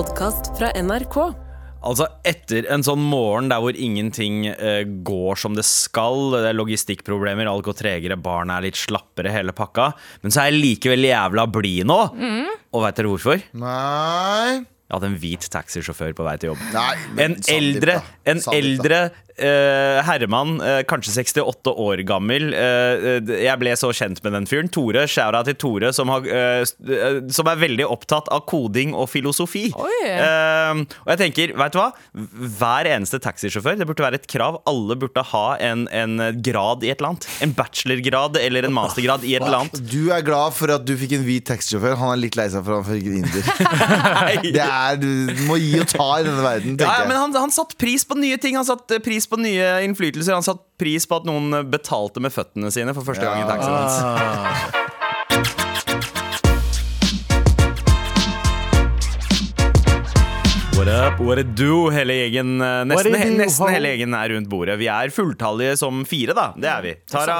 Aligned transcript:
podkast 0.00 0.52
fra 0.56 0.70
NRK. 0.80 1.16
Altså 1.84 2.06
Etter 2.28 2.64
en 2.72 2.84
sånn 2.84 3.02
morgen 3.04 3.50
der 3.50 3.60
hvor 3.60 3.76
ingenting 3.76 4.46
eh, 4.48 4.82
går 5.04 5.36
som 5.40 5.56
det 5.56 5.64
skal, 5.68 6.30
det 6.36 6.50
er 6.52 6.56
logistikkproblemer, 6.56 7.48
alt 7.50 7.66
går 7.66 7.76
tregere, 7.76 8.16
barna 8.20 8.56
er 8.60 8.68
litt 8.68 8.80
slappere, 8.80 9.32
hele 9.34 9.52
pakka, 9.56 9.90
men 10.22 10.32
så 10.32 10.44
er 10.44 10.50
jeg 10.54 10.60
likevel 10.62 11.04
jævla 11.08 11.44
blid 11.52 11.88
nå. 11.90 11.98
Og 12.70 12.84
veit 12.86 13.00
dere 13.00 13.12
hvorfor? 13.12 13.44
Nei. 13.60 14.60
Jeg 14.90 14.96
hadde 14.96 15.10
en 15.12 15.18
hvit 15.22 15.44
taxisjåfør 15.52 16.16
på 16.18 16.24
vei 16.26 16.36
til 16.42 16.50
jobb. 16.50 16.62
Nei 16.74 16.94
men 17.14 17.36
En 17.36 17.44
eldre, 17.54 17.98
da. 18.00 18.16
en 18.32 18.40
da. 18.42 18.54
eldre 18.56 19.02
eh, 19.40 20.00
herremann, 20.06 20.58
eh, 20.62 20.80
kanskje 20.88 21.14
68 21.16 21.72
år 21.80 22.02
gammel. 22.08 22.50
eh, 22.54 23.20
jeg 23.44 23.58
ble 23.60 23.72
så 23.78 23.90
kjent 23.96 24.20
med 24.24 24.34
den 24.36 24.46
fyren. 24.50 24.68
Tore, 24.70 25.06
skjæra 25.10 25.40
til 25.48 25.56
Tore, 25.60 25.92
som, 25.96 26.10
har, 26.12 26.26
eh, 26.28 26.62
eh, 26.62 27.20
som 27.32 27.48
er 27.50 27.60
veldig 27.62 27.86
opptatt 27.88 28.28
av 28.32 28.44
koding 28.50 28.92
og 28.94 29.08
filosofi. 29.10 29.68
Eh, 29.72 30.82
og 30.84 31.10
jeg 31.14 31.20
tenker, 31.24 31.54
vet 31.58 31.72
du 31.74 31.80
hva? 31.80 31.88
Hver 32.60 32.90
eneste 32.92 33.20
taxisjåfør, 33.24 33.78
det 33.80 33.88
burde 33.88 34.04
være 34.04 34.20
et 34.20 34.28
krav. 34.30 34.60
Alle 34.70 34.98
burde 35.00 35.24
ha 35.32 35.46
en, 35.64 35.86
en 35.88 36.16
grad 36.44 36.84
i 36.84 36.92
et 36.92 37.00
eller 37.00 37.14
annet. 37.14 37.28
En 37.44 37.56
bachelorgrad 37.56 38.36
eller 38.40 38.68
en 38.68 38.76
mastergrad 38.76 39.24
i 39.24 39.34
et 39.38 39.42
eller 39.46 39.62
annet. 39.64 39.80
Du 39.90 40.10
er 40.12 40.24
glad 40.26 40.52
for 40.56 40.72
at 40.76 40.84
du 40.84 40.92
fikk 41.00 41.16
en 41.16 41.24
hvit 41.24 41.46
taxisjåfør. 41.48 41.96
Han 42.00 42.12
er 42.14 42.22
litt 42.26 42.36
lei 42.38 42.48
seg 42.52 42.64
for 42.66 42.78
at 42.78 42.84
han 42.84 42.98
fikk 42.98 43.08
en 43.08 43.18
inder. 43.24 44.48
Det 44.50 44.62
er, 44.64 44.96
du 45.00 45.44
må 45.48 45.56
gi 45.60 45.78
og 45.80 45.88
ta 45.90 46.06
i 46.20 46.24
denne 46.26 46.42
verden, 46.44 46.76
tenker 46.76 46.90
tenker 46.90 47.02
ja, 47.04 47.06
men 47.08 47.14
jeg. 47.16 47.22
han, 47.22 47.34
han 47.46 47.52
satte 47.54 47.76
pris 47.80 48.04
på 48.08 48.16
nye 48.18 48.38
ting. 48.42 48.56
Han 48.58 48.66
satte 48.66 48.98
pris 49.04 49.26
på 49.30 49.38
nye 49.40 49.70
innflytelser. 49.86 50.34
Han 50.36 50.46
satte 50.46 50.66
pris 50.80 51.06
på 51.08 51.20
at 51.20 51.28
noen 51.28 51.62
betalte 51.70 52.20
med 52.24 52.34
føttene 52.34 52.72
sine 52.74 52.94
for 52.96 53.06
første 53.06 53.24
gang 53.26 53.44
i 53.44 53.48
taxien 53.48 53.76
hans. 53.76 54.80
What 60.78 60.88
up, 60.88 61.20
what 61.20 61.36
it 61.38 61.50
do? 61.58 61.90
Hele 61.92 62.14
gjengen, 62.16 62.54
eh, 62.64 62.84
nesten, 62.88 63.14
he, 63.20 63.26
nesten 63.36 63.68
hele 63.68 63.90
gjengen 63.92 64.14
er 64.16 64.30
rundt 64.32 64.48
bordet. 64.48 64.78
Vi 64.80 64.86
er 64.88 65.12
fulltallige 65.12 65.74
som 65.76 65.98
fire, 66.08 66.32
da. 66.36 66.46
Det 66.56 66.70
er 66.72 66.86
vi. 66.86 66.94
Tara, 67.10 67.36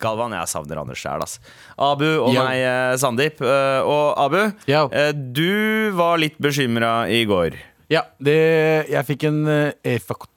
Galvan, 0.00 0.32
jeg 0.38 0.48
savner 0.48 0.80
Anders 0.80 1.02
sjæl, 1.02 1.20
ass. 1.26 1.36
Abu 1.76 2.06
og 2.08 2.30
Yo. 2.32 2.38
meg, 2.40 2.62
eh, 2.64 2.94
Sandeep. 3.02 3.42
Eh, 3.44 3.82
Og 3.84 4.16
Abu, 4.24 4.40
Ja. 4.66 4.86
eh, 4.90 5.12
du 5.12 5.90
var 5.92 6.16
litt 6.16 6.38
bekymra 6.40 7.10
i 7.12 7.26
går. 7.28 7.58
Ja, 7.90 8.06
det, 8.18 8.88
jeg 8.88 9.04
fikk 9.04 9.24
en 9.28 9.46
eh, 9.46 9.72
e-fakt... 9.84 10.30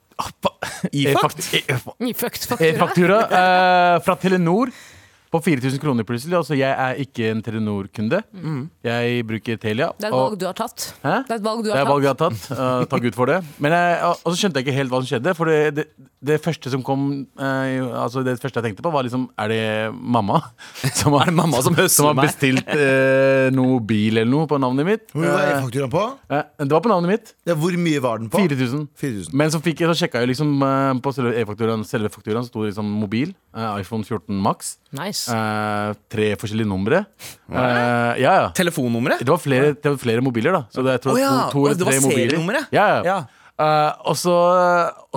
E-fakt? 0.92 1.54
E-fakt- 1.54 2.00
Nyfucked 2.00 2.44
faktura. 2.46 2.68
E-faktura 2.70 3.18
eh, 3.96 4.00
fra 4.02 4.16
Telenor 4.16 4.70
på 5.32 5.40
4000 5.42 5.80
kroner 5.82 6.06
plutselig. 6.06 6.36
Altså, 6.38 6.54
jeg 6.58 6.70
er 6.70 7.00
ikke 7.02 7.30
en 7.32 7.42
Telenor-kunde. 7.44 8.22
Jeg 8.86 9.24
bruker 9.28 9.58
Telia. 9.62 9.90
Det 9.98 10.08
er 10.08 10.12
et 10.12 10.18
valg 10.18 10.36
du 10.40 10.46
har 10.46 10.56
tatt. 10.56 10.88
Hæ? 11.02 11.16
Det 11.26 11.34
er 11.36 11.40
et 11.40 11.46
valg 11.46 11.64
du 11.66 11.70
har 11.72 11.80
tatt. 11.82 11.90
Valg 11.90 12.06
jeg 12.06 12.12
har 12.14 12.20
tatt. 12.20 12.44
Uh, 12.52 12.84
takk 12.92 13.02
Gud 13.08 13.16
for 13.18 13.30
det. 13.30 13.40
Men 13.62 13.74
jeg, 13.76 13.96
og 14.22 14.28
så 14.32 14.36
skjønte 14.42 14.60
jeg 14.62 14.68
ikke 14.68 14.76
helt 14.78 14.94
hva 14.94 15.00
som 15.02 15.10
skjedde. 15.10 15.34
For 15.38 15.50
det, 15.50 15.58
det, 15.80 15.86
det 16.26 16.38
første 16.42 16.70
som 16.72 16.82
kom 16.86 17.02
uh, 17.38 18.02
Altså 18.02 18.22
det 18.26 18.36
første 18.42 18.58
jeg 18.60 18.70
tenkte 18.70 18.82
på, 18.86 18.90
var 18.94 19.04
liksom 19.06 19.26
Er 19.38 19.50
det 19.52 19.60
mamma? 19.94 20.40
Som 20.96 21.14
har, 21.18 21.28
mamma 21.34 21.60
som 21.62 21.76
som 21.92 22.08
har 22.08 22.16
bestilt 22.18 22.66
uh, 22.72 23.48
noe 23.54 23.78
bil 23.86 24.16
eller 24.16 24.30
noe 24.30 24.48
på 24.50 24.58
navnet 24.62 24.86
mitt? 24.88 25.04
Hvor 25.12 25.26
var 25.28 25.44
e-fakturaen 25.52 25.92
på? 25.92 26.02
Eh, 26.32 26.42
det 26.64 26.72
var 26.72 26.82
på 26.84 26.90
navnet 26.90 27.10
mitt. 27.12 27.32
Ja, 27.46 27.54
hvor 27.58 27.74
mye 27.78 28.00
var 28.02 28.22
den 28.22 28.30
på? 28.32 28.40
4000. 28.42 28.86
4000. 28.98 29.36
Men 29.36 29.52
så, 29.54 29.60
fikk 29.64 29.82
så 29.86 29.94
sjekka 30.00 30.22
jeg 30.24 30.32
liksom 30.32 30.56
eh, 30.66 30.92
på 31.04 31.12
selve 31.16 31.34
e-fakturaen 31.42 31.84
Selve 31.86 32.10
fakturaen 32.14 32.46
sto 32.48 32.64
det 32.64 32.72
liksom 32.72 32.88
mobil. 33.02 33.34
eh, 33.56 33.80
iPhone 33.82 34.04
14 34.06 34.40
Max. 34.46 34.76
Nice. 34.96 35.15
Eh, 35.32 35.94
tre 36.12 36.28
forskjellige 36.40 36.68
numre. 36.70 37.04
Eh, 37.50 38.12
ja, 38.22 38.34
ja. 38.42 38.50
Telefonnumre? 38.56 39.18
Det 39.22 39.28
var 39.32 39.40
flere, 39.42 39.72
det 39.74 39.90
var 39.94 39.98
flere 40.02 40.22
mobiler, 40.24 40.52
da. 40.60 40.62
Så 40.74 40.84
det, 40.86 40.98
jeg 40.98 41.04
tror 41.06 41.16
Å 41.16 41.22
ja, 41.22 41.32
to, 41.50 41.56
to 41.56 41.66
eller 41.70 41.80
det 41.80 41.88
var 41.88 41.96
tre 41.96 42.04
mobiler. 42.04 42.30
serienummeret? 42.36 42.70
Ja, 42.76 42.86
ja. 42.96 43.02
Ja. 43.06 43.18
Eh, 43.56 43.92
og, 44.10 44.16
så, 44.20 44.32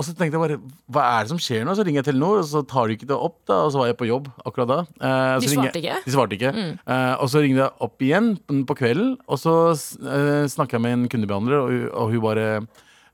så 0.06 0.14
tenkte 0.16 0.38
jeg 0.38 0.40
bare 0.40 0.54
Hva 0.88 1.02
er 1.18 1.26
det 1.26 1.28
som 1.34 1.40
skjer 1.44 1.66
nå? 1.68 1.74
Så 1.76 1.84
ringer 1.84 2.00
jeg 2.00 2.06
Telenor, 2.06 2.38
og 2.40 2.46
så 2.48 2.62
tar 2.64 2.88
de 2.88 2.94
ikke 2.96 3.08
det 3.10 3.18
opp. 3.20 3.34
da 3.50 3.58
Og 3.66 3.74
så 3.74 3.82
var 3.82 3.90
jeg 3.90 3.98
på 4.00 4.08
jobb 4.08 4.30
akkurat 4.48 4.70
da. 4.70 4.78
Eh, 4.96 5.34
De 5.42 5.50
så 5.50 5.52
ringer 5.52 5.68
svarte 5.68 5.82
ikke? 5.82 5.98
De 6.06 6.14
svarte 6.14 6.38
ikke. 6.38 6.52
Eh, 6.56 7.14
og 7.20 7.28
så 7.28 7.42
ringte 7.44 7.60
jeg 7.66 7.74
opp 7.88 8.06
igjen 8.08 8.30
på 8.48 8.62
på 8.70 8.78
kvelden, 8.80 9.10
og 9.28 9.38
så 9.42 9.52
uh, 9.74 10.46
snakka 10.48 10.78
jeg 10.78 10.84
med 10.86 10.92
en 10.96 11.04
kundebehandler, 11.12 11.58
og, 11.60 11.68
hun- 11.74 11.90
og 11.92 12.14
hun 12.14 12.24
bare 12.24 12.46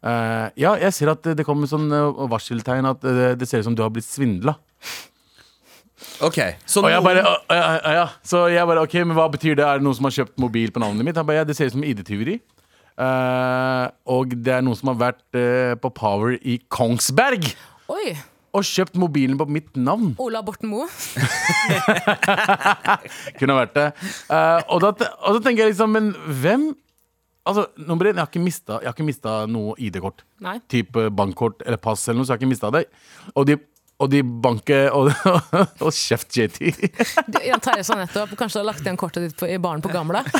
eh, 0.06 0.46
Ja, 0.62 0.76
jeg 0.78 0.92
ser 0.94 1.10
at 1.16 1.26
det 1.34 1.44
kommer 1.48 1.66
sånn 1.66 1.90
eh, 1.90 2.22
varseltegn 2.30 2.86
at 2.94 3.02
eh, 3.10 3.34
det 3.34 3.48
ser 3.50 3.64
ut 3.64 3.70
som 3.72 3.74
du 3.74 3.82
har 3.82 3.90
blitt 3.90 4.06
svindla. 4.06 4.54
Ok, 6.20 6.36
så 6.68 6.82
Og 6.84 6.90
jeg 6.92 7.00
bare, 7.04 7.22
«Å, 7.24 7.32
ja, 7.48 7.68
ja, 7.80 7.92
ja. 7.96 8.04
Så 8.26 8.42
jeg 8.52 8.68
bare, 8.68 8.82
ok, 8.84 8.94
men 9.06 9.16
hva 9.16 9.28
betyr 9.32 9.56
det? 9.56 9.64
Er 9.64 9.80
det 9.80 9.86
noen 9.86 9.96
som 9.96 10.08
har 10.08 10.14
kjøpt 10.18 10.36
mobil 10.42 10.68
på 10.74 10.82
navnet 10.82 11.06
mitt? 11.08 11.16
Han 11.16 11.24
bare, 11.28 11.40
ja, 11.40 11.46
det 11.48 11.56
ser 11.56 11.70
ut 11.70 11.76
som 11.78 11.84
ID-tyveri. 11.86 12.36
Eh, 12.96 13.86
og 14.12 14.32
det 14.44 14.52
er 14.56 14.64
noen 14.64 14.76
som 14.78 14.92
har 14.92 14.98
vært 15.00 15.24
eh, 15.36 15.74
på 15.80 15.90
Power 15.96 16.36
i 16.40 16.56
Kongsberg 16.72 17.44
Oi. 17.92 18.14
og 18.56 18.64
kjøpt 18.64 18.96
mobilen 19.00 19.36
på 19.40 19.46
mitt 19.52 19.76
navn. 19.76 20.14
Ola 20.22 20.40
Borten 20.44 20.70
Moe. 20.72 20.88
Kunne 23.40 23.56
vært 23.58 23.74
det. 23.76 23.86
Eh, 24.32 24.60
og, 24.72 24.80
da, 24.84 24.92
og 25.24 25.36
da 25.36 25.44
tenker 25.44 25.66
jeg 25.66 25.76
liksom, 25.76 25.96
men 25.96 26.12
hvem 26.42 26.74
Altså, 27.46 27.68
nummer 27.78 28.08
én, 28.08 28.16
jeg 28.16 28.24
har 28.24 28.26
ikke 28.26 28.40
mista, 28.42 28.76
jeg 28.82 28.88
har 28.88 28.94
ikke 28.96 29.04
mista 29.06 29.32
noe 29.46 29.76
ID-kort. 29.78 30.24
Nei. 30.42 30.56
Type 30.66 31.04
bankkort 31.14 31.60
eller 31.62 31.78
pass 31.78 32.02
eller 32.08 32.18
noe, 32.18 32.26
så 32.26 32.32
jeg 32.32 32.40
har 32.40 32.42
ikke 32.42 32.50
mista 32.50 32.72
det. 32.74 32.80
Og 33.38 33.46
de, 33.46 33.54
og 33.98 34.10
de 34.12 34.18
banker 34.22 34.90
Og, 34.92 35.08
og 35.86 35.92
kjeft, 35.96 36.28
JT. 36.36 36.58
Jan 37.48 37.62
Terje 37.64 37.84
sa 37.88 37.96
nettopp 37.96 38.34
kanskje 38.36 38.58
du 38.58 38.60
har 38.60 38.68
lagt 38.68 38.82
igjen 38.84 38.98
kortet 39.00 39.24
ditt 39.28 39.36
på, 39.40 39.48
i 39.48 39.56
baren 39.62 39.80
på 39.84 39.88
Gamla. 39.94 40.20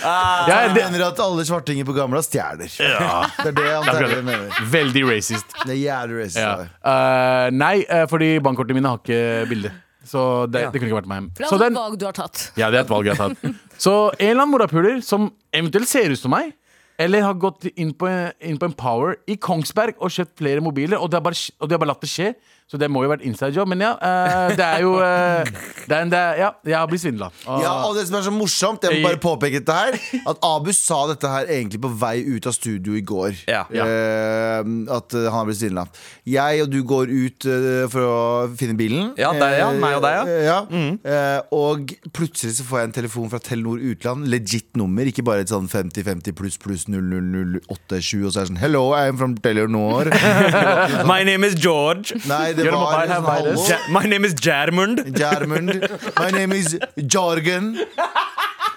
Ja, 0.00 0.46
Jeg 0.48 0.74
det, 0.74 0.84
mener 0.90 1.04
at 1.10 1.20
alle 1.22 1.44
svartinger 1.46 1.86
på 1.88 1.94
gamla 1.96 2.22
stjeler. 2.24 2.70
Det 2.70 3.50
er 3.50 3.54
det 3.56 3.66
Jan 3.66 3.86
Terje 3.90 4.20
mener. 4.26 4.62
veldig 4.72 5.02
racist. 5.10 5.54
Det 5.66 5.74
er 5.74 5.80
jævlig 5.82 6.18
racist. 6.24 6.40
Ja. 6.40 6.52
Uh. 6.60 6.90
Eh, 6.92 7.46
nei, 7.56 7.74
eh, 7.86 8.04
fordi 8.10 8.30
bankkortene 8.44 8.78
mine 8.80 8.92
har 8.94 9.00
ikke 9.02 9.20
bilde. 9.50 9.72
Så 10.10 10.46
det, 10.50 10.62
Ja. 10.64 10.70
det 10.72 10.80
kunne 10.80 10.90
ikke 10.90 11.00
vært 11.02 11.10
meg. 11.10 11.26
For 11.46 11.58
det 11.60 11.66
er 11.68 11.74
et 11.74 11.76
valg 11.82 11.98
du 12.00 12.06
har 12.08 12.16
tatt. 12.16 12.46
ja, 12.56 12.70
det 12.72 12.78
er 12.80 12.84
et 12.86 12.90
valg 12.90 13.06
jeg 13.10 13.16
har 13.18 13.28
tatt. 13.34 13.60
Så 13.80 13.92
en 14.18 14.30
eller 14.30 14.42
annen 14.42 14.54
morapuler 14.54 15.02
som 15.04 15.28
eventuelt 15.54 15.88
ser 15.90 16.10
ut 16.14 16.18
som 16.18 16.32
meg, 16.32 16.54
eller 17.00 17.24
har 17.24 17.38
gått 17.40 17.64
inn 17.80 17.94
på, 17.96 18.08
inn 18.44 18.58
på 18.60 18.68
en 18.68 18.76
Power 18.76 19.16
i 19.30 19.38
Kongsberg 19.40 19.96
og 19.98 20.12
kjøpt 20.12 20.36
flere 20.42 20.64
mobiler, 20.64 21.00
og 21.00 21.08
de 21.08 21.16
har 21.16 21.24
bare, 21.24 21.38
og 21.58 21.68
de 21.68 21.76
har 21.76 21.80
bare 21.80 21.94
latt 21.94 22.04
det 22.04 22.10
skje. 22.12 22.32
Så 22.70 22.78
det 22.78 22.86
må 22.86 23.00
jo 23.02 23.08
ha 23.10 23.16
vært 23.16 23.24
inside 23.26 23.56
job. 23.56 23.66
Men 23.72 23.80
ja, 23.82 23.92
eh, 23.98 24.52
det 24.54 24.62
er 24.66 24.82
jo 24.84 24.92
eh, 25.02 25.48
det 25.88 25.94
er, 25.96 26.02
en- 26.04 26.10
det 26.12 26.18
er, 26.20 26.36
Ja, 26.38 26.50
jeg 26.70 26.76
har 26.78 26.86
blitt 26.86 27.02
svindla. 27.02 27.30
Ja, 27.46 27.72
og 27.88 27.96
det 27.98 28.04
som 28.06 28.16
er 28.20 28.22
så 28.28 28.30
morsomt, 28.34 28.84
jeg 28.86 29.00
må 29.02 29.08
bare 29.08 29.18
påpeke 29.18 29.58
dette 29.58 29.74
her 29.74 29.96
At 30.30 30.38
Abu 30.46 30.70
sa 30.76 31.00
dette 31.10 31.26
her 31.32 31.50
egentlig 31.50 31.80
på 31.82 31.90
vei 31.98 32.20
ut 32.28 32.46
av 32.46 32.54
studio 32.54 32.94
i 32.94 33.02
går. 33.02 33.34
Ja. 33.50 33.64
Eh, 33.74 34.60
at 34.94 35.16
eh, 35.18 35.26
han 35.26 35.38
har 35.40 35.48
blitt 35.48 35.58
svindla. 35.60 35.84
Jeg 36.30 36.62
og 36.62 36.70
du 36.70 36.78
går 36.86 37.10
ut 37.10 37.48
eh, 37.50 37.88
for 37.90 38.06
å 38.06 38.18
finne 38.60 38.78
bilen. 38.78 39.10
Ja, 39.18 39.32
deg, 39.34 39.56
ja. 39.58 39.70
Meg 39.82 39.98
og 39.98 40.06
deg, 40.06 40.32
ja. 40.46 40.60
Eh, 40.70 40.96
Eh, 41.10 41.40
og 41.54 41.90
plutselig 42.14 42.54
så 42.58 42.64
får 42.66 42.78
jeg 42.80 42.88
en 42.88 42.92
telefon 42.96 43.30
fra 43.32 43.38
Telenor 43.42 43.80
Utland. 43.90 44.26
Legit 44.30 44.76
nummer, 44.78 45.06
ikke 45.08 45.24
bare 45.26 45.42
et 45.44 45.50
sånn 45.50 45.66
5050 45.70 46.34
pluss 46.38 46.56
pluss 46.60 46.84
00087. 46.90 48.24
Og 48.26 48.32
så 48.32 48.40
er 48.42 48.46
det 48.46 48.50
sånn 48.52 48.60
Hello, 48.60 48.82
I'm 48.96 49.18
from 49.20 49.34
Telenor. 49.42 50.10
My 51.10 51.22
name 51.26 51.44
is 51.48 51.56
George. 51.58 52.14
Nei, 52.30 52.52
det 52.56 52.59
Your 52.64 52.76
var 52.76 53.04
en 53.04 53.24
hallo. 53.24 53.54
Ja, 53.68 53.78
my 53.94 54.04
name 54.08 54.24
is 54.28 54.34
Jermund. 54.34 55.02
Jarmund. 55.18 55.72
My 56.18 56.30
name 56.34 56.52
is 56.58 56.76
Jargen. 56.96 57.72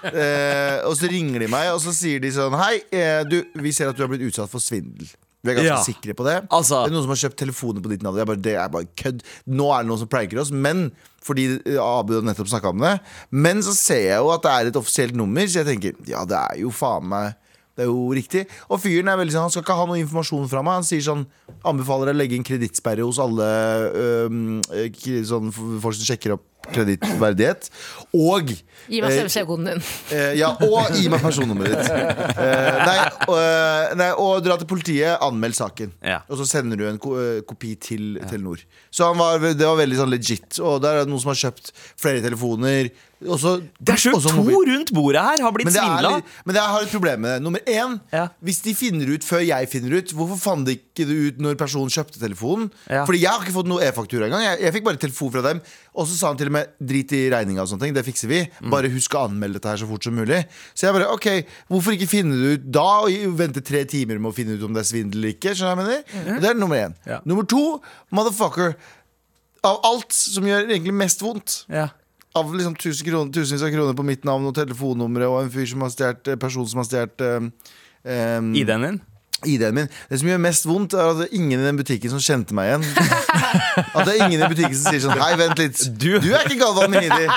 Eh, 0.03 0.77
og 0.83 0.97
så 0.99 1.07
ringer 1.07 1.45
de 1.45 1.47
meg, 1.51 1.69
og 1.71 1.79
så 1.83 1.93
sier 1.95 2.19
de 2.23 2.27
sånn 2.35 2.55
Hei, 2.59 2.81
eh, 2.91 3.21
du, 3.23 3.37
vi 3.63 3.71
ser 3.75 3.87
at 3.93 3.95
du 3.95 4.03
har 4.03 4.09
blitt 4.11 4.25
utsatt 4.27 4.51
for 4.51 4.59
svindel. 4.63 5.07
Vi 5.43 5.51
er 5.51 5.55
ganske 5.59 5.71
Ja. 5.71 5.83
sikre 5.83 6.13
på 6.15 6.23
det. 6.27 6.35
Altså- 6.51 6.83
det 6.85 6.91
er 6.91 6.95
noen 6.95 7.03
som 7.03 7.09
har 7.15 7.21
kjøpt 7.23 7.37
telefoner 7.39 7.81
på 7.83 7.89
ditt 7.91 8.01
navn. 8.03 8.17
Jeg 8.17 8.25
bare, 8.27 8.41
det 8.41 8.55
er 8.55 8.69
bare 8.69 8.87
kødd. 8.95 9.21
Nå 9.47 9.69
er 9.73 9.83
det 9.83 9.89
noen 9.89 9.99
som 9.99 10.07
pranker 10.07 10.39
oss. 10.39 10.51
Men 10.51 10.91
fordi 11.23 11.59
eh, 11.65 11.79
Abu 11.79 12.21
nettopp 12.21 12.47
snakka 12.51 12.69
om 12.69 12.79
det. 12.79 12.99
Men 13.31 13.61
så 13.63 13.73
ser 13.75 14.03
jeg 14.09 14.19
jo 14.19 14.29
at 14.31 14.41
det 14.43 14.51
er 14.51 14.67
et 14.67 14.75
offisielt 14.79 15.15
nummer, 15.15 15.41
så 15.47 15.63
jeg 15.63 15.67
tenker 15.71 15.95
ja, 16.07 16.23
det 16.25 16.37
er 16.37 16.59
jo 16.63 16.69
faen 16.71 17.07
meg 17.07 17.35
det 17.73 17.85
er 17.85 17.89
jo 17.89 18.13
riktig. 18.13 18.45
Og 18.69 18.81
fyren 18.81 19.09
er 19.09 19.17
veldig 19.17 19.33
sånn 19.33 19.47
Han 19.47 19.53
skal 19.53 19.65
ikke 19.65 19.77
ha 19.79 19.85
noe 19.89 20.01
informasjon 20.01 20.49
fra 20.51 20.61
meg. 20.65 20.79
Han 20.81 20.87
sier 20.87 21.05
sånn 21.05 21.25
Anbefaler 21.65 22.13
å 22.13 22.17
legge 22.17 22.37
inn 22.37 22.45
kredittsperre 22.45 23.05
hos 23.05 23.21
alle 23.23 23.47
eh, 23.89 25.23
sånn 25.25 25.49
folk 25.53 25.97
som 25.97 26.05
sjekker 26.05 26.35
opp 26.37 26.45
kredittverdighet. 26.71 27.69
Og 28.13 28.51
Gi 28.89 28.99
meg 28.99 29.13
eh, 29.13 29.21
CVC-koden 29.23 29.69
din. 29.69 29.83
Eh, 30.11 30.33
ja, 30.41 30.49
og 30.59 30.91
gi 30.97 31.05
meg 31.11 31.21
personnummeret 31.23 31.77
ditt. 31.77 31.93
Eh, 32.43 32.79
nei, 32.83 32.97
og, 33.29 33.37
eh, 33.39 33.93
nei, 33.99 34.09
og 34.19 34.41
dra 34.43 34.57
til 34.59 34.67
politiet, 34.69 35.15
anmeld 35.23 35.55
saken. 35.57 35.93
Ja. 36.03 36.19
Og 36.27 36.41
så 36.41 36.47
sender 36.49 36.79
du 36.81 36.85
en 36.89 36.99
ko 37.01 37.15
eh, 37.21 37.39
kopi 37.47 37.75
til 37.79 38.19
Telenor. 38.27 38.59
Så 38.93 39.07
han 39.07 39.17
var, 39.21 39.39
det 39.43 39.63
var 39.63 39.79
veldig 39.79 40.01
sånn 40.03 40.11
legit. 40.13 40.59
Og 40.59 40.81
der 40.83 40.99
er 40.99 41.05
det 41.07 41.13
noen 41.13 41.23
som 41.23 41.31
har 41.31 41.39
kjøpt 41.45 41.71
flere 42.01 42.21
telefoner. 42.25 42.91
Også, 43.23 43.53
Det 43.79 43.93
er 43.93 43.99
sjukt. 44.03 44.19
To 44.27 44.33
mobil- 44.35 44.67
rundt 44.73 44.89
bordet 44.91 45.21
her 45.23 45.39
har 45.45 45.53
blitt 45.55 45.69
men, 45.69 45.73
det 45.77 45.79
er, 45.79 45.93
svindla. 45.95 46.41
men 46.43 46.57
jeg 46.59 46.71
har 46.73 46.83
et 46.83 46.91
problem 46.91 47.21
med 47.23 47.31
det. 47.37 47.43
Nummer 47.45 47.61
én, 47.71 47.93
Ja. 48.11 48.25
hvis 48.43 48.59
de 48.65 48.73
finner 48.75 49.13
ut 49.15 49.23
før 49.23 49.39
jeg 49.47 49.69
finner 49.71 49.95
ut, 50.01 50.11
hvorfor 50.11 50.41
fant 50.43 50.67
de 50.67 50.75
ikke 50.75 51.07
det 51.07 51.15
ut 51.29 51.39
når 51.39 51.55
personen 51.55 51.87
kjøpte 51.93 52.19
telefonen? 52.19 52.67
Ja. 52.91 53.05
Fordi 53.07 53.21
jeg 53.23 53.31
har 53.31 53.39
ikke 53.45 53.55
fått 53.55 53.71
noe 53.71 53.79
e-faktura 53.87 54.27
engang. 54.27 54.43
Jeg, 54.43 54.59
jeg 54.67 54.75
fikk 54.75 54.83
bare 54.89 54.99
telefon 54.99 55.31
fra 55.31 55.45
dem, 55.47 55.61
og 55.95 56.09
så 56.11 56.19
sa 56.19 56.33
han 56.33 56.41
til 56.41 56.51
og 56.53 56.57
med 56.59 56.73
drit 56.93 57.11
i 57.17 57.23
regninga 57.33 57.63
og 57.63 57.69
sånne 57.71 57.87
ting, 57.87 57.93
det 57.97 58.05
fikser 58.05 58.29
vi. 58.29 58.41
Bare 58.69 58.91
husk 58.93 59.15
å 59.17 59.23
anmelde 59.27 59.57
dette 59.57 59.71
her 59.73 59.79
så 59.81 59.87
fort 59.89 60.05
som 60.05 60.13
mulig. 60.17 60.43
Så 60.77 60.85
jeg 60.85 60.95
bare, 60.95 61.09
ok, 61.15 61.27
hvorfor 61.71 61.95
ikke 61.97 62.09
finne 62.11 62.37
det 62.37 62.51
ut 62.59 62.67
da, 62.77 62.85
og 63.07 63.37
vente 63.39 63.63
tre 63.65 63.81
timer 63.89 64.21
med 64.21 64.29
å 64.31 64.35
finne 64.37 64.57
ut 64.59 64.65
om 64.67 64.75
det 64.75 64.83
er 64.83 64.89
svindel 64.91 65.23
eller 65.23 65.33
ikke? 65.33 65.55
Skjønner 65.57 65.73
jeg 65.73 66.05
mener? 66.13 66.39
Det 66.43 66.51
er 66.51 66.59
nummer 66.59 66.77
én. 66.79 66.93
Ja. 67.09 67.19
Nummer 67.25 67.47
to, 67.49 67.63
motherfucker. 68.13 68.75
Av 69.65 69.79
alt 69.87 70.11
som 70.13 70.45
gjør 70.47 70.67
egentlig 70.69 70.93
mest 70.99 71.21
vondt, 71.23 71.63
Ja. 71.71 71.87
av 72.35 72.49
liksom 72.53 72.75
tusen 72.75 73.05
kroner, 73.07 73.31
tusenvis 73.31 73.63
av 73.63 73.71
kroner 73.71 73.95
på 73.95 74.05
mitt 74.05 74.25
navn 74.27 74.45
og 74.49 74.55
telefonnummeret 74.57 75.29
og 75.29 75.43
en 75.43 75.51
fyr 75.53 75.67
som 75.69 75.81
har 75.85 75.89
stjålet, 75.93 76.27
eh, 76.33 76.39
person 76.41 76.67
som 76.67 76.81
har 76.81 76.87
stjålet 76.89 77.21
um, 77.39 77.51
um, 78.03 78.53
ID-en 78.57 78.87
din? 78.87 79.01
ID-en 79.49 79.75
min. 79.77 79.89
Det 80.09 80.19
som 80.21 80.27
gjør 80.31 80.41
mest 80.43 80.65
vondt, 80.69 80.93
er 80.97 81.11
at 81.11 81.17
det 81.21 81.27
er 81.29 81.35
ingen 81.39 81.59
i 81.59 81.65
den 81.67 81.79
butikken 81.79 82.11
som 82.13 82.21
kjente 82.23 82.55
meg 82.57 82.69
igjen. 82.71 82.85
At 83.93 84.05
det 84.07 84.13
er 84.15 84.23
ingen 84.25 84.41
i 84.41 84.47
butikken 84.49 84.73
som 84.77 84.89
sier 84.93 85.01
sånn 85.03 85.19
Hei, 85.21 85.33
vent 85.37 85.59
litt. 85.61 85.79
Du- 86.01 86.19
Du, 86.23 86.29
er 86.33 86.45
ikke 86.47 86.57
Galvan 86.61 86.91
Mehidi. 86.93 87.27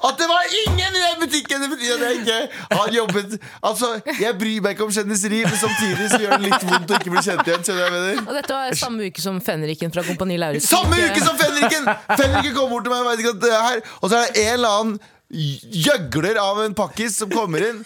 At 0.00 0.16
det 0.20 0.26
var 0.28 0.44
ingen 0.66 0.96
i 0.96 1.00
den 1.02 1.18
butikken! 1.20 1.60
Det 1.64 1.68
betyr 1.74 1.92
at 1.94 2.02
jeg 2.06 2.18
ikke 2.20 2.76
har 2.76 2.92
jobbet 2.94 3.34
Altså, 3.68 3.90
Jeg 4.20 4.36
bryr 4.40 4.60
meg 4.64 4.74
ikke 4.76 4.86
om 4.88 4.92
kjendiseri, 4.96 5.42
men 5.44 5.56
samtidig 5.60 6.08
så 6.12 6.20
gjør 6.22 6.36
det 6.40 6.48
litt 6.48 6.66
vondt 6.70 6.92
å 6.94 6.98
ikke 7.00 7.12
bli 7.14 7.24
kjent 7.26 7.48
igjen. 7.50 7.64
Skjønner 7.68 7.84
jeg 7.84 7.94
mener? 7.96 8.20
Og 8.26 8.38
dette 8.40 8.56
var 8.58 8.76
samme 8.80 9.08
uke 9.10 9.24
som 9.24 9.40
Fenriken 9.44 9.92
fra 9.94 10.04
Kompani 10.08 10.38
Lauritz. 10.40 10.68
Samme 10.72 11.00
uke 11.04 11.24
som 11.24 11.36
Fenriken! 11.40 11.88
Fenriken 12.16 12.56
kom 12.56 12.72
bort 12.72 12.88
til 12.88 12.94
meg 12.96 13.08
og 13.12 13.24
ikke 13.24 13.34
at 13.36 13.42
det 13.44 13.54
er 13.56 13.64
her. 13.68 13.82
Og 14.00 14.08
så 14.12 14.20
er 14.20 14.28
det 14.34 14.44
en 14.46 14.52
eller 14.58 14.76
annen 14.80 15.00
gjøgler 15.30 16.40
av 16.42 16.58
en 16.64 16.74
pakkis 16.74 17.20
som 17.20 17.30
kommer 17.30 17.62
inn. 17.68 17.84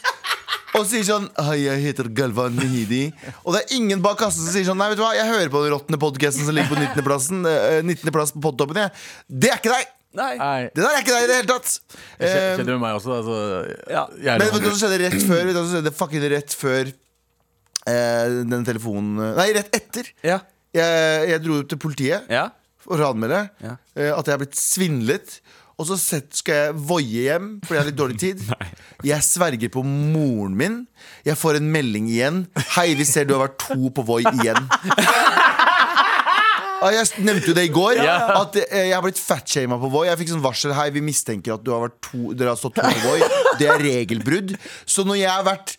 Og 0.75 0.87
sier 0.91 1.05
sånn 1.07 1.27
Hei, 1.47 1.61
jeg 1.65 1.83
heter 1.85 2.09
Galvan 2.17 2.57
Mehidi. 2.59 3.05
Og 3.45 3.55
det 3.55 3.61
er 3.65 3.75
ingen 3.77 4.01
bak 4.05 4.19
kassen 4.23 4.43
som 4.47 4.55
sier 4.57 4.67
sånn 4.69 4.79
Nei, 4.81 4.89
vet 4.93 4.99
du 4.99 5.05
hva, 5.05 5.13
jeg 5.17 5.29
hører 5.31 5.53
på 5.53 5.61
den 5.65 5.75
råtne 5.77 5.99
podkasten 6.03 6.47
som 6.49 6.57
ligger 6.57 6.73
på 6.73 6.81
19. 6.81 7.05
plassen 7.07 7.45
eh, 7.51 7.79
19. 7.85 8.11
plass 8.15 8.33
på 8.35 8.43
podtoppen. 8.45 8.81
jeg. 8.83 8.91
Det 9.29 9.53
er 9.53 9.61
ikke 9.63 9.75
deg! 9.77 9.93
Nei. 10.15 10.33
Nei. 10.39 10.59
Det 10.71 10.79
der 10.83 10.93
er 10.95 11.01
ikke 11.03 11.15
deg 11.17 11.25
i 11.25 11.29
det 11.31 11.37
hele 11.41 11.49
tatt. 11.51 11.71
Det 11.91 12.29
skje- 12.31 12.43
Eh, 12.43 12.51
skjedde 12.59 12.75
med 12.77 12.83
meg 12.85 12.99
også. 13.01 13.15
Altså, 13.19 13.39
Ja. 13.91 14.05
men 14.39 14.45
vet 14.45 14.53
du 14.63 14.69
hva 14.69 14.75
som 14.75 14.83
skjedde 14.85 14.99
rett 15.03 15.17
før? 15.27 15.41
Vet 15.43 15.55
du 15.55 15.59
hva 15.59 15.65
som 15.65 15.73
skjedde 15.75 15.95
fucking 15.99 16.27
rett 16.35 16.55
før 16.61 16.93
eh, 17.91 18.37
den 18.53 18.67
telefonen 18.69 19.35
Nei, 19.39 19.49
rett 19.57 19.75
etter. 19.75 20.11
Ja. 20.23 20.39
Jeg, 20.75 21.29
jeg 21.33 21.43
dro 21.45 21.59
ut 21.63 21.69
til 21.71 21.79
politiet. 21.83 22.31
ja. 22.31 22.49
for 22.85 23.01
å 23.01 23.15
anmelde 23.15 23.39
Ja. 23.65 23.77
eh, 23.97 24.11
at 24.13 24.27
jeg 24.29 24.35
er 24.35 24.41
blitt 24.43 24.59
svindlet. 24.61 25.39
Og 25.75 25.89
så 25.89 25.97
skal 25.99 26.55
jeg 26.55 26.75
voie 26.87 27.25
hjem, 27.27 27.49
fordi 27.65 27.75
jeg 27.75 27.83
har 27.83 27.89
litt 27.89 27.99
dårlig 27.99 28.19
tid. 28.23 28.43
Jeg 29.05 29.21
sverger 29.27 29.69
på 29.69 29.83
moren 29.85 30.55
min. 30.57 30.77
Jeg 31.27 31.37
får 31.37 31.59
en 31.59 31.67
melding 31.69 32.07
igjen. 32.09 32.39
Hei, 32.73 32.95
vi 32.97 33.05
ser 33.05 33.27
du 33.29 33.35
har 33.35 33.43
vært 33.43 33.59
to 33.61 33.91
på 33.93 34.05
Voi 34.07 34.23
igjen. 34.23 34.63
Jeg 36.95 37.25
nevnte 37.25 37.51
jo 37.51 37.57
det 37.57 37.67
i 37.69 37.73
går. 37.75 38.01
At 38.05 38.57
eh, 38.63 38.87
jeg 38.89 38.95
har 38.95 39.05
blitt 39.05 39.21
fatshama 39.21 39.77
på 39.83 39.91
Voi. 39.93 40.07
Jeg 40.09 40.21
fikk 40.23 40.33
sånn 40.33 40.45
varsel 40.45 40.73
Hei, 40.77 40.89
vi 40.95 41.03
mistenker 41.05 41.59
at 41.59 41.65
du 41.67 41.73
har 41.75 41.93
to, 42.05 42.33
dere 42.33 42.55
har 42.55 42.61
stått 42.61 42.79
to 42.79 42.85
på 42.85 43.05
Voi. 43.05 43.29
Det 43.61 43.69
er 43.69 43.85
regelbrudd. 43.85 44.55
Så 44.89 45.05
når 45.05 45.21
jeg 45.21 45.33
har 45.33 45.45
vært 45.49 45.77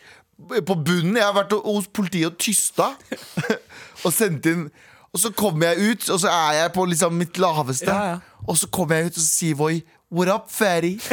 på 0.67 0.75
bunnen 0.75 1.15
Jeg 1.15 1.23
har 1.23 1.35
vært 1.37 1.53
hos 1.63 1.85
politiet 1.95 2.27
og 2.27 2.39
tysta 2.43 2.89
og 4.05 4.11
sendt 4.13 4.49
inn 4.51 4.65
Og 5.15 5.19
så 5.21 5.29
kommer 5.31 5.71
jeg 5.71 5.93
ut, 5.95 6.09
og 6.11 6.19
så 6.19 6.27
er 6.27 6.57
jeg 6.57 6.71
på 6.75 6.83
liksom 6.91 7.13
mitt 7.15 7.37
laveste. 7.39 7.87
Ja, 7.87 8.15
ja. 8.15 8.41
Og 8.45 8.57
så 8.59 8.67
kommer 8.67 8.99
jeg 8.99 9.13
ut 9.13 9.15
og 9.15 9.23
så 9.23 9.29
sier 9.29 9.55
Voi 9.57 9.77
What 10.15 10.29
up, 10.29 10.51
fatty? 10.53 10.99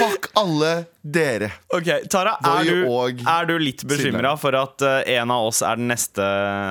Fuck 0.00 0.26
alle 0.38 0.72
dere. 1.00 1.48
Ok, 1.72 1.88
Tara, 2.12 2.34
er 2.44 2.68
du, 2.68 2.84
er 3.24 3.48
du 3.48 3.54
litt 3.62 3.86
bekymra 3.88 4.34
for 4.38 4.54
at 4.58 4.84
uh, 4.84 5.00
en 5.08 5.32
av 5.32 5.46
oss 5.48 5.62
er 5.66 5.80
den 5.80 5.88
neste 5.90 6.26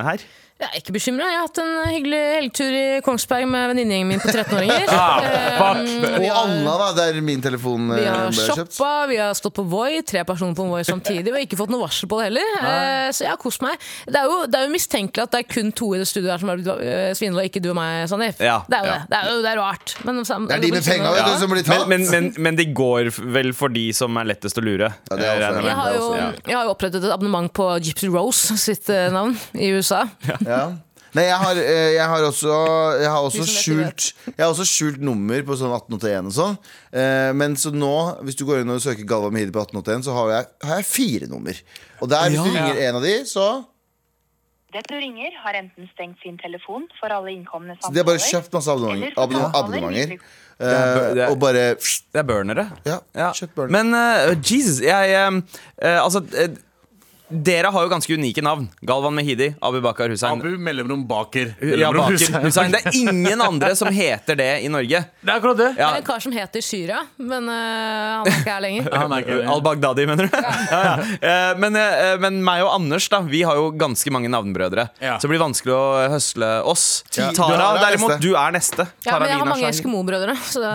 her? 0.06 0.24
Jeg 0.59 0.67
er 0.67 0.81
ikke 0.81 0.91
bekymra. 0.91 1.27
Jeg 1.31 1.38
har 1.39 1.45
hatt 1.47 1.59
en 1.63 1.75
hyggelig 1.88 2.17
helgetur 2.35 2.73
i 2.75 2.81
Kongsberg 3.06 3.45
med 3.47 3.69
venninnegjengen 3.71 4.09
min 4.11 4.19
på 4.19 4.27
13-åringer. 4.33 4.89
Ah, 5.00 5.19
Eh. 5.19 6.15
Og 6.19 6.25
Anna, 6.35 6.73
da. 6.79 6.88
Der 6.97 7.17
min 7.23 7.41
telefon 7.44 7.88
Vi 7.94 8.01
eh, 8.03 8.09
har 8.11 8.33
shoppa, 8.35 8.89
vi 9.09 9.17
har 9.19 9.33
stått 9.38 9.56
på 9.57 9.63
Voi, 9.71 10.01
tre 10.07 10.23
personer 10.27 10.56
på 10.57 10.65
Voi 10.67 10.81
samtidig. 10.88 11.25
Vi 11.29 11.35
har 11.35 11.45
ikke 11.45 11.57
fått 11.59 11.71
noe 11.71 11.81
varsel 11.85 12.09
på 12.11 12.19
det 12.19 12.27
heller. 12.29 12.51
Eh, 12.59 13.07
så 13.15 13.23
jeg 13.25 13.31
har 13.31 13.39
kost 13.41 13.63
meg. 13.63 13.79
Det 14.07 14.19
er, 14.19 14.27
jo, 14.27 14.41
det 14.51 14.59
er 14.59 14.67
jo 14.67 14.73
mistenkelig 14.73 15.23
at 15.25 15.33
det 15.35 15.41
er 15.44 15.47
kun 15.51 15.71
to 15.79 15.89
i 15.95 16.01
det 16.01 16.07
studioet 16.09 16.33
her 16.35 16.44
som 16.44 16.51
har 16.51 16.59
blitt 16.59 17.17
svindla, 17.19 17.45
ikke 17.47 17.62
du 17.63 17.69
og 17.71 17.77
meg, 17.79 18.03
Sandeep. 18.12 18.41
Ja, 18.44 18.57
det 18.71 18.79
er 18.79 18.88
jo 18.88 18.91
ja. 18.91 18.97
det. 19.00 19.07
Det 19.13 19.19
er 19.19 19.31
jo 19.31 19.44
det 19.45 19.51
er 19.53 19.62
rart. 19.62 19.95
Men, 20.07 20.21
Det 20.23 20.57
er 20.57 20.63
de 20.65 20.71
med 20.75 20.88
penga 20.89 21.13
ja. 21.15 21.25
du, 21.29 21.33
som 21.44 21.53
blir 21.55 21.67
tatt. 21.69 21.85
men, 21.91 22.05
men, 22.12 22.29
men 22.50 22.59
de 22.59 22.67
går 22.81 23.12
vel 23.38 23.51
for 23.57 23.73
de 23.75 23.85
som 23.95 24.19
er 24.21 24.29
lettest 24.33 24.59
å 24.59 24.65
lure? 24.65 24.91
Ja, 25.12 25.19
det 25.19 25.29
er 25.29 25.47
også- 25.47 25.65
jeg 25.69 25.77
har, 25.79 25.95
jo, 25.95 26.09
jeg 26.50 26.55
har 26.57 26.67
jo 26.67 26.75
opprettet 26.75 27.03
et 27.03 27.15
abonnement 27.15 27.51
på 27.55 27.69
Gypsy 27.85 28.12
Rose 28.12 28.57
sitt 28.59 28.91
navn 29.15 29.35
i 29.55 29.71
USA. 29.75 30.03
Ja. 30.27 30.39
Nei, 31.18 31.24
jeg 31.25 31.38
har, 31.42 31.57
eh, 31.57 31.94
jeg 31.96 32.06
har 32.06 32.22
også, 32.28 32.56
jeg 33.01 33.10
har 33.10 33.24
også 33.25 33.46
skjult 33.50 34.04
Jeg 34.28 34.44
har 34.44 34.51
også 34.51 34.66
skjult 34.69 35.00
nummer 35.01 35.42
på 35.48 35.56
sånn 35.57 35.72
1881 35.74 36.28
og 36.30 36.36
sånn. 36.36 36.57
Eh, 36.94 37.31
Men 37.34 37.56
så 37.57 37.72
nå, 37.74 37.94
hvis 38.28 38.38
du 38.38 38.46
går 38.46 38.62
inn 38.62 38.69
og 38.75 38.81
søker 38.84 39.07
Galva 39.10 39.31
Mehidi 39.34 39.50
på 39.56 39.63
1881, 39.63 40.06
så 40.06 40.13
har 40.13 40.30
jeg, 40.36 40.46
har 40.69 40.75
jeg 40.84 40.86
fire 40.86 41.28
nummer. 41.31 41.57
Og 42.01 42.10
der, 42.13 42.30
hvis 42.30 42.44
du 42.46 42.51
Ja. 42.54 42.62
ringer 42.62 42.81
en 42.90 42.96
av 43.01 43.01
de, 43.07 43.16
så 43.25 43.48
Det 44.72 44.84
du 44.86 44.94
ringer, 45.01 45.31
har 45.44 45.54
enten 45.57 45.90
stengt 45.96 46.22
sin 46.22 46.38
telefon 46.38 46.84
for 47.00 47.10
alle 47.10 47.31
innkomne 47.34 47.74
Så 47.81 47.90
de 47.92 47.98
har 47.98 48.06
bare 48.06 48.22
kjøpt 48.22 48.54
masse 48.54 48.69
abonnementer. 48.69 49.16
samtaler 49.18 49.57
abonnementer 49.63 50.19
Det 50.60 50.68
er, 50.69 51.13
det 51.16 51.24
er- 51.24 51.31
og 51.31 51.40
bare 51.40 51.63
Det 51.74 52.19
er 52.22 52.24
burnere. 52.24 52.66
Ja, 52.86 53.00
Ja. 53.16 53.31
burner. 53.56 53.72
Men 53.72 53.94
uh, 53.96 54.36
Jesus, 54.44 54.80
jeg 54.81 55.10
eh, 55.10 55.42
eh, 55.81 55.98
Altså 56.04 56.22
eh, 56.38 56.50
dere 57.29 57.69
har 57.71 57.83
jo 57.85 57.89
ganske 57.91 58.13
unike 58.17 58.41
navn. 58.41 58.67
Galvan 58.81 59.13
Mehidi, 59.15 59.51
Abu 59.61 59.81
Bakar 59.81 60.09
Hussein. 60.09 60.39
Abu 60.41 60.57
mellomrom 60.57 61.03
Baker. 61.07 61.51
Ja, 61.61 61.91
Baker 61.93 62.41
Hussein. 62.43 62.71
Det 62.73 62.81
er 62.85 62.95
ingen 62.97 63.41
andre 63.41 63.75
som 63.77 63.87
heter 63.93 64.35
det 64.39 64.49
i 64.65 64.69
Norge. 64.71 65.03
Det 65.21 65.29
er 65.29 65.35
akkurat 65.37 65.57
det. 65.59 65.67
Ja. 65.77 65.91
Det 65.91 65.99
er 65.99 66.01
en 66.01 66.07
kar 66.07 66.23
som 66.23 66.33
heter 66.33 66.63
Syria, 66.65 67.03
men 67.17 67.49
uh, 67.49 67.53
han 67.53 68.29
er 68.29 68.39
ikke 68.39 68.53
her 68.55 68.63
lenger. 68.65 68.89
Er 68.99 69.25
det. 69.25 69.45
Al-Baghdadi, 69.51 70.05
mener 70.09 70.27
du? 70.29 70.35
Ja, 70.39 70.53
ja. 70.71 70.93
Eh, 71.21 71.57
Men, 71.61 71.75
uh, 71.77 72.15
men 72.21 72.39
meg 72.45 72.61
og 72.65 72.71
Anders 72.75 73.07
da 73.11 73.19
Vi 73.25 73.41
har 73.45 73.57
jo 73.59 73.69
ganske 73.79 74.11
mange 74.13 74.29
navnbrødre. 74.31 74.87
Ja. 75.01 75.15
Så 75.19 75.27
det 75.27 75.33
blir 75.33 75.41
vanskelig 75.43 75.73
å 75.75 75.83
høsle 76.15 76.49
oss. 76.67 76.85
Ja. 77.15 77.29
Tara, 77.35 77.57
Du 77.57 77.63
er 77.79 77.83
derimot, 77.85 78.15
du 78.23 78.29
er 78.33 78.53
neste. 78.55 78.85
Ja, 79.05 79.11
Tara 79.13 79.19
men 79.25 79.33
jeg 79.33 79.41
har 79.41 79.49
mange. 79.49 79.69
Eskimo-brødre, 79.69 80.35
så 80.49 80.63
det 80.63 80.71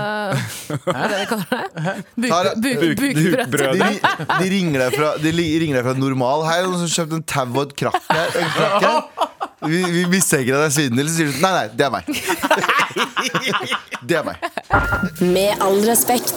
er 0.94 1.14
det 1.14 1.18
de 1.18 1.26
kaller 1.30 1.48
det. 1.50 1.94
Buk, 2.14 2.30
buk, 2.30 2.64
Buk- 2.64 3.00
bukbrød. 3.00 3.50
bukbrød. 3.50 3.82
de, 3.82 4.36
de, 4.44 4.50
ringer 4.54 4.84
deg 4.84 4.96
fra, 4.98 5.12
de 5.22 5.32
ringer 5.34 5.80
deg 5.80 5.86
fra 5.88 5.94
Normal. 5.98 6.43
Her 6.48 6.62
det 6.64 6.70
noen 6.72 6.82
som 6.84 6.92
kjøpte 6.94 7.18
en 7.20 7.26
tau 7.34 7.46
og 7.52 7.62
et 7.66 7.74
krakk 7.82 8.00
her. 8.10 8.38
En 8.40 8.50
krakk 8.54 8.84
her. 8.84 9.30
Vi, 9.64 9.80
vi 9.94 10.02
mistenker 10.12 10.58
at 10.58 10.64
det 10.64 10.68
er 10.68 10.74
svindel. 10.76 11.08
Så 11.08 11.14
sier 11.18 11.32
du 11.32 11.38
nei, 11.44 11.52
nei, 11.56 11.66
det 11.72 11.86
er 11.86 11.92
meg. 11.94 12.04
Det 14.04 14.18
er 14.18 14.24
meg. 14.26 14.36
Med 15.24 15.62
all 15.64 15.80
respekt. 15.88 16.36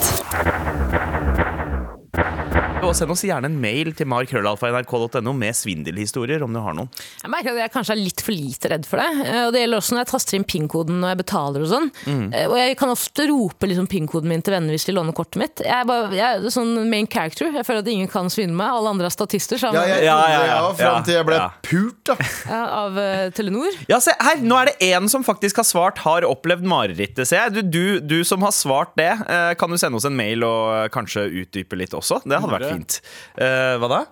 Og 2.77 2.93
Send 2.95 3.11
oss 3.11 3.23
gjerne 3.25 3.49
en 3.49 3.55
mail 3.59 3.89
til 3.97 4.07
markrøllalfa.nrk.no 4.09 5.31
med 5.35 5.55
svindelhistorier, 5.57 6.43
om 6.45 6.53
du 6.55 6.59
har 6.63 6.75
noen. 6.77 6.87
Jeg 7.23 7.31
merker 7.33 7.51
at 7.55 7.59
jeg 7.65 7.71
kanskje 7.73 7.93
er 7.95 7.99
litt 7.99 8.21
for 8.23 8.33
lite 8.37 8.69
redd 8.71 8.85
for 8.87 9.01
det. 9.01 9.07
Eh, 9.25 9.39
Og 9.47 9.51
det 9.53 9.61
gjelder 9.63 9.81
også 9.81 9.95
når 9.95 10.01
jeg 10.03 10.09
taster 10.11 10.37
inn 10.37 10.45
PIN-koden 10.47 10.99
når 11.01 11.11
jeg 11.11 11.19
betaler 11.23 11.65
og 11.65 11.69
sånn. 11.71 11.89
Mm. 12.07 12.23
Og 12.47 12.55
jeg 12.61 12.77
kan 12.79 12.93
ofte 12.93 13.25
rope 13.31 13.69
liksom 13.69 13.89
PIN-koden 13.91 14.29
min 14.31 14.43
til 14.45 14.55
venner 14.55 14.73
hvis 14.77 14.87
de 14.87 14.95
låner 14.95 15.15
kortet 15.17 15.39
mitt. 15.41 15.63
Jeg 15.65 15.73
er, 15.73 15.87
bare, 15.89 16.07
jeg 16.15 16.25
er 16.45 16.53
sånn 16.53 16.71
main 16.91 17.09
character. 17.11 17.49
Jeg 17.57 17.67
føler 17.67 17.83
at 17.83 17.91
ingen 17.91 18.11
kan 18.13 18.31
svindle 18.33 18.55
meg. 18.61 18.71
Alle 18.77 18.93
andre 18.95 19.09
er 19.11 19.15
statister 19.17 19.59
Ja, 19.67 19.73
jeg 19.73 20.05
Ja, 20.07 20.15
ja, 20.31 20.39
ja. 20.39 20.45
ja, 20.53 20.71
fram 20.79 21.03
til 21.07 21.17
jeg 21.17 21.27
ble 21.27 21.41
Ja. 21.41 21.49
pult, 21.67 21.99
da. 22.07 22.15
ja, 22.47 22.61
av 22.85 22.97
uh, 23.01 23.25
Telenor. 23.35 23.77
Ja, 23.91 23.99
se 24.03 24.15
her, 24.21 24.39
Nå 24.47 24.61
er 24.61 24.71
det 24.71 24.77
en 24.93 25.09
som 25.11 25.25
faktisk 25.27 25.59
har 25.61 25.67
svart, 25.67 25.99
har 26.05 26.25
opplevd 26.29 26.63
marerittet. 26.63 27.25
ser 27.27 27.47
jeg. 27.49 27.57
Du, 27.57 27.61
du, 27.77 27.99
du 27.99 28.17
som 28.23 28.41
har 28.47 28.55
svart 28.55 28.93
det, 28.97 29.11
eh, 29.27 29.51
kan 29.59 29.69
du 29.69 29.77
sende 29.81 29.97
oss 29.99 30.05
en 30.07 30.15
mail 30.15 30.45
og 30.47 30.71
eh, 30.77 30.87
kanskje 30.93 31.25
utdype 31.43 31.75
litt 31.79 31.93
også? 31.97 32.21
Det 32.23 32.37
hadde 32.39 32.53
vært 32.53 32.66
fint. 32.73 33.01
Uh, 33.37 33.75
hva 33.81 33.91
da? 33.95 34.03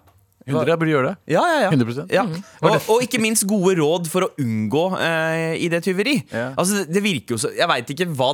100 0.46 0.70
jeg 0.70 0.78
burde 0.78 0.92
gjøre 0.94 1.10
det. 1.10 1.34
Ja, 1.34 1.42
ja, 1.50 1.62
ja. 1.66 1.70
100%. 1.74 2.12
ja. 2.14 2.24
Og, 2.62 2.76
og 2.94 3.02
ikke 3.02 3.18
minst 3.22 3.48
gode 3.50 3.74
råd 3.80 4.10
for 4.12 4.28
å 4.28 4.32
unngå 4.42 4.84
uh, 4.94 5.54
ID-tyveri. 5.58 6.20
Ja. 6.30 6.52
Altså, 6.54 6.84
det 6.86 7.02
virker 7.02 7.36
jo 7.36 7.42
så 7.42 7.50
Jeg 7.56 7.66
veit 7.72 7.90
ikke 7.96 8.08
hva 8.14 8.30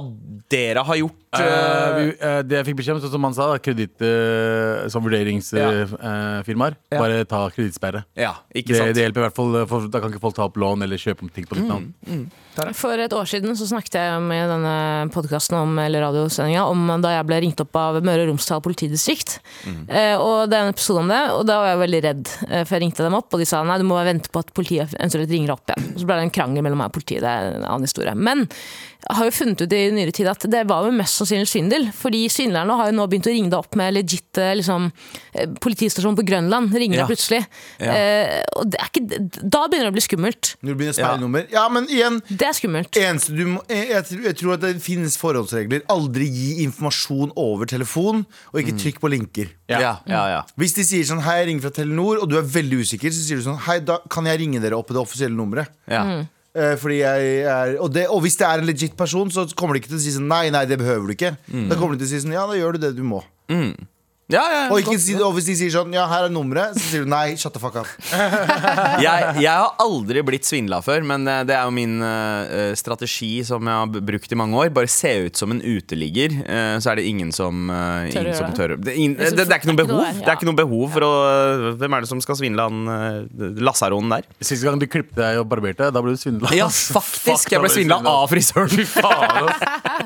dere 0.52 0.84
har 0.88 1.00
gjort. 1.00 1.18
Eh, 1.32 1.48
eh, 1.48 1.94
vi, 1.96 2.06
eh, 2.20 2.40
det 2.44 2.58
jeg 2.58 2.68
fikk 2.68 2.80
beskjed 2.82 2.98
om, 2.98 3.02
sånn 3.06 3.14
som 3.14 3.28
han 3.30 3.36
sa, 3.38 3.46
kreditt 3.64 4.04
uh, 4.04 4.84
som 4.92 5.04
vurderingsfirmaer. 5.06 6.76
Ja. 6.92 7.00
Bare 7.00 7.24
ta 7.30 7.46
kredittsperre. 7.54 8.04
ja, 8.20 8.34
ikke 8.54 8.74
Det, 8.74 8.80
sant? 8.82 8.96
det 8.98 9.06
hjelper 9.06 9.24
i 9.24 9.26
hvert 9.30 9.38
fall, 9.38 9.56
eh, 9.62 9.68
for 9.70 9.88
da 9.88 10.02
kan 10.04 10.12
ikke 10.12 10.24
folk 10.24 10.36
ta 10.36 10.48
opp 10.50 10.60
lån 10.60 10.84
eller 10.84 11.00
kjøpe 11.00 11.30
ting 11.32 11.48
på 11.48 11.56
ditt 11.56 11.70
navn. 11.70 11.94
For 12.76 13.00
et 13.00 13.14
år 13.16 13.30
siden 13.32 13.56
så 13.56 13.64
snakket 13.70 13.96
jeg 13.96 14.24
med 14.28 14.50
denne 14.52 14.76
podkasten 15.16 15.56
om, 15.56 15.78
eller 15.80 16.04
radiosendinga 16.04 16.66
om 16.68 16.84
da 17.02 17.14
jeg 17.16 17.28
ble 17.30 17.40
ringt 17.46 17.64
opp 17.64 17.80
av 17.80 18.02
Møre 18.04 18.26
og 18.26 18.34
Romsdal 18.34 18.60
politidistrikt. 18.66 19.38
Eh, 19.88 20.18
og 20.20 20.52
det 20.52 20.60
er 20.60 20.68
en 20.68 20.76
episode 20.76 21.06
om 21.06 21.12
det, 21.14 21.22
og 21.32 21.46
da 21.48 21.62
var 21.64 21.72
jeg 21.72 21.82
veldig 21.86 22.04
redd. 22.10 22.36
Eh, 22.50 22.64
for 22.66 22.76
jeg 22.76 22.84
ringte 22.90 23.08
dem 23.08 23.16
opp, 23.16 23.32
og 23.32 23.40
de 23.40 23.48
sa 23.48 23.64
nei, 23.64 23.80
du 23.80 23.88
må 23.88 24.02
vente 24.04 24.32
på 24.34 24.44
at 24.44 24.52
politiet 24.58 24.92
eventuelt 25.00 25.32
ringer 25.32 25.56
opp 25.56 25.72
igjen. 25.72 25.94
Og 25.96 26.04
så 26.04 26.10
ble 26.12 26.20
det 26.20 26.28
en 26.28 26.36
krangel 26.42 26.68
mellom 26.68 26.84
meg 26.84 26.92
og 26.92 26.98
politiet. 27.00 27.24
Det 27.24 27.32
er 27.32 27.54
en 27.56 27.68
annen 27.70 27.88
historie. 27.88 28.16
Men 28.20 28.50
har 29.10 29.26
jo 29.26 29.32
funnet 29.34 29.62
ut 29.66 29.74
i 29.74 29.80
nyere 29.92 30.12
tid 30.14 30.28
at 30.30 30.46
det 30.52 30.62
var 30.70 30.86
jo 30.86 30.92
mest 30.96 31.18
sannsynlig 31.18 31.48
svindel. 31.50 31.88
Fordi 31.96 32.26
svindlerne 32.30 32.76
har 32.78 32.92
jo 32.92 32.96
nå 33.00 33.08
begynt 33.10 33.28
å 33.28 33.34
ringe 33.34 33.50
deg 33.50 33.58
opp 33.60 33.76
med 33.80 33.94
legit 33.96 34.38
eh, 34.38 34.54
liksom, 34.60 34.92
eh, 35.34 35.48
politistasjon 35.64 36.16
på 36.20 36.26
Grønland. 36.28 36.72
Ringer 36.76 37.00
Ja. 37.02 37.06
deg 37.08 37.12
plutselig. 37.16 37.42
Ja. 37.80 37.92
Eh, 37.96 38.44
og 38.56 38.70
det 38.72 38.80
er 38.80 38.92
ikke, 38.92 39.42
da 39.42 39.64
begynner 39.68 39.90
det 39.90 39.94
å 39.94 39.98
bli 39.98 40.06
skummelt. 40.06 40.52
Når 40.62 40.74
det 40.74 40.78
blir 40.78 40.94
speilnummer. 40.94 41.48
Ja, 41.52 41.68
men 41.70 41.88
igjen 41.88 42.22
Det 42.30 42.48
er 42.48 42.54
skummelt. 42.54 42.92
eneste 43.02 43.36
du 43.36 43.46
må, 43.56 43.64
jeg, 43.70 43.90
jeg, 43.90 44.36
tror- 44.38 44.54
at 44.54 44.62
det 44.62 44.76
finnes 44.84 45.18
forholdsregler. 45.18 45.82
Aldri 45.90 46.28
gi 46.30 46.64
informasjon 46.66 47.32
over 47.36 47.66
telefon, 47.66 48.26
og 48.54 48.60
ikke 48.62 48.78
trykk 48.78 49.00
på 49.02 49.10
linker. 49.12 49.50
Ja, 49.72 49.80
ja, 50.06 50.24
ja. 50.28 50.42
Hvis 50.60 50.74
de 50.76 50.84
sier 50.84 51.04
sånn 51.08 51.22
Hei, 51.22 51.40
jeg 51.42 51.48
ringer 51.52 51.62
fra 51.70 51.72
Telenor, 51.72 52.22
og 52.22 52.30
du 52.30 52.38
er 52.38 52.44
veldig 52.44 52.82
usikker, 52.84 53.10
så 53.14 53.22
sier 53.24 53.38
du 53.40 53.44
sånn 53.46 53.58
Hei, 53.66 53.80
da 53.80 54.00
kan 54.12 54.26
jeg 54.26 54.40
ringe 54.42 54.60
dere 54.62 54.76
opp 54.78 54.88
på 54.90 54.94
det 54.98 55.02
offisielle 55.02 55.36
nummeret. 55.36 55.68
ja. 55.88 56.04
Eh, 56.20 56.26
fordi 56.82 56.98
jeg 57.00 57.28
er 57.48 57.78
og, 57.80 57.94
det, 57.96 58.08
og 58.12 58.22
hvis 58.26 58.36
det 58.40 58.48
er 58.48 58.60
en 58.60 58.66
legit 58.68 58.96
person, 59.00 59.30
så 59.32 59.46
kommer 59.56 59.76
de 59.78 59.80
ikke 59.84 59.94
til 59.94 60.00
å 60.00 60.04
si 60.04 60.12
sånn 60.16 60.28
Nei, 60.28 60.50
nei, 60.52 60.66
det 60.68 60.78
behøver 60.82 61.08
du 61.08 61.14
ikke. 61.16 61.36
Da 61.72 61.78
kommer 61.80 61.96
de 61.96 62.04
til 62.04 62.10
å 62.10 62.12
si 62.12 62.20
sånn 62.26 62.34
Ja, 62.36 62.44
da 62.50 62.58
gjør 62.60 62.76
du 62.76 62.86
det 62.88 62.94
du 62.98 63.04
må. 63.08 63.22
Ja, 64.32 64.44
ja, 64.54 64.62
Og, 64.72 64.80
ikke 64.82 64.98
si, 65.02 65.16
og 65.20 65.34
hvis 65.36 65.48
de 65.50 65.56
sier 65.60 65.74
sånn 65.74 65.94
Ja, 65.96 66.06
her 66.10 66.28
er 66.28 66.34
nummeret, 66.34 66.78
så 66.78 66.84
sier 66.88 67.06
du 67.06 67.10
nei, 67.12 67.36
shut 67.40 67.54
the 67.56 67.62
fuck 67.62 67.76
up. 67.82 67.90
jeg, 69.06 69.28
jeg 69.44 69.52
har 69.52 69.76
aldri 69.82 70.24
blitt 70.26 70.48
svindla 70.48 70.82
før, 70.86 71.04
men 71.08 71.28
eh, 71.28 71.42
det 71.48 71.56
er 71.58 71.68
jo 71.68 71.74
min 71.76 71.98
uh, 72.04 72.72
strategi 72.80 73.32
som 73.48 73.68
jeg 73.68 73.82
har 73.82 74.04
brukt 74.12 74.32
i 74.32 74.40
mange 74.40 74.58
år. 74.62 74.72
Bare 74.76 74.90
se 74.92 75.12
ut 75.28 75.40
som 75.40 75.54
en 75.54 75.62
uteligger, 75.64 76.36
uh, 76.46 76.78
så 76.82 76.94
er 76.94 77.02
det 77.02 77.08
ingen 77.12 77.34
som, 77.36 77.68
uh, 77.72 78.08
Tør 78.12 78.22
ingen 78.26 78.40
som 78.40 78.56
tør. 78.58 78.76
Det, 78.80 78.96
ingen- 78.96 79.18
det, 79.20 79.34
det 79.42 79.48
er 79.48 79.60
ikke 79.60 79.72
noe 79.72 79.82
behov. 79.84 80.04
Det 80.22 80.28
er 80.28 80.40
ikke 80.40 80.50
noe 80.50 80.60
behov 80.62 80.86
for 80.96 81.08
å 81.08 81.12
Hvem 81.82 81.96
er 81.98 82.04
det 82.06 82.10
som 82.12 82.22
skal 82.24 82.38
svindle 82.40 82.66
han 82.68 82.88
uh, 82.88 83.50
lasaronen 83.64 84.16
der? 84.18 84.28
Siste 84.42 84.68
gang 84.68 84.80
du 84.82 84.88
klippet 84.92 85.18
deg 85.20 85.42
og 85.42 85.50
barberte, 85.52 85.92
da 85.94 86.04
ble 86.04 86.16
du 86.16 86.22
svindla. 86.22 86.52
Ja, 86.58 86.70
faktisk! 86.98 87.52
Jeg 87.54 87.64
ble 87.64 87.74
svindla 87.74 88.02
av 88.08 88.26
frisøren. 88.32 88.72
Fy 88.72 88.88
faen. 88.88 89.52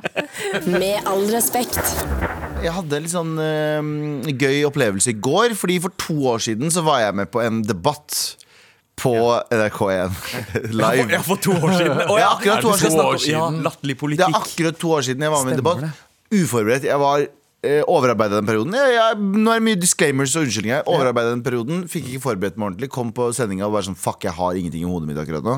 Med 0.80 1.06
all 1.06 1.26
respekt. 1.34 1.82
Jeg 2.66 2.74
hadde 2.76 2.98
en 2.98 3.06
litt 3.06 3.14
sånn 3.14 3.36
uh, 3.38 4.32
gøy 4.34 4.64
opplevelse 4.68 5.14
i 5.14 5.20
går, 5.22 5.54
fordi 5.60 5.78
for 5.84 5.94
to 6.02 6.16
år 6.34 6.42
siden 6.48 6.74
så 6.74 6.84
var 6.86 7.04
jeg 7.06 7.16
med 7.22 7.32
på 7.34 7.44
en 7.46 7.62
debatt. 7.66 8.18
På 8.96 9.12
NRK1 9.52 10.14
live. 10.80 11.10
Ja, 11.12 11.20
for 11.20 11.36
to 11.44 11.52
år 11.52 11.74
siden. 11.76 11.98
Oh, 12.08 12.16
Ja, 12.16 12.30
akkurat 12.38 12.62
to 12.64 12.70
år 12.72 12.78
Er 12.78 12.80
det 12.80 12.86
siden. 12.86 13.02
to 13.02 13.08
år 13.10 13.18
siden. 13.20 13.58
Latterlig 13.66 13.98
Det 14.16 14.24
er 14.24 14.38
akkurat 14.40 14.78
to 14.80 14.92
år 14.96 15.02
siden 15.04 15.26
jeg 15.26 15.34
var 15.34 15.44
med 15.44 15.58
i 15.58 15.60
debatt. 15.60 15.84
Uforberedt. 16.32 16.88
Jeg 16.88 17.02
var 17.02 17.26
eh, 17.26 17.82
overarbeida 17.92 18.40
den 18.40 18.48
perioden. 18.48 18.72
Jeg, 18.80 18.94
jeg, 18.96 19.18
nå 19.20 19.52
er 19.52 19.60
det 19.60 19.66
mye 19.68 19.82
disclaimers 19.82 20.38
og 20.40 20.46
unnskyldninger. 20.48 20.88
Overarbeida 20.88 21.34
den 21.36 21.44
perioden. 21.44 21.84
Fikk 21.92 22.08
ikke 22.14 22.24
forberedt 22.30 22.56
meg 22.56 22.70
ordentlig. 22.70 22.90
Kom 22.96 23.12
på 23.16 23.28
sendinga 23.36 23.68
og 23.68 23.76
var 23.76 23.84
sånn 23.90 24.00
Fuck, 24.00 24.24
jeg 24.30 24.36
har 24.40 24.56
ingenting 24.62 24.88
i 24.88 24.90
hodet 24.90 25.12
mitt 25.12 25.20
akkurat 25.22 25.44
nå. 25.44 25.58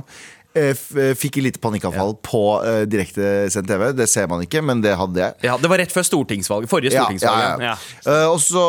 Eh, 0.58 0.84
eh, 1.04 1.14
Fikk 1.18 1.38
et 1.40 1.46
lite 1.48 1.62
panikkavfall 1.64 2.16
på 2.26 2.42
uh, 2.64 2.84
direktesendt 2.90 3.70
TV. 3.70 3.88
Det 3.98 4.08
ser 4.10 4.30
man 4.32 4.44
ikke, 4.46 4.64
men 4.66 4.82
det 4.84 4.96
hadde 4.98 5.22
jeg. 5.24 5.38
Ja, 5.48 5.58
Det 5.62 5.70
var 5.72 5.82
rett 5.84 5.94
før 5.94 6.08
stortingsvalget. 6.08 6.72
Forrige 6.72 6.94
Ja, 6.96 7.04
stortingsvalg. 7.06 7.44
ja, 7.44 7.52
Ja, 7.62 7.76
ja. 7.76 8.14
Eh, 8.14 8.26
og 8.32 8.40
så, 8.44 8.64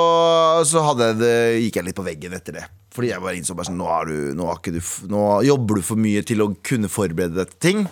så 0.68 0.84
hadde 0.90 1.12
jeg 1.12 1.20
det, 1.22 1.36
gikk 1.64 1.80
jeg 1.80 1.88
litt 1.88 1.98
på 1.98 2.06
veggen 2.06 2.36
etter 2.36 2.60
det. 2.60 2.66
Fordi 2.94 3.12
jeg 3.12 3.22
bare 3.22 3.38
innså 3.38 3.54
bare 3.56 3.70
sånn, 3.70 3.78
nå, 3.78 3.88
du, 4.08 4.34
nå, 4.38 4.50
du, 4.64 4.80
nå 5.12 5.24
jobber 5.46 5.78
du 5.80 5.86
for 5.86 6.00
mye 6.00 6.24
til 6.26 6.42
å 6.42 6.50
kunne 6.66 6.90
forberede 6.90 7.38
deg 7.38 7.52
til 7.54 7.64
ting. 7.68 7.88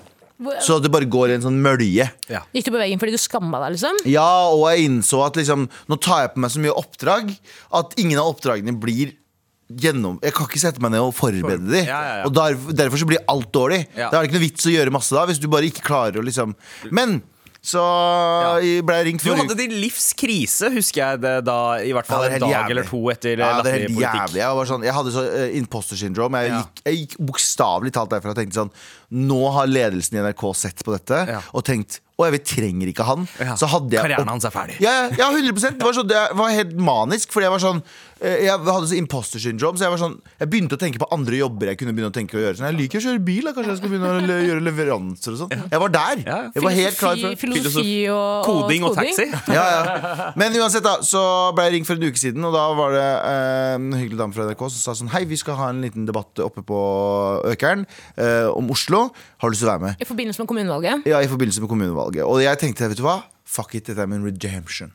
Så 0.61 0.77
det 0.85 0.91
bare 0.93 1.09
går 1.09 1.31
i 1.33 1.37
en 1.39 1.45
sånn 1.47 1.61
mølje. 1.65 2.11
Gikk 2.29 2.67
du 2.67 2.73
på 2.75 2.81
veggen 2.81 3.01
fordi 3.01 3.15
du 3.15 3.21
skamma 3.21 3.61
deg, 3.63 3.77
liksom? 3.79 4.03
Ja, 4.11 4.27
og 4.53 4.67
jeg 4.69 4.91
innså 4.91 5.23
at 5.25 5.39
liksom, 5.41 5.65
nå 5.89 5.97
tar 6.05 6.27
jeg 6.27 6.35
på 6.35 6.43
meg 6.45 6.53
så 6.53 6.61
mye 6.65 6.75
oppdrag 6.77 7.31
at 7.81 7.97
ingen 8.03 8.21
av 8.21 8.35
oppdragene 8.35 8.75
blir 8.77 9.15
gjennom 9.69 10.19
Jeg 10.23 10.33
kan 10.37 10.47
ikke 10.47 10.61
sette 10.63 10.81
meg 10.81 10.93
ned 10.95 11.03
og 11.03 11.15
forberede 11.17 11.67
de. 11.73 11.81
Ja, 11.87 12.01
ja, 12.07 12.17
ja. 12.21 12.27
Og 12.29 12.35
der, 12.37 12.55
derfor 12.85 13.01
så 13.03 13.07
blir 13.09 13.23
alt 13.29 13.49
dårlig. 13.53 13.87
Ja. 13.97 14.11
Da 14.13 14.19
er 14.21 14.23
det 14.23 14.31
ikke 14.31 14.39
noe 14.39 14.47
vits 14.47 14.67
å 14.69 14.75
gjøre 14.75 14.93
masse 14.95 15.15
da, 15.17 15.25
hvis 15.27 15.41
du 15.43 15.49
bare 15.51 15.67
ikke 15.71 15.83
klarer 15.87 16.21
å 16.21 16.27
liksom 16.27 16.55
Men 16.95 17.19
så 17.67 17.83
ble 18.87 18.95
jeg 19.01 19.07
ringt 19.09 19.25
Du 19.27 19.33
hadde 19.35 19.57
din 19.59 19.73
livs 19.83 20.13
krise, 20.15 20.69
husker 20.71 21.01
jeg 21.03 21.21
det 21.25 21.33
da. 21.49 21.57
I 21.83 21.91
hvert 21.97 22.07
fall 22.07 22.29
Ja, 22.29 22.37
en 22.37 22.45
dag 22.45 22.53
jævlig. 22.53 22.71
eller 22.77 22.87
to 22.93 23.01
etter 23.11 23.43
ja, 23.43 23.49
det 23.67 23.73
er 23.73 23.81
helt 23.89 24.01
jævlig. 24.05 24.39
Jeg, 24.39 24.59
var 24.61 24.71
sånn, 24.71 24.85
jeg 24.87 24.95
hadde 24.95 25.15
så 25.17 25.25
uh, 25.27 25.47
imposter 25.59 25.99
syndrome. 25.99 26.45
Jeg 26.45 26.53
Ja. 26.55 26.61
gikk, 26.63 26.83
jeg 26.87 27.01
gikk 27.03 27.17
bokstavelig 27.33 27.93
talt 27.97 28.13
derfra 28.15 28.31
og 28.37 28.39
tenkte 28.39 28.61
sånn 28.63 28.71
Nå 29.27 29.41
har 29.57 29.67
ledelsen 29.67 30.15
i 30.19 30.23
NRK 30.23 30.45
sett 30.55 30.85
på 30.87 30.95
dette 30.95 31.25
Ja. 31.27 31.41
og 31.53 31.65
tenkt 31.67 31.99
Jeg 32.17 32.33
vi 32.33 32.39
trenger 32.49 32.89
ikke 32.89 33.05
han. 33.05 33.27
Ja. 33.37 33.55
Så 33.61 33.69
hadde 33.69 33.93
jeg 33.93 34.01
Karrieren 34.01 34.31
hans 34.33 34.47
er 34.49 34.53
ferdig. 34.55 34.79
Ja, 34.81 34.93
ja, 35.05 35.09
ja 35.21 35.27
100 35.29 35.77
det 35.77 35.85
var, 35.85 35.93
så, 35.93 36.05
det 36.07 36.21
var 36.33 36.53
helt 36.55 36.73
manisk. 36.81 37.29
Fordi 37.35 37.45
jeg 37.45 37.53
var 37.53 37.61
sånn 37.61 37.83
eh, 38.25 38.47
Jeg 38.47 38.55
hadde 38.57 38.89
så 38.89 38.97
imposter 38.97 39.43
syndrome, 39.43 39.77
så 39.77 39.85
jeg 39.85 39.93
var 39.93 40.01
sånn 40.01 40.15
Jeg 40.41 40.49
begynte 40.49 40.79
å 40.79 40.81
tenke 40.81 41.01
på 41.03 41.09
andre 41.13 41.37
jobber 41.43 41.73
jeg 41.75 41.81
kunne 41.83 41.93
begynne 41.93 42.09
å 42.09 42.17
tenke 42.17 42.39
å 42.39 42.41
gjøre. 42.41 42.57
Sånn, 42.57 42.69
jeg 42.71 42.79
liker 42.79 43.03
å 43.03 43.05
kjøre 43.05 43.23
bil, 43.27 43.43
da. 43.45 43.53
kanskje 43.57 43.75
jeg 43.75 43.81
skal 43.83 43.93
begynne 43.93 44.13
å 44.15 44.23
le 44.31 44.39
gjøre 44.47 44.65
leveranser 44.65 45.37
og 45.37 45.43
sånn. 45.43 45.67
Jeg 45.75 45.83
var 45.83 45.93
der. 45.93 46.23
Jeg 46.25 46.65
var 46.65 46.77
helt 46.79 47.01
klar 47.03 47.21
for 47.21 47.37
Filosofi, 47.43 47.67
filosofi 47.67 47.99
og 48.15 48.49
Koding 48.49 48.89
og 48.89 48.97
taxi. 48.97 49.29
ja, 49.53 49.67
ja. 49.77 50.31
Men 50.41 50.57
uansett, 50.63 50.87
da 50.87 50.97
så 51.05 51.23
ble 51.57 51.69
jeg 51.69 51.77
ringt 51.77 51.91
for 51.91 52.01
en 52.01 52.09
uke 52.09 52.23
siden, 52.23 52.49
og 52.49 52.57
da 52.57 52.65
var 52.81 52.97
det 52.97 53.05
eh, 53.05 53.75
en 53.77 53.93
hyggelig 53.93 54.23
dame 54.23 54.37
fra 54.37 54.49
NRK 54.49 54.65
som 54.71 54.81
sa 54.81 54.97
sånn 54.97 55.13
Hei, 55.13 55.27
vi 55.29 55.37
skal 55.37 55.61
ha 55.61 55.69
en 55.75 55.85
liten 55.85 56.09
debatt 56.09 56.41
oppe 56.45 56.65
på 56.65 56.81
Økeren 57.53 57.85
eh, 58.17 58.49
om 58.49 58.73
Oslo. 58.73 59.11
Har 59.37 59.53
du 59.53 59.57
lyst 59.57 59.67
til 59.67 59.69
å 59.69 59.75
være 59.75 59.85
med? 59.85 60.01
I 60.01 60.09
forbindelse 60.09 60.41
med 60.41 60.49
kommunevalget. 60.55 61.09
Ja, 61.13 61.21
i 61.21 61.29
forbindelse 61.29 61.61
med 61.61 61.71
kommunevalget. 61.73 62.06
Og 62.27 62.39
jeg 62.45 62.59
tenkte, 62.63 62.89
vet 62.93 62.99
du 63.01 63.05
hva? 63.07 63.19
Fuck 63.47 63.75
it, 63.79 63.87
dette 63.91 64.03
er 64.03 64.09
min 64.11 64.25
redemption. 64.27 64.93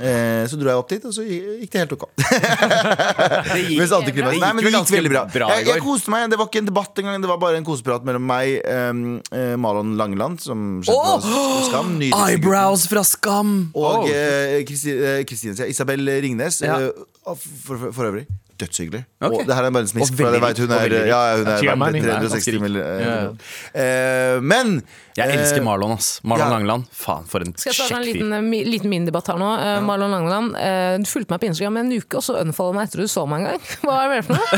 Eh, 0.00 0.46
så 0.48 0.56
dro 0.56 0.68
jeg 0.70 0.78
opp 0.80 0.88
dit, 0.88 1.02
og 1.04 1.12
så 1.12 1.24
gikk 1.26 1.72
det 1.74 1.80
helt 1.82 1.92
ok. 1.96 2.04
Det 2.20 3.58
gikk, 3.66 3.80
Mens 3.80 3.90
det 3.90 4.14
Nei, 4.38 4.52
men 4.54 4.62
det 4.64 4.70
gikk 4.72 4.92
veldig 4.94 5.10
bra. 5.12 5.22
bra 5.32 5.48
Jeg, 5.58 5.66
jeg 5.66 5.82
koste 5.84 6.12
meg. 6.14 6.28
Det 6.30 6.38
var 6.40 6.48
ikke 6.48 6.62
en 6.62 6.68
debatt 6.70 7.00
engang. 7.02 7.18
Det 7.24 7.28
var 7.28 7.40
bare 7.42 7.58
en 7.60 7.66
koseprat 7.66 8.06
mellom 8.06 8.24
meg, 8.24 8.60
um, 8.70 9.18
Malon 9.60 9.96
Langeland, 9.98 10.40
som 10.40 10.78
kjente 10.86 11.18
fra 11.26 11.64
Skam. 11.66 11.90
Eyebrows 12.22 12.86
fra 12.90 13.02
Skam! 13.04 13.52
Og 13.74 13.88
Oh. 13.90 14.06
eh, 14.08 14.60
eh, 14.60 15.24
Kristine, 15.28 15.56
sier. 15.58 15.66
Isabel 15.68 16.06
Ringnes. 16.22 16.62
Ja. 16.64 16.78
eh, 16.86 17.34
for, 17.34 17.74
for, 17.76 17.90
for 17.96 18.12
øvrig. 18.12 18.28
Dødshyggelig. 18.60 19.02
Okay. 19.20 19.30
Og 19.40 19.46
det 19.48 19.56
her 19.56 19.66
er 19.66 19.72
bare 19.74 19.86
en 19.86 19.90
smisk. 19.90 20.12
Og 20.12 20.18
For 20.20 20.36
jeg 20.36 20.42
vet 20.44 20.58
hun 20.60 20.72
er, 20.76 20.94
ja, 20.94 21.04
ja, 21.08 21.36
hun 21.38 21.48
er 21.48 21.60
She 21.60 21.70
a 21.70 21.76
360 21.76 22.50
Nei, 22.52 22.60
mill. 22.64 22.76
Ja. 22.80 23.14
uh, 23.32 24.42
men 24.44 24.74
Jeg 25.16 25.34
elsker 25.34 25.60
eh, 25.60 25.64
Marlon. 25.64 25.94
ass 25.96 26.08
Marlon 26.24 26.46
ja. 26.46 26.50
Langeland. 26.54 26.88
Faen, 26.96 27.26
for 27.30 27.44
en 27.44 27.54
Skal 27.56 27.72
jeg 27.72 27.78
starte 27.78 28.00
en 28.00 28.06
liten, 28.06 28.32
eh, 28.36 28.68
liten 28.68 28.92
minidebatt 28.92 29.30
her 29.32 29.40
nå? 29.40 29.50
Uh, 29.60 29.78
Marlon 29.86 30.12
Langeland, 30.14 30.54
uh, 30.56 30.96
du 31.00 31.08
fulgte 31.10 31.34
meg 31.34 31.42
på 31.42 31.50
Instagram 31.50 31.80
en 31.82 31.92
uke, 31.96 32.20
og 32.20 32.26
så 32.26 32.38
unfolda 32.42 32.76
meg 32.78 32.90
etter 32.90 33.04
du 33.04 33.10
så 33.10 33.26
meg 33.30 33.44
en 33.44 33.50
gang. 33.50 33.68
Hva 33.84 33.98
er 34.04 34.14
det 34.14 34.22
for 34.28 34.38
noe? 34.38 34.50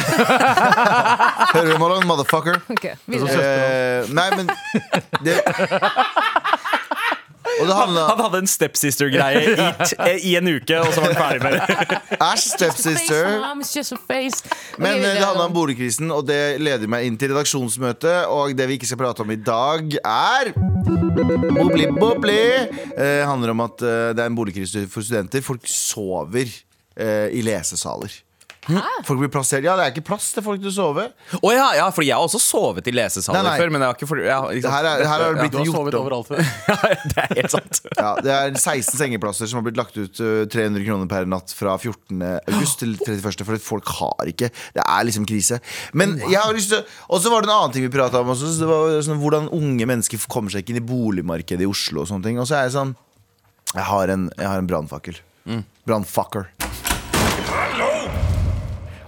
Hører 1.55 1.71
du, 1.71 1.77
Marlon? 1.83 2.09
Motherfucker. 2.11 2.61
Okay. 2.75 2.99
Eh, 3.13 4.13
nei, 4.13 4.29
men 4.37 4.51
det, 5.23 5.39
Og 7.61 7.69
det 7.69 7.77
handla 7.77 8.07
Han 8.09 8.23
hadde 8.27 8.41
en 8.43 8.51
stepsister-greie 8.51 9.43
i, 9.43 9.55
eh, 10.09 10.27
i 10.31 10.35
en 10.39 10.49
uke, 10.49 10.79
og 10.81 10.95
så 10.95 11.05
var 11.05 11.13
han 11.13 11.21
ferdig 11.21 11.43
med 11.45 11.59
det. 11.59 12.01
Æsj, 12.31 12.47
stepsister. 12.57 13.31
Men 14.83 14.99
eh, 14.99 15.13
det 15.19 15.25
handla 15.25 15.47
om 15.49 15.55
boligkrisen, 15.57 16.11
og 16.15 16.27
det 16.31 16.41
leder 16.63 16.91
meg 16.91 17.09
inn 17.09 17.19
til 17.21 17.35
redaksjonsmøtet. 17.35 18.27
Og 18.33 18.57
det 18.57 18.69
vi 18.71 18.81
ikke 18.81 18.91
skal 18.91 19.03
prate 19.05 19.25
om 19.27 19.35
i 19.35 19.41
dag, 19.41 19.97
er 20.03 20.53
Bobli, 21.53 21.87
bobli. 21.93 22.41
Eh, 22.97 23.23
handler 23.29 23.53
om 23.53 23.65
at 23.65 23.83
eh, 23.85 24.11
det 24.17 24.23
er 24.25 24.31
en 24.31 24.37
boligkrise 24.37 24.87
for 24.91 25.05
studenter. 25.05 25.45
Folk 25.45 25.67
sover 25.69 26.47
eh, 26.97 27.29
i 27.37 27.43
lesesaler. 27.45 28.15
Folk 28.63 29.19
blir 29.19 29.31
plassert 29.33 29.65
Ja, 29.67 29.73
det 29.75 29.83
er 29.89 29.91
ikke 29.91 30.05
plass 30.07 30.29
til 30.37 30.45
folk 30.47 30.61
til 30.63 30.71
å 30.71 30.73
sove. 30.75 31.09
Å 31.43 31.49
ja, 31.51 31.65
ja, 31.81 31.87
for 31.91 32.05
jeg 32.07 32.15
har 32.15 32.23
også 32.23 32.39
sovet 32.39 32.87
i 32.87 32.93
lesesaler 32.95 33.43
Nei, 33.43 33.49
nei. 33.51 33.55
før. 33.59 33.73
Men 33.75 33.83
det 33.83 33.89
var 33.91 33.97
ikke 33.99 34.09
for, 34.13 34.21
ja, 34.23 34.37
ikke 34.55 34.63
sant? 34.69 34.77
Her 34.77 34.87
er, 34.87 35.03
her 35.11 35.25
har 35.25 35.35
det 35.41 35.49
Du 35.51 35.57
har 35.59 35.67
gjort 35.67 35.79
sovet 35.81 35.97
om. 35.99 36.05
overalt 36.07 36.31
før. 36.31 36.43
Ja, 36.71 36.77
det 37.03 37.25
er 37.25 37.35
helt 37.41 37.55
sant. 37.57 37.81
Ja, 38.03 38.13
det 38.23 38.33
er 38.37 38.55
16 38.55 39.01
sengeplasser 39.01 39.51
som 39.51 39.59
har 39.59 39.67
blitt 39.67 39.81
lagt 39.81 39.99
ut 39.99 40.23
uh, 40.23 40.45
300 40.53 40.87
kroner 40.87 41.11
per 41.11 41.27
natt 41.33 41.51
fra 41.59 41.75
14. 41.75 42.23
august 42.53 42.85
til 42.85 42.95
31. 43.03 43.45
For 43.51 43.65
folk 43.67 43.91
har 43.99 44.31
ikke 44.31 44.53
Det 44.79 44.85
er 44.87 45.09
liksom 45.11 45.27
krise. 45.27 45.59
Men 45.99 46.15
jeg 46.23 46.39
har 46.39 46.55
lyst 46.55 46.71
til 46.77 46.87
Og 47.11 47.19
så 47.25 47.33
var 47.35 47.43
det 47.43 47.51
en 47.51 47.57
annen 47.59 47.75
ting 47.75 47.87
vi 47.89 47.93
prata 47.99 48.23
om 48.23 48.31
også. 48.37 48.47
så 48.55 48.63
Det 48.63 48.71
var 48.71 48.95
sånn, 49.09 49.19
hvordan 49.23 49.51
unge 49.59 49.91
mennesker 49.91 50.23
kommer 50.31 50.55
seg 50.55 50.63
ikke 50.63 50.77
inn 50.77 50.83
i 50.85 50.87
boligmarkedet 50.87 51.67
i 51.67 51.71
Oslo. 51.71 52.05
Og 52.07 52.11
sånne 52.15 52.31
ting 52.31 52.39
Og 52.39 52.47
så 52.47 52.61
er 52.61 52.69
jeg 52.71 52.77
sånn 52.79 52.95
Jeg 53.75 53.89
har 53.91 54.15
en, 54.15 54.31
jeg 54.39 54.47
har 54.55 54.63
en 54.63 54.71
brannfakkel. 54.71 55.19
Brannfucker. 55.89 56.47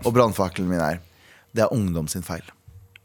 Og 0.05 0.13
brannfakkelen 0.15 0.69
min 0.69 0.81
er 0.81 1.01
Det 1.55 1.63
er 1.63 1.73
ungdom 1.73 2.09
sin 2.09 2.23
feil. 2.23 2.43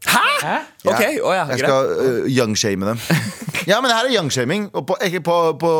Hæ? 0.06 0.56
Ok, 0.88 1.00
oh, 1.22 1.34
ja, 1.34 1.44
Jeg 1.46 1.46
greit. 1.46 1.58
skal 1.58 2.24
uh, 2.24 2.30
youngshame 2.36 2.86
dem. 2.88 2.98
ja, 3.70 3.78
men 3.80 3.90
det 3.90 3.96
her 3.96 4.08
er 4.08 4.16
youngshaming. 4.18 4.68
På, 4.74 4.96
på, 4.96 5.36
på, 5.62 5.72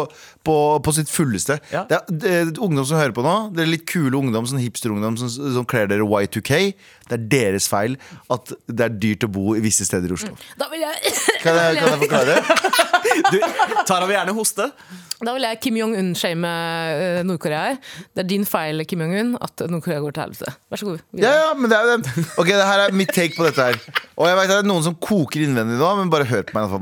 på, 0.46 0.56
på 0.86 0.94
sitt 0.96 1.10
fulleste. 1.12 1.58
Ja. 1.74 1.84
Det, 1.90 1.98
er, 1.98 2.14
det 2.22 2.32
er 2.38 2.62
ungdom 2.62 2.86
som 2.88 3.00
hører 3.00 3.14
på 3.16 3.24
nå. 3.26 3.34
Det 3.56 3.64
er 3.64 3.72
litt 3.72 3.86
kule 3.90 4.16
ungdom, 4.18 4.46
sånn 4.48 4.62
hipsterungdom 4.62 5.18
som, 5.20 5.30
som 5.30 5.66
kler 5.68 5.90
dere 5.90 6.06
Y2K. 6.06 6.62
Det 7.10 7.18
er 7.18 7.26
deres 7.34 7.66
feil 7.70 7.98
at 8.30 8.54
det 8.70 8.86
er 8.86 8.96
dyrt 9.02 9.26
å 9.26 9.32
bo 9.34 9.56
i 9.58 9.62
visse 9.64 9.86
steder 9.88 10.12
i 10.12 10.16
Oslo. 10.16 10.36
Da 10.60 10.70
vil 10.72 10.84
jeg 10.86 11.14
Kan 11.40 11.56
jeg, 11.56 11.78
kan 11.80 11.94
jeg 11.94 12.02
forklare? 12.06 12.40
Du, 13.32 13.38
Tara 13.88 14.06
vil 14.06 14.14
gjerne 14.14 14.34
hoste. 14.36 14.66
Da 15.20 15.34
vil 15.36 15.44
jeg 15.44 15.58
Kim 15.60 15.76
Jong-un-shame 15.76 16.48
eh, 16.48 17.18
Nord-Korea. 17.28 17.74
Det 18.16 18.22
er 18.22 18.28
din 18.28 18.46
feil, 18.48 18.84
Kim 18.88 19.02
Jong-un, 19.04 19.34
at 19.42 19.64
Nord-Korea 19.68 20.00
går 20.04 20.14
til 20.16 20.24
helvete. 20.24 20.52
Vær 20.72 20.80
så 20.80 20.88
god. 20.88 21.02
Ja, 21.20 21.32
ja, 21.36 21.50
men 21.58 21.72
det 21.72 21.76
er 21.76 21.84
jo 21.88 21.96
den. 21.96 22.28
Ok, 22.40 22.48
det 22.52 22.68
her 22.70 22.84
er 22.86 22.94
mitt 22.96 23.12
take 23.16 23.36
på 23.36 23.44
dette 23.44 23.66
her. 23.70 23.76
Og 24.16 24.28
jeg 24.28 24.38
vet 24.38 24.46
at 24.46 24.54
det 24.54 24.62
er 24.62 24.68
noen 24.70 24.86
som 24.86 24.96
koker 24.96 25.44
innvendig 25.44 25.76
nå, 25.80 25.90
men 25.98 26.12
bare 26.12 26.28
hør 26.28 26.46
på 26.48 26.56
meg. 26.56 26.72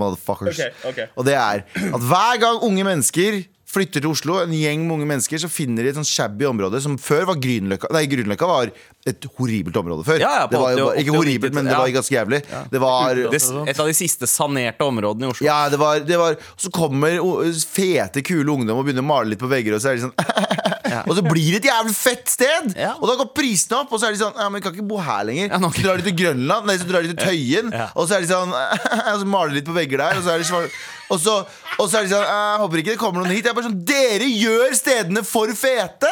Okay, 0.52 0.70
Ok, 0.90 0.97
Og 1.16 1.24
det 1.28 1.34
er 1.38 1.62
at 1.78 2.02
hver 2.10 2.40
gang 2.42 2.58
unge 2.66 2.84
mennesker 2.84 3.44
flytter 3.68 4.00
til 4.00 4.08
Oslo, 4.08 4.38
en 4.40 4.52
gjeng 4.56 4.86
med 4.88 4.94
unge 4.96 5.06
mennesker, 5.10 5.36
så 5.42 5.48
finner 5.52 5.84
de 5.84 5.90
et 5.92 5.96
sånn 5.98 6.06
shabby 6.08 6.46
område 6.48 6.78
som 6.80 6.94
før 6.96 7.26
var 7.28 7.36
Grünerløkka. 7.36 7.90
Nei, 7.92 8.06
Grünerløkka 8.08 8.46
var 8.48 8.70
et 9.06 9.26
horribelt 9.36 9.76
område 9.76 10.06
før. 10.08 10.22
Ja, 10.22 10.30
ja, 10.40 10.46
på 10.48 10.54
det 10.56 10.60
var 10.62 10.72
jo, 10.72 10.86
bare- 10.86 11.02
ikke 11.02 11.12
horribelt, 11.18 11.52
men 11.54 11.68
det 11.68 11.76
var 11.76 11.92
ganske 11.92 12.16
jævlig. 12.16 12.40
Det 12.72 12.80
var 12.80 13.14
Det, 13.14 13.42
et 13.68 13.78
av 13.84 13.86
de 13.90 13.96
siste 13.98 14.24
sanerte 14.26 14.80
områdene 14.88 15.28
i 15.28 15.30
Oslo. 15.34 15.44
ja, 15.46 15.68
det 15.68 15.78
var, 15.78 16.00
det 16.00 16.16
var 16.18 16.36
Så 16.56 16.72
kommer 16.72 17.20
fete, 17.52 18.22
kule 18.24 18.48
ungdom 18.56 18.78
og 18.80 18.86
begynner 18.88 19.04
å 19.04 19.10
male 19.12 19.28
litt 19.34 19.38
på 19.44 19.52
vegger, 19.52 19.76
og 19.76 19.84
så 19.84 19.92
er 19.92 20.00
de 20.00 20.06
sånn 20.08 20.16
Og 21.06 21.14
så 21.18 21.24
blir 21.26 21.54
det 21.54 21.62
et 21.62 21.70
jævlig 21.70 21.94
fett 21.96 22.28
sted! 22.32 22.70
Ja. 22.78 22.94
Og 22.98 23.08
da 23.10 23.16
går 23.22 23.32
prisene 23.36 23.80
opp, 23.82 23.92
og 23.92 24.00
så 24.02 24.08
er 24.10 24.16
de 24.16 24.22
sånn 24.22 24.36
Ja, 24.38 24.48
men 24.50 24.60
vi 24.60 24.66
kan 24.66 24.76
ikke 24.76 24.88
bo 24.90 25.00
her 25.02 25.24
lenger. 25.28 25.50
Ja, 25.54 25.62
Så 25.62 25.82
drar 25.86 26.00
de 26.00 26.06
til 26.10 26.18
Grønland, 26.18 26.68
nei, 26.68 26.78
så 26.80 26.88
drar 26.88 27.06
de 27.06 27.14
til 27.14 27.20
Tøyen, 27.24 27.72
og 27.94 28.04
så 28.08 28.18
er 28.18 28.24
de 28.24 28.30
sånn 28.30 28.54
Og 29.14 29.18
så 29.24 29.28
maler 29.28 29.54
de 29.54 29.60
litt 29.60 29.68
på 29.68 29.76
vegger 29.76 30.04
der, 30.04 30.20
og 30.20 30.26
så 30.26 30.36
er 30.36 30.44
de 30.44 30.48
sånn 30.48 30.70
og 31.08 31.16
så, 31.16 31.34
og 31.80 31.86
så 31.88 32.00
er 32.00 32.04
de 32.04 32.10
sånn 32.12 32.24
Jeg 32.26 32.60
håper 32.60 32.80
ikke 32.82 32.92
det 32.92 33.00
kommer 33.00 33.22
noen 33.22 33.32
hit. 33.32 33.46
Jeg 33.46 33.52
er 33.52 33.56
bare 33.56 33.68
sånn 33.70 33.78
Dere 33.88 34.26
gjør 34.28 34.74
stedene 34.76 35.22
for 35.24 35.52
fete! 35.56 36.10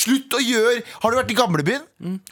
Slutt 0.00 0.34
å 0.34 0.40
gjøre 0.42 0.80
Har 1.04 1.14
du 1.14 1.18
vært 1.20 1.30
i 1.30 1.36
gamlebyen? 1.38 1.84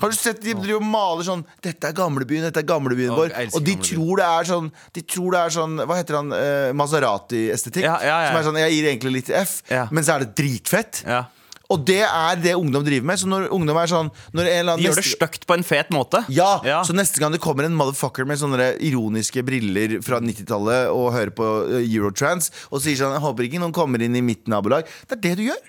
Har 0.02 0.10
du 0.10 0.16
sett 0.18 0.42
de 0.42 0.56
driver 0.56 0.80
og 0.80 0.88
maler 0.88 1.28
sånn 1.28 1.44
Dette 1.64 1.92
er 1.92 1.96
gamlebyen, 1.96 2.46
dette 2.48 2.62
er 2.62 2.66
gamlebyen 2.68 3.14
vår. 3.14 3.30
Og 3.30 3.62
de 3.62 3.76
gamlebyen. 3.76 3.84
tror 3.86 4.22
det 4.22 4.26
er 4.32 4.50
sånn 4.50 4.72
De 4.98 5.04
tror 5.14 5.36
det 5.36 5.44
er 5.44 5.54
sånn 5.58 5.78
Hva 5.84 6.00
heter 6.00 6.18
han? 6.18 6.34
Uh, 6.34 6.72
Maserati-estetikk. 6.82 7.86
Ja, 7.86 7.96
ja, 8.02 8.18
ja. 8.26 8.32
Som 8.32 8.40
er 8.40 8.48
sånn 8.50 8.60
Jeg 8.64 8.74
gir 8.74 8.90
egentlig 8.90 9.14
litt 9.20 9.30
F, 9.42 9.54
men 9.94 10.04
så 10.04 10.16
er 10.16 10.24
det 10.26 10.34
dritfett. 10.38 11.04
Ja. 11.06 11.22
Og 11.72 11.84
det 11.88 12.02
er 12.04 12.36
det 12.42 12.52
ungdom 12.58 12.84
driver 12.84 13.06
med. 13.08 13.18
Så 13.22 13.28
når 13.30 13.48
ungdom 13.54 13.78
er 13.80 13.88
sånn 13.90 14.10
når 14.36 14.42
en 14.44 14.52
eller 14.60 14.72
annen 14.74 14.82
De 14.82 14.88
gjør 14.90 14.98
det 15.00 15.06
stygt 15.08 15.46
på 15.48 15.56
en 15.56 15.64
fet 15.64 15.88
måte. 15.94 16.20
ja, 16.28 16.50
Ja. 16.68 16.82
så 16.84 16.92
neste 16.92 17.18
gang 17.22 17.32
det 17.32 17.40
kommer 17.40 17.64
en 17.64 17.74
motherfucker 17.78 18.26
med 18.28 18.38
sånne 18.38 18.74
ironiske 18.84 19.42
briller 19.46 19.98
fra 20.04 20.20
90-tallet 20.20 20.90
og 20.92 21.12
hører 21.16 21.32
på 21.34 21.48
eh, 21.78 21.86
Eurotrans 21.96 22.50
og 22.70 22.82
sier 22.84 22.96
sånn 23.00 23.16
Jeg 23.16 23.24
håper 23.24 23.48
ikke 23.48 23.60
noen 23.62 23.72
kommer 23.72 24.02
inn 24.04 24.14
i 24.16 24.22
mitt 24.22 24.46
nabolag. 24.52 24.84
Det 25.08 25.16
er 25.18 25.22
det 25.30 25.36
du 25.40 25.44
gjør. 25.48 25.62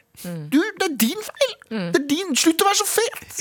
Du, 0.53 0.59
det 0.61 0.72
er 0.93 0.99
din 1.01 1.25
feil. 1.27 1.53
Det 1.73 1.99
er 1.99 2.05
din 2.09 2.35
Slutt 2.37 2.61
å 2.61 2.67
være 2.67 2.79
så 2.79 2.87
fet! 2.87 3.39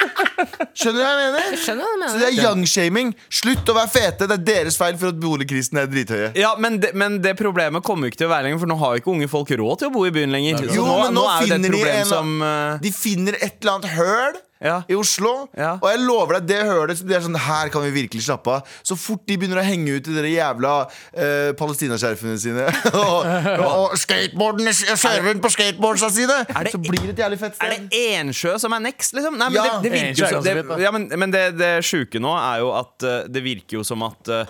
Skjønner 0.78 0.98
du 0.98 1.02
hva 1.04 1.10
jeg 1.10 1.20
mener? 1.20 1.56
Skjønner 1.60 1.86
hva 1.86 1.94
du 1.94 2.04
Så 2.10 2.20
det 2.20 2.28
er 2.28 2.36
young-shaming. 2.40 3.12
Slutt 3.40 3.70
å 3.70 3.76
være 3.76 3.92
fete. 3.92 4.28
Det 4.30 4.36
er 4.38 4.44
deres 4.50 4.78
feil 4.80 4.98
for 5.00 5.14
at 5.14 5.20
boligkrisen 5.22 5.80
er 5.82 5.90
drithøye. 5.90 6.32
Ja, 6.38 6.52
men 6.60 6.80
det, 6.82 6.92
men 6.98 7.20
det 7.24 7.36
problemet 7.38 7.86
kommer 7.86 8.08
jo 8.08 8.14
ikke 8.14 8.24
til 8.24 8.30
å 8.30 8.34
være 8.34 8.48
lenger, 8.48 8.62
for 8.64 8.72
nå 8.72 8.78
har 8.82 8.94
jo 8.94 9.04
ikke 9.04 9.14
unge 9.14 9.30
folk 9.30 9.54
råd 9.62 9.82
til 9.82 9.90
å 9.90 9.94
bo 9.94 10.04
i 10.08 10.14
byen 10.14 10.34
lenger. 10.34 10.62
Så 10.66 10.78
Jo, 10.78 10.86
men 11.04 11.16
nå, 11.16 11.26
er 11.30 11.46
jo 11.46 11.50
det 11.50 11.58
et 11.58 11.58
finner 11.58 11.68
de 11.68 11.74
problem 11.74 12.00
en 12.00 12.12
som 12.14 12.46
eh, 12.46 12.78
De 12.84 12.94
finner 12.94 13.38
et 13.40 13.58
eller 13.60 13.76
annet 13.76 13.92
høl 13.98 14.40
Ja. 14.60 14.82
i 14.88 14.94
Oslo. 14.98 15.48
Ja. 15.56 15.78
Og 15.80 15.86
jeg 15.88 16.00
lover 16.04 16.36
deg, 16.38 16.46
det 16.50 16.58
hølet 16.68 16.98
som 17.00 17.08
det 17.08 17.16
er 17.16 17.22
sånn 17.24 17.38
Her 17.40 17.70
kan 17.72 17.80
vi 17.86 17.90
virkelig 17.94 18.26
slappe 18.26 18.52
av. 18.58 18.66
Så 18.84 18.96
fort 19.00 19.22
de 19.26 19.38
begynner 19.40 19.60
å 19.62 19.64
henge 19.64 19.94
ut 19.96 20.08
i 20.10 20.16
de 20.18 20.32
jævla 20.34 20.72
eh, 21.14 21.52
palestinaskjerfene 21.56 22.36
sine 22.42 22.66
og, 23.00 23.24
og 23.64 23.94
skateboardene 24.00 24.74
kjører 24.76 25.40
på 25.40 25.52
skateboardsa 25.54 26.10
sine, 26.12 26.42
det- 26.48 26.74
så 26.74 26.80
blir 26.82 27.00
det 27.08 27.14
et 27.16 27.22
jævlig 27.24 27.38
fett 27.40 27.56
Er 27.56 27.72
sted. 27.74 27.88
det 27.90 28.02
Ensjø 28.20 28.56
som 28.60 28.76
er 28.76 28.84
next, 28.84 29.14
liksom? 29.16 29.38
Nei, 29.40 29.48
men 29.48 29.58
Ja. 29.60 29.78
det, 29.80 29.88
det 29.88 29.92
virker 29.96 30.20
jo 30.20 30.26
er 30.26 30.36
så, 30.36 30.42
det, 30.44 30.82
ja, 30.84 30.90
men, 30.94 31.08
men 31.24 31.32
det, 31.34 31.44
det 31.58 31.72
sjuke 31.86 32.20
nå 32.22 32.34
er 32.36 32.60
jo 32.62 32.70
at 32.76 33.08
eh, 33.08 33.22
det 33.32 33.42
virker 33.44 33.80
jo 33.80 33.84
som 33.86 34.04
at 34.06 34.28
eh, 34.28 34.44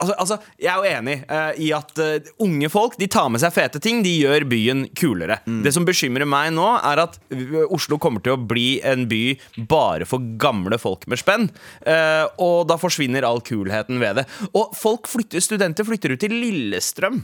Altså, 0.00 0.14
altså 0.18 0.36
Jeg 0.60 0.70
er 0.72 0.78
jo 0.78 0.92
enig 0.98 1.16
uh, 1.28 1.52
i 1.60 1.68
at 1.76 1.92
uh, 2.00 2.30
unge 2.42 2.70
folk 2.72 2.96
De 3.00 3.08
tar 3.10 3.28
med 3.32 3.42
seg 3.42 3.52
fete 3.54 3.80
ting. 3.82 4.00
De 4.04 4.12
gjør 4.22 4.46
byen 4.50 4.86
kulere. 4.98 5.40
Mm. 5.46 5.60
Det 5.66 5.72
som 5.74 5.86
bekymrer 5.88 6.28
meg 6.28 6.52
nå, 6.56 6.66
er 6.78 7.02
at 7.04 7.18
eh, 7.34 7.58
Oslo 7.72 7.98
kommer 8.02 8.22
til 8.24 8.36
å 8.36 8.40
bli 8.40 8.80
en 8.86 9.06
by 9.10 9.22
bare 9.68 10.06
for 10.08 10.24
gamle 10.40 10.78
folk 10.80 11.06
med 11.10 11.20
spenn. 11.20 11.48
Uh, 11.86 12.26
og 12.42 12.66
da 12.70 12.78
forsvinner 12.80 13.26
all 13.26 13.42
kulheten 13.44 14.00
ved 14.02 14.22
det. 14.22 14.26
Og 14.52 14.74
folk 14.78 15.10
flytter, 15.10 15.42
studenter 15.44 15.86
flytter 15.88 16.14
ut 16.14 16.22
til 16.22 16.34
Lillestrøm. 16.36 17.22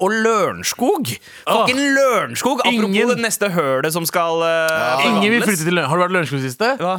Og 0.00 0.08
Lørenskog! 0.10 1.10
Fucking 1.44 1.80
Lørenskog! 1.94 2.62
Apropos 2.64 2.88
Ingen- 2.88 3.12
det 3.12 3.20
neste 3.22 3.50
hølet 3.52 3.92
som 3.92 4.06
skal 4.08 4.40
uh, 4.40 5.04
Ingen 5.04 5.28
vil 5.34 5.44
flytte 5.44 5.66
til 5.66 5.76
Lørenskog. 5.76 5.92
Har 5.92 6.00
du 6.00 6.04
vært 6.06 6.14
i 6.14 6.16
Lørenskog 6.16 6.42
siste? 6.46 6.72
Hva? 6.80 6.96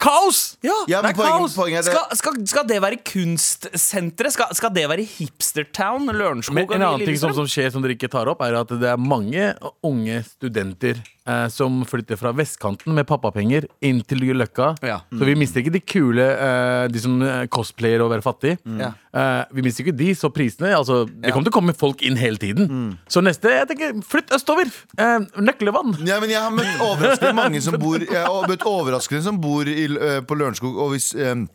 Kaos! 0.00 0.56
Ja, 0.64 0.72
Ja, 0.88 1.02
det 1.04 1.10
er 1.10 1.14
poenget- 1.18 1.40
kaos. 1.44 1.54
poenget 1.54 1.78
er 1.78 1.82
det- 1.84 1.92
skal, 1.92 2.16
skal, 2.16 2.46
skal 2.48 2.64
det 2.68 2.78
være 2.82 2.96
kunstsenteret? 3.04 4.32
Skal, 4.32 4.54
skal 4.56 4.70
det 4.74 4.88
være 4.88 5.04
hipstertown? 5.04 6.06
Lørenskog 6.08 6.54
Men 6.54 6.72
en 6.72 6.82
annen 6.82 7.04
ting 7.06 7.18
som, 7.20 7.34
som 7.36 7.44
skjer 7.46 7.70
som 7.74 7.82
dere 7.84 7.92
ikke 7.98 8.08
tar 8.10 8.26
opp, 8.32 8.40
er 8.42 8.54
at 8.60 8.68
det 8.68 8.88
er 8.88 8.96
mange 8.96 9.54
unge 9.84 10.22
studenter 10.24 11.02
eh, 11.30 11.46
som 11.52 11.80
flytter 11.88 12.18
fra 12.20 12.32
vestkanten 12.36 12.94
med 12.96 13.06
pappapenger 13.08 13.68
inn 13.86 14.02
til 14.06 14.24
Løkka. 14.36 14.72
Ja. 14.86 15.00
Så 15.10 15.28
vi 15.28 15.36
mister 15.38 15.62
ikke 15.62 15.74
de 15.74 15.82
kule, 15.84 16.26
eh, 16.26 16.88
de 16.90 17.02
som 17.02 17.20
eh, 17.22 17.46
cosplayer 17.52 18.02
og 18.04 18.12
være 18.14 18.24
fattig. 18.26 18.56
Ja. 18.80 18.92
Eh, 19.10 19.44
vi 19.56 19.64
mister 19.66 19.86
ikke 19.86 19.96
de, 19.98 20.10
så 20.14 20.30
prisene 20.30 20.70
altså, 20.76 21.02
Det 21.08 21.32
kommer 21.32 21.48
til 21.48 21.54
å 21.54 21.58
komme 21.58 21.76
folk 21.76 22.02
inn 22.06 22.18
hele 22.20 22.40
tiden. 22.40 22.96
Så 23.10 23.22
neste, 23.24 23.52
jeg 23.54 23.70
tenker, 23.70 24.02
flytt 24.06 24.34
østover! 24.36 24.70
Eh, 24.98 25.16
Nøklevann! 25.40 25.96
Ja, 26.08 26.20
men 26.22 26.32
jeg 26.32 26.42
har 26.42 26.52
møtt 26.54 26.84
overraskende 26.84 27.36
mange 27.38 27.62
som 27.64 27.78
bor 27.84 28.02
Jeg 28.02 28.26
har 28.26 28.50
møtt 28.50 28.66
overraskende 28.66 29.24
som 29.24 29.40
bor 29.42 29.68
i, 29.70 29.88
øh, 29.90 30.20
på 30.26 30.38
Lørenskog. 30.38 30.76
Og 30.76 30.94
hvis 30.96 31.12
Lørenskog. 31.14 31.48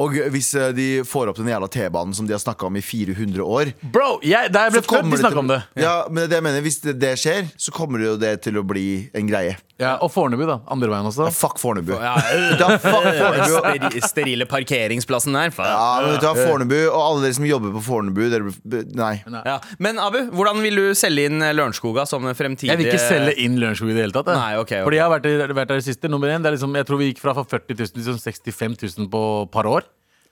Og 0.00 0.14
hvis 0.32 0.54
øh, 0.56 0.70
de 0.76 0.86
får 1.04 1.28
opp 1.28 1.36
den 1.36 1.50
jævla 1.52 1.68
T-banen 1.68 2.14
som 2.16 2.26
de 2.28 2.32
har 2.32 2.40
snakka 2.40 2.66
om 2.66 2.78
i 2.80 2.82
400 2.84 3.44
år 3.44 3.72
Bro, 3.92 4.22
jeg, 4.24 4.48
jeg 4.48 4.72
ble 4.72 4.80
født, 4.80 5.10
de 5.10 5.20
snakka 5.20 5.42
om 5.42 5.50
det. 5.52 5.60
Ja, 5.76 5.96
men 6.08 6.24
det 6.30 6.38
jeg 6.38 6.46
mener, 6.46 6.64
Hvis 6.64 6.80
det, 6.80 6.96
det 7.00 7.12
skjer, 7.20 7.50
så 7.60 7.74
kommer 7.76 8.00
det 8.00 8.08
jo 8.08 8.16
det 8.22 8.32
til 8.46 8.56
å 8.56 8.64
bli 8.64 8.86
en 9.12 9.28
greie. 9.28 9.58
Ja, 9.80 9.96
og 10.04 10.10
Fornebu, 10.12 10.44
da. 10.46 10.58
Andre 10.70 10.86
veien 10.92 11.06
også. 11.08 11.24
Ja, 11.26 11.32
fuck 11.34 11.56
Fornebu. 11.58 11.94
Ja, 11.96 12.12
Da 12.60 12.68
fuck 12.78 13.06
Fornebu. 13.08 13.54
steri, 13.56 14.02
sterile 14.04 14.46
parkeringsplassen 14.46 15.32
der. 15.34 15.50
faen. 15.50 15.70
Ja, 15.72 15.86
men 16.04 16.12
vet 16.12 16.20
du 16.22 16.26
hva, 16.28 16.44
Fornebu 16.50 16.76
og 16.92 16.98
alle 17.00 17.24
dere 17.24 17.34
som 17.38 17.46
jobber 17.48 17.72
på 17.74 17.82
Fornebu 17.88 18.20
dere, 18.30 18.52
Nei. 18.94 19.14
Ja. 19.48 19.56
Men 19.82 19.98
Abu, 19.98 20.20
hvordan 20.36 20.60
vil 20.62 20.76
du 20.78 20.84
selge 20.98 21.24
inn 21.30 21.40
Lørenskoga 21.40 22.04
som 22.06 22.28
fremtidig 22.38 22.70
Jeg 22.70 22.78
vil 22.82 22.92
ikke 22.92 23.02
selge 23.08 23.34
inn 23.42 23.56
Lørenskog 23.58 23.90
i 23.90 23.96
det 23.96 24.04
hele 24.06 24.14
tatt. 24.18 24.30
jeg. 24.30 24.38
Nei, 24.38 24.52
ok, 24.60 24.70
ok. 24.82 24.84
Fordi 24.86 25.00
jeg 25.00 25.06
har 25.08 25.14
vært, 25.16 25.26
der- 25.26 25.56
vært 25.62 25.72
der 25.74 25.82
i 25.82 25.88
siste. 25.88 26.08
Nummer 26.12 26.28
én, 26.28 26.42
det 26.44 26.52
er 26.52 26.56
liksom, 26.58 26.76
jeg 26.78 26.86
tror 26.86 26.98
vi 27.02 27.10
gikk 27.12 27.24
fra 27.24 27.34
40 27.34 27.74
000 27.74 27.96
til 27.96 28.06
sånn 28.12 28.22
65 28.22 28.78
000 28.98 29.10
på 29.10 29.24
et 29.48 29.50
par 29.56 29.66
år. 29.66 29.88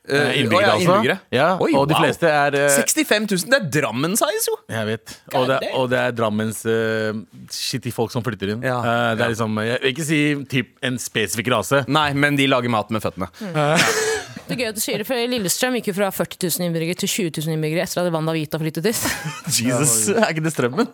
Eh, 0.09 0.17
å 0.17 0.29
innbyggere, 0.33 0.65
ja, 0.65 0.73
altså. 0.73 0.95
innbyggere. 0.95 1.17
Ja, 1.35 1.49
Oi, 1.61 1.75
og 1.77 1.85
de 1.91 1.95
wow. 1.95 2.05
fleste 2.07 2.31
er 2.33 2.57
uh, 2.57 2.71
65 2.73 3.27
000, 3.29 3.51
det 3.53 3.59
er 3.59 3.67
Drammen-size, 3.77 4.47
jo! 4.49 4.57
Jeg 4.73 4.89
vet. 4.89 5.13
Og 5.37 5.45
det, 5.51 5.59
damn. 5.61 5.75
og 5.77 5.91
det 5.93 6.01
er 6.01 6.15
Drammens 6.17 6.63
uh, 6.65 7.21
shitty 7.53 7.93
folk 7.95 8.15
som 8.15 8.25
flytter 8.25 8.55
inn. 8.55 8.65
Ja. 8.65 8.79
Uh, 8.81 9.11
det 9.19 9.27
er 9.27 9.35
liksom, 9.35 9.61
Jeg 9.67 9.83
vil 9.85 9.93
ikke 9.93 10.09
si 10.09 10.23
typ, 10.51 10.73
en 10.89 10.97
spesifikk 11.03 11.53
rase. 11.53 11.85
Nei, 11.93 12.09
men 12.17 12.41
de 12.41 12.49
lager 12.49 12.73
mat 12.73 12.89
med 12.95 13.05
føttene. 13.05 13.29
Det 14.51 14.57
er 14.57 14.59
gøy 14.65 14.69
at 14.73 14.77
du 14.77 14.81
sier 14.83 14.99
det, 14.99 15.07
for 15.07 15.15
Lillestrøm 15.31 15.77
gikk 15.79 15.89
jo 15.91 15.95
fra 15.95 16.09
40 16.11 16.49
000 16.59 16.67
innbyggere 16.67 16.97
til 16.99 17.09
20 17.11 17.31
000 17.47 17.55
innbyggere 17.55 17.85
etter 17.87 18.01
at 18.03 18.13
Wanda 18.15 18.33
Vita 18.35 18.59
flyttet 18.59 18.83
dit. 18.89 19.03
Jesus, 19.63 20.09
Er 20.11 20.33
ikke 20.33 20.43
det 20.47 20.53
strømmen? 20.55 20.89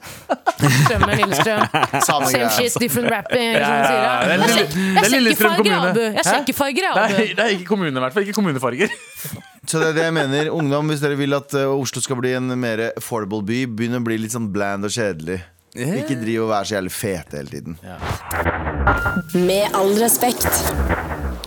Strømmen, 0.85 1.15
Lillestrøm. 1.23 1.65
Samme 2.09 2.29
Same 2.33 2.51
shit, 2.57 2.77
different 2.83 3.09
rapping. 3.13 3.57
Ja, 3.57 3.65
ja, 3.65 3.81
sier 3.87 3.97
ja, 3.97 4.13
jeg. 4.13 4.29
det 4.29 4.37
er 4.37 4.37
Jeg 4.37 4.41
Lille- 4.41 4.69
det 4.69 4.77
er 4.77 5.09
Jeg 5.09 5.15
Lillestrøm 5.17 5.57
sjekker 5.57 5.57
farger, 5.57 5.73
kommune. 5.73 5.91
Abu. 5.91 6.01
Jeg 6.05 6.15
Hæ? 6.21 6.29
sjekker 6.33 6.59
farger, 6.61 6.87
Nei, 6.87 7.09
Abu. 7.09 7.17
det 7.41 7.45
er 7.47 7.55
ikke 7.57 7.69
kommune, 7.73 7.93
i 7.97 8.05
hvert 8.07 8.17
fall. 8.17 8.27
Ikke 8.29 8.37
kommunefarger. 8.41 8.97
Så 9.71 9.81
det 9.83 9.89
er 9.89 9.97
det 9.97 10.05
jeg 10.07 10.15
mener. 10.15 10.51
Ungdom, 10.55 10.93
hvis 10.93 11.01
dere 11.03 11.17
vil 11.19 11.35
at 11.35 11.55
øh, 11.59 11.73
Oslo 11.81 12.01
skal 12.05 12.21
bli 12.21 12.37
en 12.39 12.53
mer 12.61 12.85
affordable 12.93 13.41
by, 13.49 13.65
begynn 13.67 13.99
å 13.99 14.05
bli 14.07 14.21
litt 14.23 14.37
sånn 14.37 14.47
bland 14.55 14.87
og 14.87 14.93
kjedelig. 14.95 15.41
Ikke 15.77 16.15
driv 16.21 16.45
og 16.47 16.53
være 16.55 16.69
så 16.71 16.77
jævlig 16.79 16.93
fete 16.95 17.41
hele 17.41 17.51
tiden. 17.53 17.75
Med 19.35 19.75
all 19.77 19.91
respekt. 20.01 20.47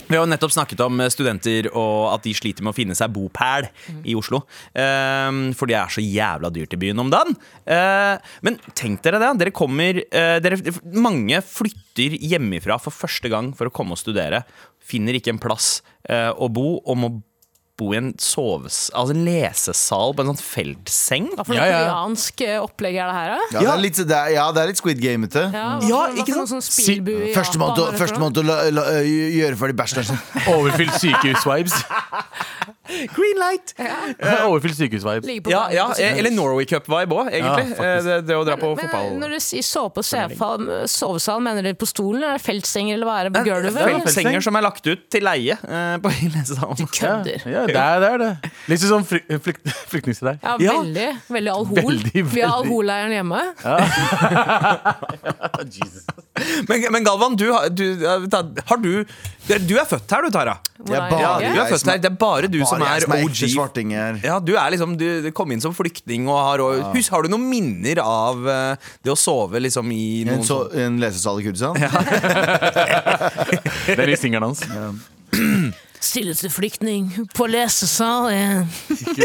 Vi 0.10 0.17
har 0.17 0.24
jo 0.26 0.30
nettopp 0.32 0.56
snakket 0.56 0.82
om 0.82 1.04
studenter 1.13 1.69
og 1.69 2.10
at 2.15 2.26
de 2.26 2.34
sliter 2.34 2.65
med 2.65 2.74
å 2.74 2.78
finne 2.78 2.98
seg 2.98 3.12
bopæl 3.13 3.67
i 4.02 4.15
Oslo. 4.17 4.41
Um, 4.74 5.52
for 5.58 5.69
det 5.69 5.78
er 5.78 5.93
så 5.93 6.02
jævla 6.02 6.50
dyrt 6.54 6.74
i 6.74 6.80
byen 6.82 7.04
om 7.04 7.12
dagen. 7.13 7.38
Uh, 7.69 8.17
men 8.45 8.58
tenk 8.74 9.04
dere 9.06 9.22
det. 9.22 9.30
Dere 9.43 9.54
kommer 9.54 10.02
uh, 10.02 10.38
dere, 10.41 10.58
Mange 10.98 11.43
flytter 11.45 12.17
hjemmefra 12.17 12.80
for 12.82 12.95
første 12.95 13.30
gang 13.30 13.54
for 13.58 13.69
å 13.69 13.76
komme 13.76 13.93
og 13.93 14.02
studere. 14.02 14.41
Finner 14.82 15.19
ikke 15.19 15.36
en 15.36 15.41
plass 15.41 15.80
uh, 16.10 16.34
å 16.34 16.50
bo 16.50 16.80
og 16.80 16.98
må 16.98 17.13
bo 17.79 17.93
i 17.95 17.99
en 17.99 18.11
soves... 18.21 18.79
Altså 18.93 19.15
en 19.15 19.23
lesesal 19.27 20.13
på 20.15 20.25
en 20.25 20.31
sånn 20.33 20.41
feltseng. 20.43 21.29
Hva 21.35 21.45
for 21.47 21.55
noe 21.55 21.59
Ja, 21.63 21.69
ja. 21.69 21.79
koreansk 21.87 22.43
eh, 22.45 22.57
opplegg 22.61 22.99
er 22.99 23.09
det 23.11 23.17
her, 23.17 23.33
da? 23.33 23.47
Ja, 23.55 23.59
det 23.63 23.71
er 23.73 23.83
litt, 23.85 24.01
det 24.11 24.17
er, 24.19 24.33
ja, 24.35 24.47
det 24.55 24.63
er 24.63 24.71
litt 24.73 24.81
Squid 24.81 25.01
Game-ete. 25.03 25.45
Ja, 25.55 25.67
Ja, 25.89 26.01
ikke 26.15 26.35
sant? 26.35 26.51
sånn 26.53 26.65
spillbu 26.65 27.15
i 27.29 27.33
Førstemann 27.35 28.35
til, 28.35 28.43
å 28.43 28.47
la, 28.49 28.59
la, 28.73 28.85
gjøre 29.05 29.59
ferdig 29.59 29.79
bæsjen. 29.79 30.21
Overfylt 30.55 30.99
sykehus-vibes. 31.01 31.79
Green 33.13 33.37
light! 33.37 33.73
Overfylt 34.45 34.77
sykehus-vibe. 34.79 35.37
Ja, 35.51 35.67
ja, 35.73 35.87
eller 36.09 36.33
Norway 36.33 36.65
Cup-vibe 36.69 37.15
òg, 37.21 37.29
egentlig. 37.31 37.75
Ja. 37.77 37.89
Eh, 37.95 38.01
det, 38.05 38.17
det 38.29 38.37
å 38.37 38.45
dra 38.47 38.57
på 38.59 38.71
Men 38.73 38.81
fotball. 38.81 39.11
når 39.21 39.35
du 39.35 39.39
sier 39.43 39.65
sove 39.65 39.93
på 39.93 40.03
sovesal, 40.05 41.43
mener 41.45 41.69
du 41.69 41.73
på 41.79 41.87
stolen, 41.89 42.23
eller 42.25 42.41
feltsenger, 42.41 42.97
eller 42.97 43.09
hva 43.09 43.17
er 43.19 43.29
det 43.29 43.35
på 43.37 43.45
gulvet? 43.47 43.77
er 43.79 44.29
eller? 44.29 44.45
som 44.49 44.57
er 44.57 44.65
lagt 44.65 44.89
ut 44.89 45.05
til 45.11 45.25
leie 45.25 45.55
eh, 45.57 45.95
på 46.01 46.13
Lesesalen. 46.33 46.79
Du 46.79 46.85
Kødder. 46.89 47.45
ja, 47.49 47.65
det 47.73 47.84
er 47.84 47.99
det. 48.03 48.10
Er 48.10 48.17
det. 48.23 48.51
Litt 48.69 48.82
sånn 48.86 49.05
fly, 49.08 49.19
flykt, 49.45 49.69
flyktningster 49.91 50.25
der. 50.32 50.38
Ja, 50.43 50.55
Ja. 50.60 50.73
veldig. 50.82 51.08
Veldig 51.38 51.53
alhol. 51.55 51.75
Veldig, 51.89 52.25
Vi 52.34 52.41
har 52.41 52.53
alholeiren 52.60 53.12
hjemme. 53.17 53.41
Men, 56.69 56.86
men 56.93 57.03
Galvan, 57.03 57.34
du, 57.36 57.49
du, 57.75 57.84
eh, 58.05 58.21
har 58.69 58.77
du 58.79 59.03
Du 59.67 59.73
er 59.75 59.86
født 59.89 60.12
her, 60.13 60.21
du, 60.23 60.29
Tara. 60.32 60.53
Er 60.79 61.10
bare- 61.12 61.19
Ja, 61.19 61.32
du 61.51 61.60
er 61.60 61.65
født 61.73 61.89
her. 61.89 61.97
Det 61.99 62.05
er 62.12 62.15
bare 62.21 62.47
du 62.47 62.60
som 62.65 62.79
Bare 62.79 63.01
som 63.01 63.12
er 63.12 63.17
som 63.17 63.17
er 63.17 63.23
OG. 63.27 63.49
svarting. 63.51 63.91
Ja, 64.23 64.39
du 64.39 64.53
er 64.55 64.69
liksom 64.71 64.95
Du 64.97 65.32
kom 65.36 65.51
inn 65.51 65.60
som 65.60 65.73
flyktning 65.75 66.29
og 66.32 66.38
har 66.39 66.60
og, 66.63 66.93
Husk, 66.95 67.12
har 67.12 67.23
du 67.23 67.29
noen 67.34 67.43
minner 67.49 67.99
av 68.03 68.47
eh, 68.47 68.75
det 69.03 69.12
å 69.12 69.17
sove 69.19 69.60
liksom 69.60 69.91
i 69.91 70.23
En, 70.29 70.39
så, 70.43 70.69
sånn 70.71 70.79
en 70.86 70.99
lesesal 71.03 71.39
i 71.41 71.43
Kurdistan? 71.49 71.75
Det 73.89 73.99
er 73.99 74.10
i 74.13 74.15
singeren 74.15 74.43
hans. 74.47 74.63
Stilleste 75.99 76.49
flyktning 76.49 77.27
på 77.35 77.47
lesesalen. 77.47 78.67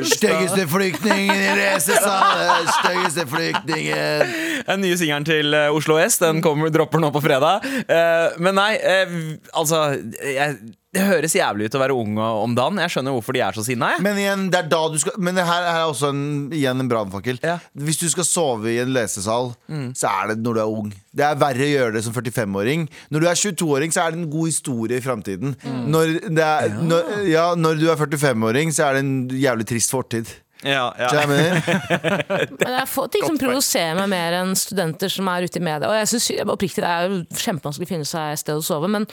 Styggeste 0.05 0.69
flyktningen 0.69 1.37
i 1.37 1.57
lesesalen! 1.57 2.69
Styggeste 2.85 3.27
flyktningen! 3.27 4.23
Den 4.67 4.81
nye 4.85 4.97
singelen 5.01 5.27
til 5.29 5.55
eh, 5.57 5.69
Oslo 5.75 5.99
S 6.01 6.19
Den 6.23 6.41
kommer, 6.45 6.71
dropper 6.73 7.03
nå 7.03 7.11
på 7.15 7.21
fredag. 7.25 7.65
Eh, 7.89 8.39
men 8.43 8.57
nei, 8.57 8.73
eh, 8.81 9.13
altså 9.53 9.83
jeg, 10.25 10.57
Det 10.95 11.03
høres 11.09 11.35
jævlig 11.35 11.67
ut 11.69 11.75
å 11.75 11.81
være 11.83 11.95
ung 11.99 12.17
om 12.23 12.53
dagen. 12.55 12.79
Jeg 12.79 12.93
skjønner 12.95 13.17
hvorfor 13.17 13.35
de 13.35 13.41
er 13.43 13.57
så 13.57 13.65
sinna. 13.67 13.89
Men 14.05 14.19
igjen, 14.23 14.45
det 14.53 14.61
er 14.63 14.69
da 14.71 14.83
du 14.93 14.99
skal 15.03 15.17
Men 15.19 15.41
her 15.43 15.67
er 15.73 15.81
også 15.89 16.13
en, 16.15 16.23
igjen 16.55 16.81
en 16.85 16.91
brannfakkel. 16.91 17.41
Ja. 17.43 17.57
Hvis 17.75 17.99
du 17.99 18.07
skal 18.13 18.29
sove 18.29 18.71
i 18.71 18.79
en 18.83 18.93
lesesal, 18.95 19.51
så 19.99 20.13
er 20.13 20.31
det 20.33 20.39
når 20.45 20.55
du 20.55 20.63
er 20.63 20.77
ung. 20.81 20.93
Det 21.15 21.27
er 21.27 21.37
verre 21.43 21.67
å 21.67 21.73
gjøre 21.73 21.97
det 21.99 22.05
som 22.07 22.15
45-åring. 22.15 22.87
Når 23.15 23.23
du 23.23 23.29
er 23.31 23.41
22-åring, 23.43 23.93
så 23.95 24.05
er 24.07 24.15
det 24.15 24.23
en 24.23 24.31
god 24.33 24.49
historie 24.51 24.99
i 24.99 25.05
framtiden. 25.05 25.57
Når, 25.91 26.15
det 26.31 26.47
er- 26.47 26.79
når, 26.83 27.13
ja, 27.31 27.45
når 27.59 27.79
du 27.83 27.85
er 27.91 27.99
45-åring, 28.01 28.73
så 28.75 28.89
er 28.89 28.97
det 28.99 29.05
en 29.05 29.15
jævlig 29.35 29.67
trist 29.75 29.93
fortid. 29.95 30.31
Ja, 30.65 30.87
ja. 30.97 31.27
Men 31.29 32.57
det 32.59 32.71
er 32.73 32.89
få 32.89 33.07
ting 33.13 33.27
som 33.27 33.37
provoserer 33.41 33.99
meg 33.99 34.09
mer 34.15 34.39
enn 34.41 34.55
studenter 34.59 35.13
som 35.13 35.29
er 35.29 35.45
ute 35.45 35.61
i 35.61 35.65
media. 35.65 35.91
Og 35.91 35.99
jeg 36.01 36.15
synes, 36.15 36.31
oppriktig, 36.57 36.83
Det 36.85 36.91
er 36.91 37.13
jo 37.13 37.21
kjempevanskelig 37.45 37.89
å 37.89 37.93
finne 37.93 38.09
seg 38.09 38.33
et 38.33 38.41
sted 38.41 38.57
å 38.57 38.65
sove, 38.65 38.89
men 38.89 39.07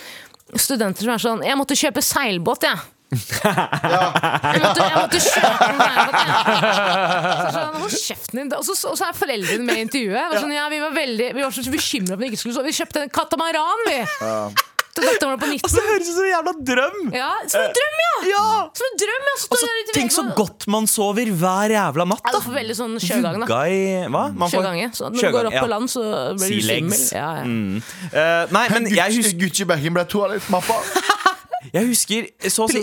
studenter 0.55 1.03
som 1.05 1.13
er 1.13 1.21
sånn 1.23 1.43
'Jeg 1.45 1.59
måtte 1.59 1.79
kjøpe 1.79 2.03
seilbåt, 2.03 2.67
jeg'. 2.67 2.81
Jeg 3.11 4.61
måtte, 4.63 4.83
jeg 4.85 4.95
måtte 4.95 5.19
kjøpe 5.19 5.67
den. 5.67 5.81
Sånn, 7.51 7.75
Hold 7.81 7.91
kjeften 7.91 8.39
din. 8.39 8.51
Og 8.55 8.63
så, 8.63 8.75
og 8.87 8.95
så 8.95 9.09
er 9.09 9.17
foreldrene 9.17 9.65
med 9.67 9.81
i 9.81 9.83
intervjuet. 9.83 10.37
Sånn, 10.39 10.53
ja, 10.55 10.69
vi 10.71 10.79
var 10.79 10.95
veldig 10.95 11.27
Vi 11.35 11.43
var 11.43 11.51
så 11.51 11.65
bekymra 11.67 12.13
for 12.13 12.21
at 12.21 12.23
vi 12.23 12.29
ikke 12.31 12.39
skulle 12.39 12.55
sove. 12.55 12.71
Vi 12.71 12.77
kjøpte 12.79 13.03
en 13.03 13.11
katamaran, 13.11 13.83
vi! 13.89 13.99
Til 14.91 15.05
var 15.07 15.37
det 15.37 15.39
på 15.39 15.47
19. 15.47 15.71
Det 15.71 15.83
høres 15.87 16.09
ut 16.09 16.15
som 16.17 16.25
en 16.25 16.31
jævla 16.31 16.53
drøm! 16.69 16.97
Ja, 17.15 17.29
Som 17.47 17.61
en 17.63 17.75
drøm, 17.77 17.99
ja! 18.27 18.43
Som 18.75 18.87
en 18.89 18.97
drøm, 19.03 19.27
ja! 19.29 19.35
Så 19.39 19.47
Altså, 19.55 19.69
Tenk 19.95 20.11
så 20.15 20.25
godt 20.35 20.67
man 20.71 20.87
sover 20.87 21.31
hver 21.41 21.73
jævla 21.75 22.05
natt. 22.11 22.25
Ja, 22.27 22.33
du 22.35 22.43
får 22.45 22.57
veldig 22.59 22.75
sånn 22.81 22.97
sjøgang, 22.99 23.45
da. 23.45 23.61
I 23.71 23.81
Hva? 24.11 24.23
Man 24.35 24.49
får- 24.49 24.57
Sjøgange. 24.57 24.89
Så 24.97 25.09
når 25.09 25.21
du 25.21 25.31
går 25.37 25.49
opp 25.51 25.57
ja. 25.57 25.63
på 25.63 25.71
land, 25.71 25.89
så 25.95 26.03
blir 26.35 26.35
du 26.35 26.61
Sea 26.61 26.67
svimmel. 26.67 26.91
legs. 26.91 27.11
Ja, 27.15 27.29
ja. 27.39 27.43
Uh, 27.45 28.53
nei, 28.57 28.65
men 28.75 28.89
jeg 28.91 28.97
Gucci, 28.97 29.21
husker, 29.23 29.39
Gucci 29.45 29.69
bagen 29.71 29.93
ble 29.99 30.05
toalettmappa. 30.11 30.81
jeg 31.71 31.87
husker 31.87 32.27
så 32.51 32.65
å 32.65 32.71
si 32.71 32.81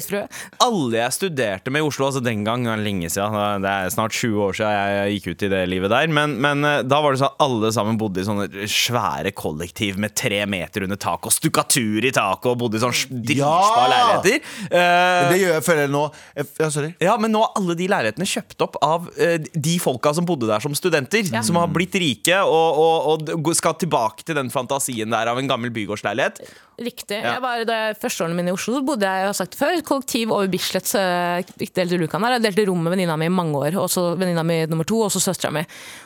alle 0.65 1.01
jeg 1.01 1.15
studerte 1.17 1.73
med 1.73 1.83
i 1.83 1.87
Oslo, 1.89 2.09
altså 2.09 2.23
den 2.25 2.45
gang, 2.47 2.65
lenge 2.81 3.11
siden, 3.13 3.63
det 3.65 3.73
er 3.73 3.93
snart 3.93 4.15
20 4.17 4.45
år 4.47 4.57
siden 4.57 4.73
jeg 4.73 5.17
gikk 5.17 5.29
ut 5.33 5.45
i 5.45 5.51
det 5.53 5.63
livet 5.69 5.93
der, 5.93 6.13
men, 6.13 6.37
men 6.43 6.65
eh, 6.67 6.81
da 6.89 7.01
var 7.05 7.15
det 7.15 7.21
sånn 7.23 7.33
at 7.35 7.45
alle 7.45 7.73
sammen 7.75 7.99
bodde 8.01 8.23
i 8.23 8.27
sånne 8.27 8.69
svære 8.73 9.33
kollektiv 9.37 9.99
med 10.01 10.15
tre 10.19 10.41
meter 10.49 10.87
under 10.87 11.01
tak 11.01 11.29
og 11.29 11.35
stukatur 11.35 12.07
i 12.09 12.13
taket 12.15 12.51
og 12.53 12.61
bodde 12.63 12.81
i 12.81 12.83
sånne 12.83 13.21
dritspa 13.29 13.85
Ja! 13.85 13.89
leiligheter. 13.93 14.47
Uh, 14.69 15.29
Det 15.33 15.41
gjør 15.43 15.53
jeg 15.55 15.67
føler 15.67 15.83
jeg 15.85 15.93
nå. 15.93 16.05
Ja, 16.39 16.71
sorry. 16.73 16.93
Ja, 17.05 17.17
men 17.21 17.35
nå 17.35 17.43
er 17.45 17.59
alle 17.61 17.77
de 17.79 17.89
leilighetene 17.91 18.29
kjøpt 18.29 18.65
opp 18.65 18.79
av 18.85 19.09
uh, 19.19 19.37
de 19.39 19.77
folka 19.83 20.15
som 20.17 20.27
bodde 20.29 20.49
der 20.49 20.65
som 20.65 20.77
studenter. 20.77 21.29
Som 21.45 21.59
har 21.61 21.71
blitt 21.73 21.97
rike 21.99 22.41
og, 22.45 22.81
og, 23.13 23.29
og 23.37 23.53
skal 23.59 23.77
tilbake 23.81 24.27
til 24.27 24.39
den 24.39 24.53
fantasien 24.53 25.13
der 25.13 25.31
av 25.31 25.41
en 25.41 25.51
gammel 25.51 25.73
bygårdsleilighet. 25.75 26.43
Riktig. 26.79 27.19
Jeg 27.25 27.43
var, 27.43 27.65
da 27.67 27.79
jeg 27.89 27.99
første 27.99 28.23
årene 28.23 28.39
mine 28.39 28.53
i 28.53 28.55
Oslo, 28.55 28.78
så 28.79 28.85
bodde 28.87 29.07
jeg 29.07 29.25
jeg 29.25 29.29
har 29.29 29.37
sagt 29.37 29.55
det 29.55 29.59
før, 29.61 29.81
kollektiv 29.87 30.33
over 30.35 30.49
Bislett. 30.53 30.89
Jeg 30.95 31.47
delte 31.59 31.85
der. 31.85 32.35
Jeg 32.39 32.45
delte 32.47 32.65
rom 32.71 32.81
med 32.87 32.95
venninna 32.95 33.17
mi 33.19 33.27
i 33.29 33.33
mange 33.33 33.59
år. 33.59 33.77
Og 33.83 33.91
så 33.93 34.05
venninna 34.19 34.45
mi 34.47 34.61
nummer 34.71 34.87
to, 34.89 35.01
og 35.07 35.13
så 35.13 35.21
søstera 35.23 35.51
mi. 35.55 35.65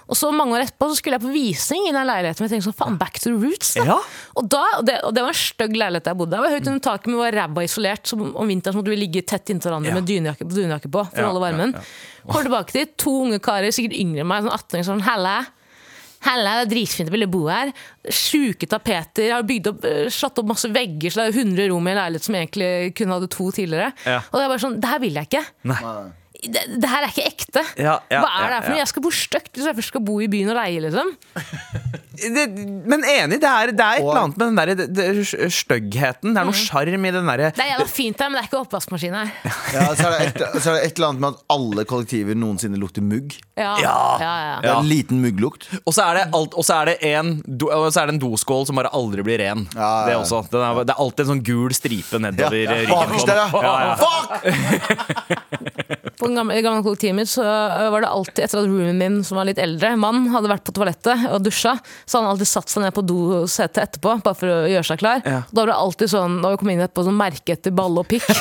Og 0.08 0.18
så 0.18 0.32
mange 0.34 0.56
år 0.56 0.64
etterpå 0.66 0.88
så 0.90 0.98
skulle 0.98 1.18
jeg 1.18 1.24
på 1.24 1.32
visning 1.34 1.86
i 1.88 1.94
den 1.94 2.08
leiligheten. 2.08 2.42
Og 2.42 2.48
jeg 2.48 2.54
tenkte 2.56 2.70
sånn, 2.70 2.78
faen, 2.80 2.98
back 3.00 3.20
to 3.20 3.30
the 3.30 3.36
roots. 3.38 3.74
Da. 3.78 3.86
Ja. 3.92 3.98
Og, 4.34 4.48
da, 4.52 4.62
og, 4.80 4.86
det, 4.88 4.98
og 5.06 5.14
det 5.16 5.24
var 5.26 5.36
en 5.36 5.40
stygg 5.42 5.78
leilighet 5.78 6.10
jeg 6.12 6.20
bodde 6.22 6.32
i. 6.32 6.36
Det 6.36 6.44
var 6.46 6.56
høyt 6.56 6.70
under 6.72 6.84
taket, 6.88 7.10
men 7.12 7.20
var 7.22 7.38
ræva 7.42 7.66
isolert. 7.68 8.04
Så 8.08 8.18
om 8.20 8.52
vinteren 8.52 8.74
så 8.76 8.80
måtte 8.82 8.94
vi 8.94 9.00
ligge 9.04 9.24
tett 9.28 9.52
inntil 9.52 9.70
hverandre 9.70 9.92
Ja. 9.92 9.98
med 10.00 10.08
dynejakke, 10.08 10.48
på, 10.48 10.56
dunjakke 10.56 10.92
på 10.92 11.06
for 11.12 11.22
å 11.22 11.32
holde 11.32 11.44
varmen. 11.46 11.74
Kommer 12.26 12.48
tilbake 12.48 12.78
dit, 12.80 12.96
to 13.02 13.18
unge 13.26 13.40
karer, 13.44 13.74
sikkert 13.74 13.98
yngre 14.00 14.24
enn 14.24 14.30
meg, 14.32 14.46
sånn 14.46 14.56
18 14.56 14.80
år, 14.80 14.88
sånn 14.92 15.04
helle. 15.06 15.36
Helle, 16.22 16.54
det 16.60 16.66
er 16.66 16.72
dritfint 16.72 17.10
å 17.10 17.14
ville 17.16 17.30
bo 17.30 17.42
her. 17.50 17.72
Sjuke 18.06 18.68
tapeter. 18.70 19.28
Jeg 19.28 19.34
har 19.34 19.46
bygd 19.48 19.70
opp, 19.72 19.84
eh, 19.84 20.08
slått 20.12 20.38
opp 20.38 20.50
masse 20.52 20.70
vegger, 20.70 21.10
så 21.10 21.22
det 21.22 21.28
er 21.32 21.38
100 21.42 21.68
rom 21.72 21.88
i 21.88 21.94
en 21.94 22.00
leilighet 22.02 22.28
som 22.28 22.38
egentlig 22.38 22.72
kun 22.98 23.14
hadde 23.14 23.30
to 23.32 23.50
tidligere. 23.50 23.92
Ja. 24.06 24.22
Og 24.30 24.38
det 24.38 24.44
er 24.44 24.52
bare 24.54 24.64
sånn, 24.66 24.80
det 24.80 24.90
her 24.92 25.02
vil 25.02 25.18
jeg 25.18 25.30
ikke. 25.30 25.44
Det, 26.42 26.62
det 26.82 26.88
her 26.90 27.04
er 27.06 27.12
ikke 27.12 27.26
ekte. 27.28 27.62
Ja, 27.78 27.98
ja, 28.10 28.22
Hva 28.24 28.30
er 28.42 28.48
det 28.48 28.54
her 28.56 28.62
for 28.64 28.72
noe? 28.72 28.78
ja. 28.80 28.82
Jeg 28.82 28.90
skal 28.90 29.02
bo 29.04 29.10
stygt 29.14 29.52
hvis 29.54 29.68
jeg 29.68 29.76
først 29.78 29.92
skal 29.94 30.02
bo 30.02 30.16
i 30.24 30.26
byen 30.32 30.50
og 30.50 30.58
leie, 30.58 30.80
liksom. 30.88 31.12
Det, 32.22 32.42
men 32.86 33.02
enig, 33.08 33.38
det 33.40 33.48
er, 33.48 33.70
det 33.74 33.82
er 33.82 33.96
et 33.96 34.02
eller 34.04 34.18
annet 34.20 34.36
med 34.38 34.68
den 34.76 34.94
der 34.94 35.22
styggheten. 35.50 36.34
Det 36.36 36.42
er 36.42 36.46
noe 36.46 36.54
sjarm 36.54 37.06
i 37.08 37.10
den 37.14 37.26
derre 37.26 37.48
Det 37.56 37.62
er 37.64 37.70
jævla 37.72 37.86
fint 37.88 38.20
her, 38.20 38.28
men 38.30 38.36
det 38.36 38.42
er 38.44 38.48
ikke 38.50 38.60
oppvaskmaskin 38.60 39.16
her. 39.16 39.30
Ja, 39.72 39.86
så, 39.96 40.04
er 40.06 40.12
det 40.12 40.26
et, 40.28 40.42
så 40.62 40.70
er 40.70 40.76
det 40.76 40.82
et 40.90 40.98
eller 41.00 41.08
annet 41.08 41.22
med 41.24 41.30
at 41.32 41.40
alle 41.56 41.84
kollektiver 41.88 42.36
noensinne 42.38 42.78
lukter 42.78 43.02
mugg. 43.02 43.32
Ja, 43.58 43.72
Ja. 43.80 43.94
ja, 44.20 44.34
ja. 44.44 44.52
Det 44.62 44.70
er 44.70 44.76
en 44.84 44.90
liten 44.92 45.22
mugglukt. 45.24 45.66
Og 45.82 45.96
så 45.96 46.04
er 46.10 46.20
det, 46.20 46.24
alt, 46.36 46.54
og 46.54 46.66
så 46.68 46.76
er 46.82 46.92
det 46.92 46.96
en, 47.10 47.32
do, 47.48 47.72
er 47.72 48.12
en 48.12 48.20
doskål 48.22 48.68
som 48.68 48.78
bare 48.78 48.92
aldri 48.94 49.24
blir 49.26 49.40
ren. 49.42 49.64
Ja, 49.72 49.80
ja, 49.80 50.12
Det, 50.12 50.16
også. 50.20 50.44
Den 50.52 50.62
er, 50.68 50.82
det 50.84 50.94
er 50.94 51.02
alltid 51.06 51.24
en 51.24 51.30
sånn 51.32 51.42
gul 51.48 51.74
stripe 51.74 52.20
nedover 52.22 52.60
Ja, 52.60 52.76
ryggen. 52.84 53.18
Fuck! 54.04 54.30
På 56.32 56.36
den 56.36 56.48
gamle, 56.48 56.62
gamle 56.64 56.80
kollektivet 56.80 57.16
mitt 57.18 57.28
så 57.28 57.42
øh, 57.44 57.90
var 57.92 58.00
det 58.00 58.08
alltid 58.08 58.44
etter 58.46 58.62
at 58.62 58.64
roomien 58.64 58.96
min, 58.96 59.18
som 59.20 59.36
var 59.36 59.44
litt 59.44 59.58
eldre, 59.60 59.90
mann, 60.00 60.30
hadde 60.32 60.48
vært 60.48 60.64
på 60.64 60.72
toalettet 60.72 61.26
og 61.28 61.42
dusja, 61.44 61.74
så 62.06 62.16
hadde 62.16 62.24
han 62.24 62.32
alltid 62.32 62.48
satt 62.48 62.72
seg 62.72 62.86
ned 62.86 62.94
på 62.96 63.04
dosetet 63.04 63.82
etterpå, 63.82 64.14
bare 64.24 64.38
for 64.38 64.48
å 64.48 64.62
gjøre 64.70 64.88
seg 64.88 65.02
klar. 65.02 65.20
Ja. 65.28 65.42
Da 65.50 65.60
var 65.60 65.68
det 65.74 65.76
alltid 65.76 66.12
sånn, 66.14 66.38
da 66.40 66.54
vi 66.54 66.60
kom 66.62 66.72
inn 66.72 66.80
etterpå, 66.80 67.04
sånn 67.04 67.20
merke 67.20 67.52
etter 67.58 67.76
balle 67.76 68.00
og 68.00 68.08
pikk. 68.08 68.24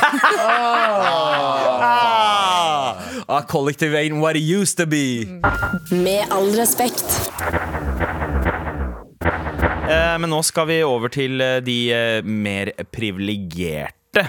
Ah, 1.82 2.98
ah, 3.28 3.42
collective 3.50 3.96
ain't 3.98 4.22
what 4.22 4.36
it 4.36 4.44
used 4.44 4.78
to 4.78 4.86
be. 4.86 5.26
Med 5.92 6.32
all 6.32 6.52
respekt. 6.56 7.22
Eh, 9.92 10.16
men 10.22 10.30
nå 10.32 10.40
skal 10.46 10.70
vi 10.70 10.82
over 10.88 11.12
til 11.12 11.42
eh, 11.44 11.60
de 11.66 11.78
eh, 11.96 12.24
mer 12.24 12.72
privilegerte 12.94 14.24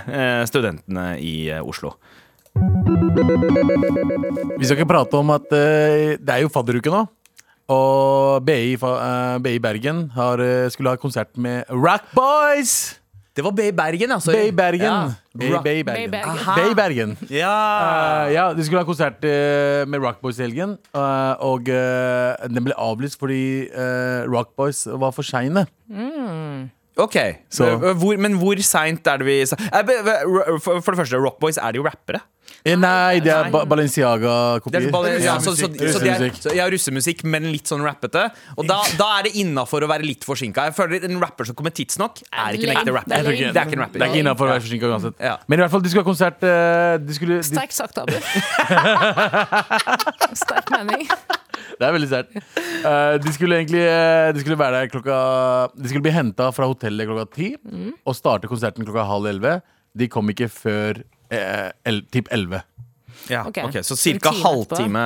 studentene 0.46 1.16
i 1.18 1.50
Oslo. 1.58 1.96
Vi 2.92 4.66
skal 4.68 4.76
ikke 4.78 4.88
prate 4.90 5.16
om 5.18 5.30
at 5.34 5.46
eh, 5.56 6.14
det 6.20 6.34
er 6.36 6.42
jo 6.44 6.50
fadderuke 6.52 6.92
nå. 6.92 7.02
Og 7.72 8.42
BI, 8.44 8.74
fa- 8.80 8.96
eh, 9.00 9.36
BI 9.44 9.54
Bergen 9.62 10.04
har, 10.16 10.40
eh, 10.42 10.66
skulle 10.74 10.92
ha 10.92 10.98
konsert 11.00 11.30
med 11.40 11.64
Rock 11.70 12.10
Boys! 12.16 12.98
Det 13.32 13.40
var 13.46 13.54
Bay 13.56 13.70
Bergen, 13.72 14.10
altså. 14.12 14.34
BI 14.36 14.50
Bergen. 14.52 14.84
Ja. 14.84 15.14
BI 15.32 15.48
Rock- 15.54 15.62
BI 15.64 15.70
Bay 15.72 15.84
Bergen. 15.86 16.10
Bergen. 16.12 16.34
Aha. 16.34 16.56
BI 16.58 16.74
Bergen. 16.76 17.14
Ja. 17.32 17.54
Eh, 18.26 18.32
ja, 18.34 18.44
De 18.52 18.66
skulle 18.66 18.82
ha 18.82 18.84
konsert 18.84 19.24
eh, 19.24 19.86
med 19.88 20.02
Rock 20.04 20.20
Boys 20.20 20.36
i 20.36 20.44
helgen, 20.44 20.74
eh, 20.92 21.32
og 21.40 21.70
eh, 21.72 22.36
den 22.52 22.66
ble 22.68 22.76
avlyst 22.76 23.16
fordi 23.22 23.70
eh, 23.72 24.26
Rock 24.28 24.52
Boys 24.60 24.84
var 25.00 25.16
for 25.16 25.24
seine. 25.24 25.64
Ok, 27.00 27.16
Så- 27.48 27.64
Eh, 27.72 27.94
hvor, 27.96 28.18
Men 28.20 28.34
hvor 28.36 28.60
seint 28.60 29.06
er 29.08 29.16
det 29.16 29.24
vi 29.26 29.40
Eh, 29.40 29.82
be- 29.82 30.02
be- 30.04 30.58
For 30.60 30.82
for 30.84 30.92
det 30.92 31.00
første, 31.00 31.16
Rock 31.24 31.40
Boys, 31.40 31.56
er 31.56 31.72
det 31.72 31.80
jo 31.80 31.88
rappere? 31.88 32.20
Eh, 32.62 32.76
nei, 32.78 33.18
det 33.18 33.32
er 33.34 33.48
ba 33.50 33.64
Balenciaga-kopier. 33.66 34.84
er 34.86 35.24
ja, 35.24 35.34
så, 35.42 35.50
så, 35.50 35.66
så, 35.66 35.70
så, 35.74 35.98
er, 35.98 36.20
Russemusikk. 36.20 36.54
ja, 36.54 36.66
russemusikk, 36.70 37.24
men 37.26 37.48
litt 37.50 37.66
sånn 37.66 37.82
rappete. 37.82 38.28
Og 38.54 38.68
da, 38.68 38.76
da 38.98 39.08
er 39.18 39.26
det 39.26 39.32
innafor 39.42 39.82
å 39.82 39.88
være 39.90 40.06
litt 40.06 40.22
forsinka. 40.26 40.68
Jeg 40.70 40.76
føler 40.76 41.08
En 41.08 41.18
rapper 41.22 41.48
som 41.48 41.56
kommer 41.58 41.74
tidsnok, 41.74 42.20
er 42.30 42.58
ikke 42.58 42.68
en 42.68 42.74
ekte 42.76 42.94
rapper. 42.94 43.10
Det 43.10 43.18
er 43.18 43.26
Det 43.26 43.62
er 43.64 43.66
ikke 43.66 43.78
en 43.78 43.82
rapper. 43.82 43.98
Det 43.98 44.06
er 44.06 44.12
ikke 44.12 44.22
innafor 44.22 44.46
å 44.46 44.52
være 44.52 44.64
forsinka 44.68 44.92
uansett. 44.92 45.18
Ja. 45.18 45.34
Men 45.50 45.58
i 45.58 45.64
hvert 45.64 45.74
fall, 45.74 45.82
de 45.82 45.90
skulle 45.90 46.04
ha 46.04 46.10
konsert 46.12 46.46
eh, 46.46 46.94
de 47.02 47.16
skulle, 47.18 47.40
de, 47.40 47.48
Sterkt 47.50 47.74
sagt, 47.74 47.98
Abu. 47.98 48.14
Sterk 50.44 50.70
mening. 50.76 51.08
Det 51.80 51.88
er 51.88 51.96
veldig 51.96 52.10
sterkt. 52.12 52.36
Eh, 52.38 53.14
de 53.22 53.32
skulle 53.34 53.58
egentlig 53.58 53.82
De 54.36 54.42
skulle 54.44 54.58
være 54.60 54.82
der 54.82 54.90
klokka 54.92 55.16
De 55.74 55.90
skulle 55.90 56.04
bli 56.04 56.14
henta 56.14 56.48
fra 56.54 56.68
hotellet 56.70 57.08
klokka 57.08 57.26
ti 57.34 57.48
og 58.06 58.16
starte 58.16 58.50
konserten 58.50 58.86
klokka 58.86 59.04
halv 59.08 59.26
elleve. 59.32 59.58
De 59.98 60.08
kom 60.12 60.30
ikke 60.32 60.48
før 60.52 61.02
eh, 61.32 61.72
el, 61.84 62.06
typ 62.08 62.28
elleve. 62.30 62.64
Ja, 63.30 63.44
Ok. 63.46 63.58
Okay, 63.68 63.82
Så 63.82 63.96
ca. 63.96 64.32
halvtime 64.42 65.04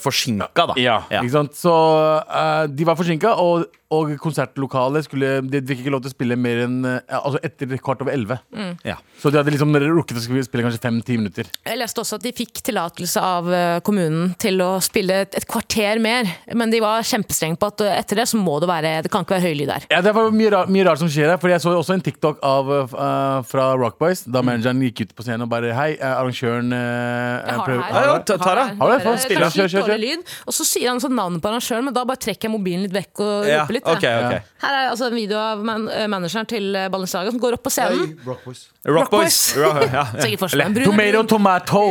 forsinka, 0.00 0.66
da. 0.72 0.74
Ja, 0.80 1.02
ikke 1.10 1.34
sant? 1.34 1.56
Så 1.58 1.72
uh, 1.72 2.64
de 2.70 2.86
var 2.88 2.96
forsinka, 2.98 3.34
og, 3.40 3.66
og 3.90 4.12
konsertlokalet 4.22 5.06
skulle 5.08 5.40
De 5.50 5.60
fikk 5.66 5.80
ikke 5.82 5.90
lov 5.90 6.02
til 6.04 6.12
å 6.12 6.14
spille 6.14 6.36
mer 6.38 6.60
enn 6.66 6.76
uh, 6.86 7.00
Altså 7.18 7.40
etter 7.42 7.72
kvart 7.82 8.04
over 8.04 8.14
elleve. 8.14 8.38
Ja. 8.86 8.96
Så 9.20 9.30
de 9.32 9.40
hadde 9.40 9.52
liksom 9.52 9.74
rukket 9.74 10.16
å 10.20 10.22
spille 10.22 10.64
kanskje 10.64 10.80
fem-ti 10.82 11.16
minutter. 11.18 11.48
Jeg 11.66 11.78
leste 11.80 12.00
også 12.00 12.16
at 12.20 12.24
de 12.24 12.32
fikk 12.36 12.62
tillatelse 12.64 13.20
av 13.20 13.48
eh, 13.52 13.80
kommunen 13.84 14.30
til 14.40 14.60
å 14.64 14.70
spille 14.84 15.18
et, 15.26 15.34
et 15.36 15.46
kvarter 15.48 16.00
mer, 16.00 16.28
men 16.56 16.72
de 16.72 16.80
var 16.80 17.04
kjempestrenge 17.04 17.58
på 17.60 17.68
at 17.68 17.82
etter 17.90 18.22
det 18.22 18.26
så 18.30 18.40
må 18.40 18.56
det 18.62 18.68
være 18.70 18.92
Det 19.04 19.10
kan 19.12 19.26
ikke 19.26 19.36
være 19.36 19.50
høylyd 19.50 19.68
der. 19.72 19.86
Ja, 19.92 20.00
Det 20.04 20.14
var 20.16 20.30
mye, 20.32 20.52
rar, 20.54 20.70
mye 20.72 20.86
rart 20.88 21.02
som 21.02 21.10
skjer 21.12 21.34
her. 21.34 21.40
for 21.42 21.52
Jeg 21.52 21.60
så 21.60 21.74
også 21.76 21.98
en 21.98 22.04
TikTok 22.06 22.40
av, 22.46 22.70
uh, 22.94 23.42
fra 23.50 23.66
Rock 23.80 23.98
Boys, 24.00 24.24
da 24.24 24.40
manageren 24.46 24.80
gikk 24.88 25.04
ut 25.04 25.14
på 25.18 25.26
scenen 25.26 25.44
og 25.44 25.52
bare 25.52 25.74
Hei, 25.76 25.90
arrangøren 26.00 26.72
Jeg 27.50 27.58
har 27.60 27.66
det 27.70 27.76
her. 27.80 27.94
Ja, 27.94 28.02
ja, 28.10 28.18
ta- 28.30 28.36
Tara. 28.40 28.64
Jeg 28.70 28.76
Har 28.80 28.90
det? 28.90 28.98
det? 29.04 29.14
Spill, 29.24 29.38
Kanskje 29.42 29.60
kjør, 29.60 29.70
kjør, 29.74 29.86
kjør. 29.90 30.00
lyd. 30.04 30.34
Og 30.46 30.54
så 30.56 30.66
sier 30.70 30.88
han 30.88 31.00
sånn 31.02 31.14
navnet 31.18 31.42
på 31.44 31.50
arrangøren, 31.50 31.84
men 31.90 31.94
da 31.96 32.04
bare 32.04 32.16
trekker 32.26 32.48
jeg 32.48 32.54
mobilen 32.54 32.82
litt 32.86 32.94
vekk 32.96 33.22
og 33.26 33.48
Ja, 33.48 33.62
roper 33.64 33.78
litt. 33.78 33.90
Her 33.90 34.74
er 34.74 34.90
altså 34.90 35.06
en 35.10 35.14
video 35.18 35.38
av 35.38 35.64
man 35.64 35.88
eh, 35.88 36.06
manageren 36.06 36.46
til 36.46 36.74
eh, 36.76 36.88
Balenciaga 36.92 37.30
som 37.34 37.40
går 37.40 37.58
opp 37.58 37.64
på 37.66 37.70
scenen. 37.74 38.16
Rock 38.26 38.44
Boys. 38.44 38.68
Rock 38.86 39.10
Boys. 39.10 39.40
Rock, 39.56 39.82
ja. 39.92 40.04
Forskjell. 40.40 40.60
En 40.68 40.74
Tomato, 40.84 41.26
tomato! 41.36 41.84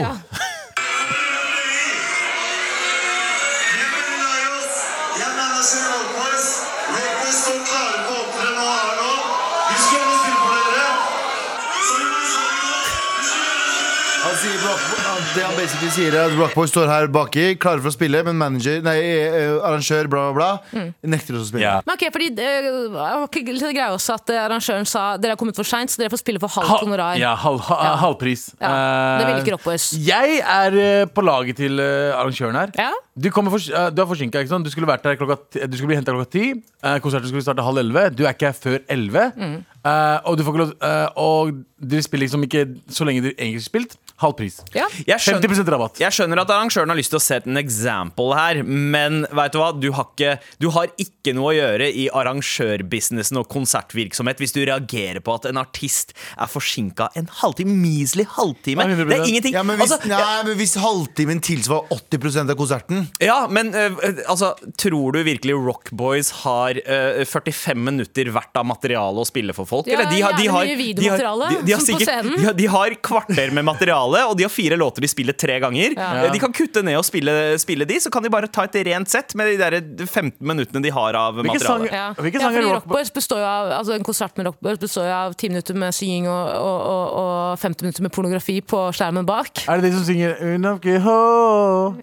Det 15.39 15.45
han 15.47 15.55
basically 15.55 15.89
sier 15.93 16.15
er 16.17 16.25
at 16.27 16.33
Rockboy 16.35 16.67
står 16.67 16.89
her 16.91 17.05
baki, 17.13 17.43
klarer 17.61 17.79
for 17.83 17.91
å 17.91 17.95
spille, 17.95 18.19
men 18.27 18.35
manager, 18.35 18.81
nei, 18.83 18.97
eh, 18.99 19.53
arrangør, 19.63 20.09
bla, 20.11 20.23
bla, 20.35 20.47
bla, 20.73 20.83
nekter 21.13 21.37
oss 21.37 21.45
å 21.45 21.49
spille. 21.53 21.63
Yeah. 21.63 21.79
Men 21.87 21.95
ok, 21.95 22.03
fordi 22.11 22.27
det 22.35 22.47
var 22.91 23.23
greia 23.29 23.87
også 23.95 24.17
at 24.17 24.33
eh, 24.33 24.41
arrangøren 24.43 24.87
sa 24.89 25.03
dere 25.21 25.37
har 25.37 25.39
kommet 25.39 25.55
for 25.55 25.67
seint, 25.67 25.93
så 25.93 26.01
dere 26.01 26.11
får 26.11 26.19
spille 26.25 26.41
for 26.43 26.51
halvt 26.51 26.73
Hal- 26.73 26.83
honorar. 26.83 27.15
Ja, 27.21 27.37
halv, 27.39 27.61
ha, 27.69 27.77
Ja. 27.85 27.93
halvpris. 28.03 28.49
Ja, 28.59 28.73
det 29.21 29.29
vil 29.29 29.35
Eh, 29.37 29.41
ikke 29.45 29.55
Rockboys. 29.55 29.87
Jeg 30.09 30.41
er 30.43 30.75
eh, 30.83 31.05
på 31.07 31.23
laget 31.23 31.55
til 31.61 31.79
eh, 31.79 32.11
arrangøren 32.19 32.59
her. 32.59 32.75
Ja. 32.75 32.91
Du, 33.15 33.29
kommer 33.31 33.51
for, 33.55 33.63
eh, 33.63 33.89
du 33.95 34.01
er 34.03 34.11
forsinka. 34.11 34.43
ikke 34.43 34.51
sant? 34.51 34.67
Du 34.67 34.71
skulle, 34.73 34.87
vært 34.91 35.03
der 35.07 35.15
klokka, 35.15 35.39
du 35.55 35.77
skulle 35.77 35.93
bli 35.93 36.01
henta 36.01 36.11
klokka 36.11 36.31
ti. 36.35 36.45
Eh, 36.83 36.99
konserten 36.99 37.31
skulle 37.31 37.43
starte 37.47 37.63
halv 37.63 37.79
elleve. 37.79 38.09
Du 38.11 38.25
er 38.25 38.35
ikke 38.35 38.51
her 38.51 38.59
før 38.59 38.79
elleve. 38.91 39.29
Mm. 39.39 39.59
Uh, 39.79 40.19
og 40.27 40.35
du 40.35 40.43
får 40.43 40.51
ikke 40.51 40.59
lov 40.59 40.71
uh, 40.83 41.07
Og 41.15 41.51
dere 41.79 42.03
spiller 42.03 42.25
liksom 42.27 42.41
ikke 42.43 42.65
så 42.91 43.05
lenge 43.07 43.21
dere 43.23 43.37
egentlig 43.39 43.61
har 43.61 43.69
spilt. 43.69 43.93
Halv 44.19 44.35
pris. 44.39 44.59
Ja. 44.75 44.85
Jeg 45.07 45.21
skjønner, 45.23 45.47
50 45.47 45.69
rabatt. 45.71 45.99
jeg 46.01 46.15
skjønner 46.15 46.41
at 46.41 46.49
arrangøren 46.51 46.91
har 46.91 46.97
lyst 46.99 47.13
til 47.13 47.19
å 47.19 47.23
sette 47.23 47.47
en 47.47 47.59
example 47.59 48.35
her, 48.35 48.61
men 48.67 49.21
vet 49.31 49.53
du 49.55 49.59
hva? 49.61 49.69
Du 49.71 49.89
har, 49.95 50.09
ikke, 50.11 50.33
du 50.59 50.67
har 50.75 50.91
ikke 50.99 51.33
noe 51.37 51.53
å 51.53 51.55
gjøre 51.55 51.87
i 51.87 52.09
arrangørbusinessen 52.11 53.39
og 53.39 53.47
konsertvirksomhet 53.51 54.41
hvis 54.43 54.55
du 54.55 54.61
reagerer 54.67 55.21
på 55.23 55.35
at 55.37 55.47
en 55.49 55.59
artist 55.61 56.11
er 56.35 56.49
forsinka 56.51 57.09
en 57.19 57.29
halvtime. 57.41 57.75
Measly 57.79 58.25
halvtime. 58.35 58.83
Ja, 58.83 58.97
Det 58.99 59.17
er 59.19 59.25
ingenting. 59.29 59.55
Ja, 59.55 59.63
men 59.63 59.79
hvis, 59.79 59.93
altså, 59.95 60.11
nei, 60.11 60.41
men 60.49 60.59
hvis 60.59 60.75
halvtimen 60.83 61.43
tilsvarer 61.45 61.87
80% 61.95 62.51
av 62.51 62.59
konserten 62.59 63.07
Ja, 63.23 63.39
men 63.51 63.71
uh, 63.75 63.95
altså, 64.29 64.51
tror 64.79 65.15
du 65.15 65.21
virkelig 65.25 65.55
Rock 65.55 65.93
Boys 65.95 66.31
har 66.43 66.75
uh, 66.83 67.23
45 67.23 67.79
minutter 67.87 68.31
hvert 68.33 68.59
av 68.59 68.67
materiale 68.67 69.23
å 69.23 69.27
spille 69.27 69.55
for 69.55 69.69
folk? 69.69 69.87
Ja, 69.87 69.99
Eller 69.99 70.11
de 70.11 70.21
har, 70.25 70.35
de 70.35 70.47
har, 70.51 70.67
mye 70.67 70.75
de 70.75 70.75
har, 70.75 70.83
videomateriale, 70.83 71.49
de, 71.55 71.61
de 71.69 71.75
har 71.77 71.83
sikkert, 71.83 72.11
de 72.35 72.45
har, 72.49 72.57
de 72.59 72.69
har 72.75 72.97
kvarter 73.05 73.55
med 73.55 73.67
materiale, 73.67 74.08
og 74.25 74.35
de 74.37 74.43
har 74.43 74.49
fire 74.53 74.77
låter 74.79 75.01
de 75.01 75.07
spiller 75.11 75.33
tre 75.33 75.59
ganger. 75.59 75.93
Ja. 75.97 76.25
Eh, 76.25 76.31
De 76.33 76.39
kan 76.39 76.53
kutte 76.53 76.81
ned 76.83 76.97
og 76.97 77.05
spille, 77.05 77.57
spille 77.61 77.85
de, 77.85 77.99
så 78.01 78.09
kan 78.09 78.23
de 78.23 78.29
bare 78.33 78.47
ta 78.47 78.63
et 78.65 78.75
rent 78.87 79.09
sett 79.09 79.35
med 79.35 79.47
de 79.53 79.57
der 79.61 80.05
15 80.07 80.33
minuttene 80.41 80.81
de 80.83 80.89
har 80.89 81.13
av 81.13 81.37
Hvilke 81.39 81.59
materiale. 81.59 81.91
Ja. 81.93 82.13
Hvilke 82.17 82.39
ja, 82.39 82.47
sanger 82.47 82.61
fordi 82.61 82.73
Rock 82.73 82.79
Rock 82.79 82.85
Boys 82.93 83.13
består 83.13 83.39
jo 83.43 83.45
av 83.45 83.71
Altså 83.79 83.93
En 83.93 84.03
konsert 84.03 84.37
med 84.37 84.45
Rock 84.49 84.59
Boys 84.63 84.79
består 84.79 85.05
jo 85.05 85.13
av 85.13 85.33
10 85.33 85.49
minutter 85.53 85.77
med 85.77 85.93
synging 85.95 86.27
og, 86.29 86.47
og, 86.57 86.79
og, 86.89 87.05
og 87.21 87.59
50 87.61 87.85
minutter 87.85 88.03
med 88.03 88.11
pornografi 88.15 88.61
på 88.61 88.81
skjermen 88.95 89.27
bak. 89.27 89.63
Er 89.67 89.79
det 89.79 89.89
de 89.89 89.95
som 89.97 90.05
synger 90.07 90.35
Ja, 90.39 90.73
jeg 90.89 91.01
tror 91.03 91.99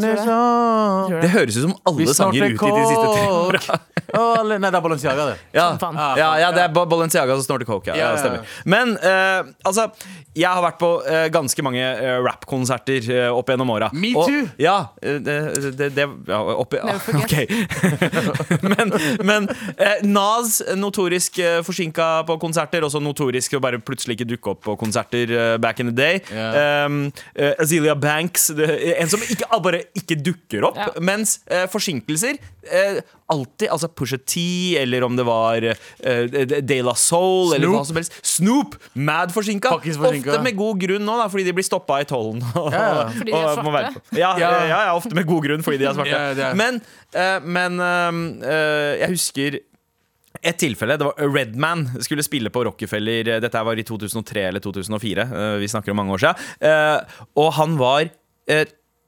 det. 0.00 0.14
Tror 0.24 1.08
Det 1.10 1.20
det. 1.22 1.30
høres 1.34 1.56
ut 1.56 1.62
som 1.66 1.74
alle 1.86 1.98
Vi 1.98 2.06
sanger 2.14 2.44
ut 2.44 2.62
i 2.62 2.70
de 2.70 2.84
siste 2.88 3.06
tre 3.14 3.26
åra. 3.30 3.80
Nei, 4.50 4.58
det 4.58 4.74
er 4.74 4.82
Balenciaga, 4.82 5.26
det. 5.30 5.36
Ja, 5.54 5.68
ja, 6.18 6.30
ja, 6.40 6.50
det 6.54 6.62
er 6.64 6.68
Balenciaga 6.74 7.36
som 7.38 7.44
snorter 7.46 7.68
coke. 7.68 7.90
Ja, 7.90 7.96
Ja, 7.96 8.00
ja, 8.00 8.08
ja, 8.08 8.14
ja. 8.14 8.18
stemmer. 8.18 8.40
Men 8.64 8.96
uh, 8.98 9.52
altså, 9.66 9.90
jeg 10.34 10.48
har 10.48 10.62
vært 10.64 10.78
på 10.80 10.90
uh, 11.04 11.26
ganske 11.30 11.49
mange 11.66 11.82
uh, 11.82 12.20
rappkonserter 12.22 13.06
uh, 13.10 13.36
opp 13.36 13.50
gjennom 13.50 13.70
åra. 13.74 13.88
Me 13.92 14.12
Og- 14.16 14.28
too. 14.30 14.46
Ja, 14.62 14.92
eh, 15.02 15.18
det, 15.20 15.36
det, 15.78 15.88
det 15.96 16.06
ja, 16.30 16.38
opp, 16.54 16.74
ja, 16.78 16.94
ok. 17.22 17.34
men 18.70 18.92
men 19.26 19.48
eh, 19.76 20.00
Nas 20.06 20.60
notorisk 20.78 21.38
uh, 21.42 21.60
forsinka 21.66 22.08
på 22.28 22.38
konserter, 22.42 22.84
også 22.86 23.02
notorisk 23.02 23.56
å 23.58 23.62
bare 23.62 23.80
plutselig 23.82 24.18
ikke 24.18 24.28
dukke 24.36 24.54
opp 24.54 24.62
på 24.68 24.76
konserter 24.80 25.34
eh, 25.34 25.56
back 25.62 25.80
in 25.82 25.90
the 25.90 25.96
day. 25.96 26.20
Yeah. 26.30 26.86
Um, 26.86 27.00
eh, 27.34 27.54
Azealia 27.60 27.94
Banks, 27.98 28.50
det, 28.56 28.68
en 29.00 29.10
som 29.10 29.22
ikke, 29.26 29.48
bare 29.64 29.82
ikke 29.98 30.18
dukker 30.20 30.68
opp. 30.70 30.78
Yeah. 30.78 31.00
Mens 31.10 31.38
eh, 31.50 31.66
forsinkelser 31.70 32.38
eh, 32.70 33.00
alltid 33.30 33.68
Altså 33.70 33.88
Pusha 33.94 34.18
T, 34.26 34.42
eller 34.80 35.04
om 35.06 35.14
det 35.18 35.24
var 35.28 35.62
uh, 35.62 36.60
De 36.60 36.78
La 36.82 36.94
Soul, 36.98 37.54
eller 37.56 37.70
hva 37.72 37.84
som 37.88 37.96
helst. 38.00 38.16
Snoop! 38.26 38.76
Mad 38.94 39.32
forsinka. 39.34 39.72
Forsinka. 39.78 40.34
Ofte 40.34 40.42
med 40.44 40.56
god 40.58 40.80
grunn 40.82 41.06
nå, 41.06 41.16
da, 41.22 41.28
fordi 41.32 41.46
de 41.48 41.54
blir 41.56 41.66
stoppa 41.66 42.00
i 42.02 42.08
tollen. 42.10 42.42
og- 42.54 42.70
Ja, 42.74 42.84
ja. 43.00 43.08
Fordi 43.20 43.32
de 43.32 43.40
er 43.40 43.56
svarte. 43.62 44.04
Ja, 44.18 44.34
ja. 44.40 44.52
Ja. 44.70 44.80
ofte 44.98 45.14
med 45.16 45.26
god 45.30 45.44
grunn 45.46 45.62
fordi 45.66 45.78
de 45.82 45.88
er 45.90 45.96
svarte. 45.98 46.22
Er- 46.50 46.54
Men, 46.58 46.80
uh, 47.14 47.40
men 47.46 47.80
uh, 47.80 48.94
jeg 49.00 49.10
husker 49.16 49.60
et 50.46 50.56
tilfelle, 50.62 50.94
det 50.96 51.04
var 51.04 51.18
Redman 51.34 51.82
skulle 52.00 52.22
spille 52.24 52.48
på 52.54 52.62
Rockefeller 52.64 53.26
Dette 53.42 53.60
var 53.66 53.76
i 53.76 53.82
2003 53.84 54.44
eller 54.48 54.62
2004 54.62 55.24
eh, 55.26 55.56
Vi 55.60 55.68
snakker 55.68 55.90
om 55.92 55.98
mange 56.00 56.14
år 56.14 56.22
siden 56.22 56.46
Eh, 56.70 57.24
Og 57.36 57.50
han 57.58 57.74
var 57.76 58.06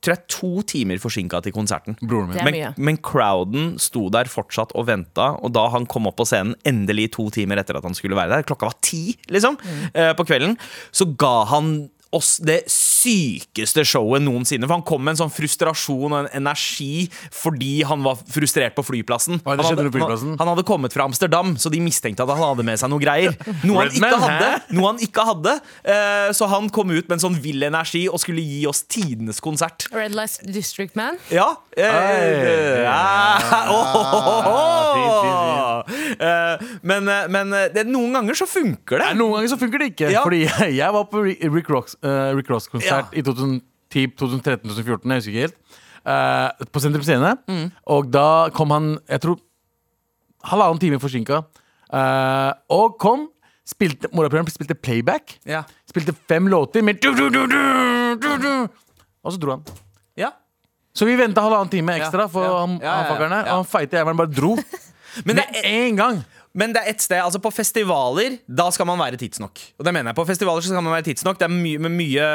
Tror 0.03 0.17
jeg 0.17 0.27
to 0.35 0.51
timer 0.67 0.99
forsinka 0.99 1.39
til 1.45 1.55
konserten. 1.55 1.97
Broren 2.03 2.33
min. 2.33 2.41
Er 2.43 2.47
men, 2.49 2.79
men 2.91 2.99
crowden 2.99 3.77
sto 3.83 4.09
der 4.11 4.31
fortsatt 4.31 4.75
og 4.75 4.89
venta, 4.89 5.33
og 5.39 5.55
da 5.55 5.69
han 5.75 5.87
kom 5.91 6.09
opp 6.11 6.19
på 6.19 6.27
scenen 6.27 6.57
endelig 6.67 7.13
to 7.15 7.29
timer 7.35 7.63
etter 7.63 7.79
at 7.79 7.87
han 7.87 7.95
skulle 7.95 8.19
være 8.19 8.35
der, 8.35 8.47
klokka 8.49 8.71
var 8.71 8.79
ti 8.83 9.15
liksom, 9.31 9.59
eh, 9.95 10.11
på 10.19 10.27
kvelden, 10.27 10.59
så 10.91 11.07
ga 11.19 11.37
han 11.53 11.75
oss 12.13 12.37
det 12.45 12.63
sykeste 12.71 13.85
showet 13.89 14.23
noensinne. 14.25 14.67
For 14.69 14.77
han 14.77 14.85
kom 14.87 15.03
med 15.05 15.15
en 15.15 15.23
sånn 15.25 15.33
frustrasjon 15.33 16.13
og 16.13 16.19
en 16.21 16.31
energi 16.43 17.09
fordi 17.33 17.83
han 17.89 18.05
var 18.05 18.21
frustrert 18.31 18.77
på 18.77 18.85
flyplassen. 18.87 19.41
Hva 19.43 19.57
det 19.57 19.65
han, 19.65 19.73
hadde, 19.73 19.89
på 19.89 19.97
flyplassen? 19.97 20.37
han 20.41 20.51
hadde 20.53 20.65
kommet 20.69 20.95
fra 20.95 21.07
Amsterdam, 21.09 21.55
så 21.61 21.73
de 21.73 21.81
mistenkte 21.83 22.25
at 22.25 22.33
han 22.35 22.43
hadde 22.43 22.67
med 22.69 22.81
seg 22.81 22.91
noe 22.93 23.03
greier. 23.03 23.37
Noe 23.65 23.87
han 23.87 23.93
ikke 23.97 24.21
hadde. 24.27 24.51
Noe 24.77 24.87
han 24.93 25.01
ikke 25.03 25.27
hadde 25.27 25.53
uh, 25.59 26.29
Så 26.37 26.49
han 26.51 26.69
kom 26.73 26.93
ut 26.93 27.07
med 27.09 27.17
en 27.19 27.25
sånn 27.27 27.39
vill 27.43 27.63
energi 27.67 28.05
og 28.11 28.21
skulle 28.23 28.45
gi 28.45 28.63
oss 28.71 28.85
tidenes 28.85 29.41
konsert. 29.43 29.89
Red 29.95 30.15
Light 30.17 30.41
District 30.53 30.95
Man. 30.99 31.19
Ja. 31.33 31.49
Uh, 31.73 31.83
uh, 31.83 32.85
ja. 32.85 32.93
Eh, 36.13 36.65
men 36.83 37.09
eh, 37.09 37.29
men 37.33 37.53
eh, 37.57 37.69
det, 37.75 37.85
noen 37.89 38.17
ganger 38.19 38.39
så 38.39 38.49
funker 38.49 39.01
det. 39.01 39.11
Nei, 39.11 39.19
noen 39.21 39.37
ganger 39.37 39.53
så 39.55 39.59
funker 39.61 39.83
det 39.83 39.93
ikke. 39.93 40.11
Ja. 40.15 40.25
Fordi 40.27 40.43
jeg, 40.45 40.75
jeg 40.79 40.97
var 40.97 41.07
på 41.11 41.23
Rick 41.27 41.71
Ross, 41.73 41.97
Rick 42.37 42.51
Ross-konsert 42.53 43.13
Ja. 43.13 43.19
i 43.19 43.25
2010, 43.25 44.13
2013, 44.21 44.69
2014, 44.69 45.15
jeg 45.15 45.23
husker 45.23 45.33
ikke 45.33 45.47
helt. 45.49 45.59
Uh, 46.03 46.67
på 46.75 46.83
Sentrum 46.83 47.05
Scene. 47.07 47.37
Mm. 47.47 47.67
Og 47.95 48.09
da 48.11 48.51
kom 48.57 48.75
han, 48.75 48.97
jeg 49.11 49.23
tror, 49.23 49.39
halvannen 50.51 50.83
time 50.83 50.99
forsinka. 51.03 51.45
Uh, 51.93 52.51
og 52.73 52.97
kom, 53.03 53.29
spilte, 53.69 54.11
morapuleren 54.17 54.51
spilte 54.51 54.75
playback. 54.79 55.37
Ja. 55.49 55.63
Spilte 55.89 56.15
fem 56.29 56.51
låter 56.51 56.83
med 56.83 56.99
du, 57.03 57.13
du, 57.15 57.47
du. 57.47 58.53
Og 59.23 59.35
så 59.35 59.39
dro 59.39 59.55
han. 59.55 59.67
Ja. 60.19 60.33
Så 60.93 61.07
vi 61.09 61.15
venta 61.17 61.45
halvannen 61.45 61.71
time 61.73 61.95
ekstra 62.01 62.27
for 62.29 62.45
ja, 62.45 62.57
han, 62.65 62.81
han 62.83 63.37
og 63.45 63.53
han 63.53 63.69
feite 63.69 64.01
jævelen 64.01 64.19
bare 64.19 64.35
dro. 64.35 64.57
Men, 65.25 65.37
det 65.37 65.45
er, 65.63 65.67
en 65.89 65.97
gang! 65.97 66.23
men 66.55 66.75
det 66.75 66.83
er 66.83 66.91
et 66.93 67.01
sted, 67.01 67.17
altså 67.23 67.39
på 67.41 67.51
festivaler, 67.55 68.35
da 68.49 68.67
skal 68.75 68.85
man 68.89 68.99
være 69.01 69.17
tidsnok. 69.21 69.61
Og 69.81 69.87
det 69.87 69.95
mener 69.97 70.11
jeg. 70.13 70.17
På 70.19 70.27
festivaler 70.29 70.61
så 70.61 70.69
skal 70.73 70.85
man 70.85 70.93
være 70.93 71.07
tidsnok. 71.09 71.39
Det 71.41 71.47
er 71.49 71.55
mye, 71.55 71.79
med 71.81 71.95
mye 71.97 72.27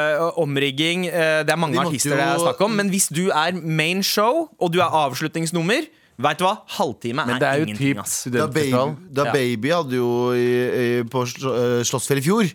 omrigging. 0.42 1.04
Det 1.10 1.52
er 1.54 1.60
mange 1.60 1.78
De 1.78 1.84
artister 1.84 2.16
det 2.16 2.24
er 2.24 2.32
jo- 2.34 2.46
snakk 2.48 2.60
om. 2.66 2.74
Men 2.80 2.90
hvis 2.90 3.06
du 3.14 3.28
er 3.30 3.52
main 3.62 4.02
show, 4.02 4.48
og 4.58 4.72
du 4.74 4.80
er 4.82 4.90
avslutningsnummer, 5.04 5.86
vet 6.18 6.38
du 6.40 6.44
hva? 6.48 6.56
Halvtime 6.78 7.26
Men 7.26 7.36
er, 7.36 7.38
det 7.38 7.48
er 7.48 7.54
jo 7.62 7.68
ingenting, 7.68 7.94
typ 7.94 8.02
ass. 8.02 8.24
Da 8.34 8.46
baby, 8.46 8.96
da 9.20 9.28
baby 9.32 9.70
hadde 9.70 9.96
jo 10.00 10.10
i, 10.34 10.48
i, 10.82 11.02
på 11.06 11.22
Sl- 11.30 11.84
Slottsfjell 11.86 12.18
i 12.18 12.26
fjor 12.26 12.50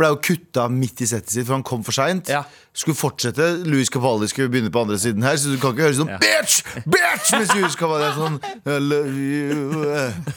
ble 0.00 0.08
jo 0.08 0.16
kutta 0.24 0.70
midt 0.72 1.02
i 1.04 1.06
settet 1.10 1.28
sitt, 1.34 1.44
for 1.44 1.52
han 1.58 1.62
kom 1.68 1.82
for 1.84 1.92
seint. 1.92 2.30
Ja. 2.32 2.46
Skulle 2.74 2.96
fortsette. 2.96 3.46
Louis 3.68 3.90
Capaldi 3.92 4.28
skulle 4.30 4.48
begynne 4.48 4.70
på 4.72 4.80
andre 4.80 4.96
siden 4.98 5.22
her, 5.22 5.36
så 5.36 5.50
du 5.52 5.58
kan 5.60 5.74
ikke 5.74 5.84
høre 5.84 5.96
sånn 5.98 6.12
Bitch! 6.22 6.62
Bitch! 6.88 7.32
Mens 7.36 7.50
Louis 7.52 7.74
Capaldi 7.76 8.06
er 8.06 8.14
sånn 8.16 8.38
I 8.64 8.78
love 8.80 9.12
you 9.12 9.82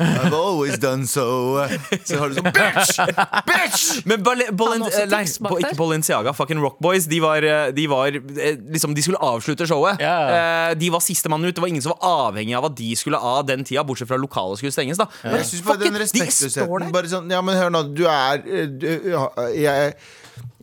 I've 0.03 0.35
always 0.35 0.75
done 0.83 1.07
so 1.07 1.63
Så 2.03 2.19
har 2.19 2.33
du 2.33 2.39
sånn 2.41 2.49
Bitch! 2.51 2.99
Bitch! 3.47 3.85
Men 4.03 4.25
har 4.27 4.43
eh, 4.43 5.07
nei, 5.13 5.21
ikke 5.29 5.77
Balenciaga, 5.79 6.33
fucking 6.35 6.59
Rock 6.59 6.81
Boys. 6.83 7.07
De 7.07 7.21
var, 7.23 7.45
eh, 7.47 7.69
de 7.75 7.87
var 7.91 8.11
eh, 8.19 8.59
liksom, 8.73 8.95
De 8.97 9.05
skulle 9.05 9.21
avslutte 9.23 9.67
showet. 9.69 10.03
Ja. 10.03 10.17
Eh, 10.35 10.75
De 10.79 10.91
var 10.91 11.03
sistemann 11.03 11.45
ut. 11.45 11.55
Det 11.55 11.63
var 11.63 11.71
ingen 11.71 11.83
som 11.85 11.95
var 11.95 12.27
avhengig 12.27 12.57
av 12.57 12.67
at 12.67 12.75
de 12.77 12.91
skulle 12.99 13.17
av 13.17 13.45
den 13.47 13.63
tida, 13.63 13.83
bortsett 13.87 14.09
fra 14.11 14.19
lokalet 14.19 14.59
skulle 14.59 14.75
stenges. 14.75 14.99
da 14.99 15.07
Men 15.23 15.39
jeg 15.39 15.49
synes 15.53 15.65
bare 15.69 15.83
den 15.85 15.95
de 15.95 16.03
står 16.03 16.05
respektløsheten 16.05 16.85
der. 16.85 16.93
Bare 16.99 17.11
sånn, 17.15 17.31
ja, 17.31 17.41
men 17.45 17.57
hør 17.59 17.71
nå, 17.73 17.83
du 17.95 18.05
er 18.09 18.43
du, 18.43 18.87
ja, 19.13 19.25
jeg, 19.55 19.95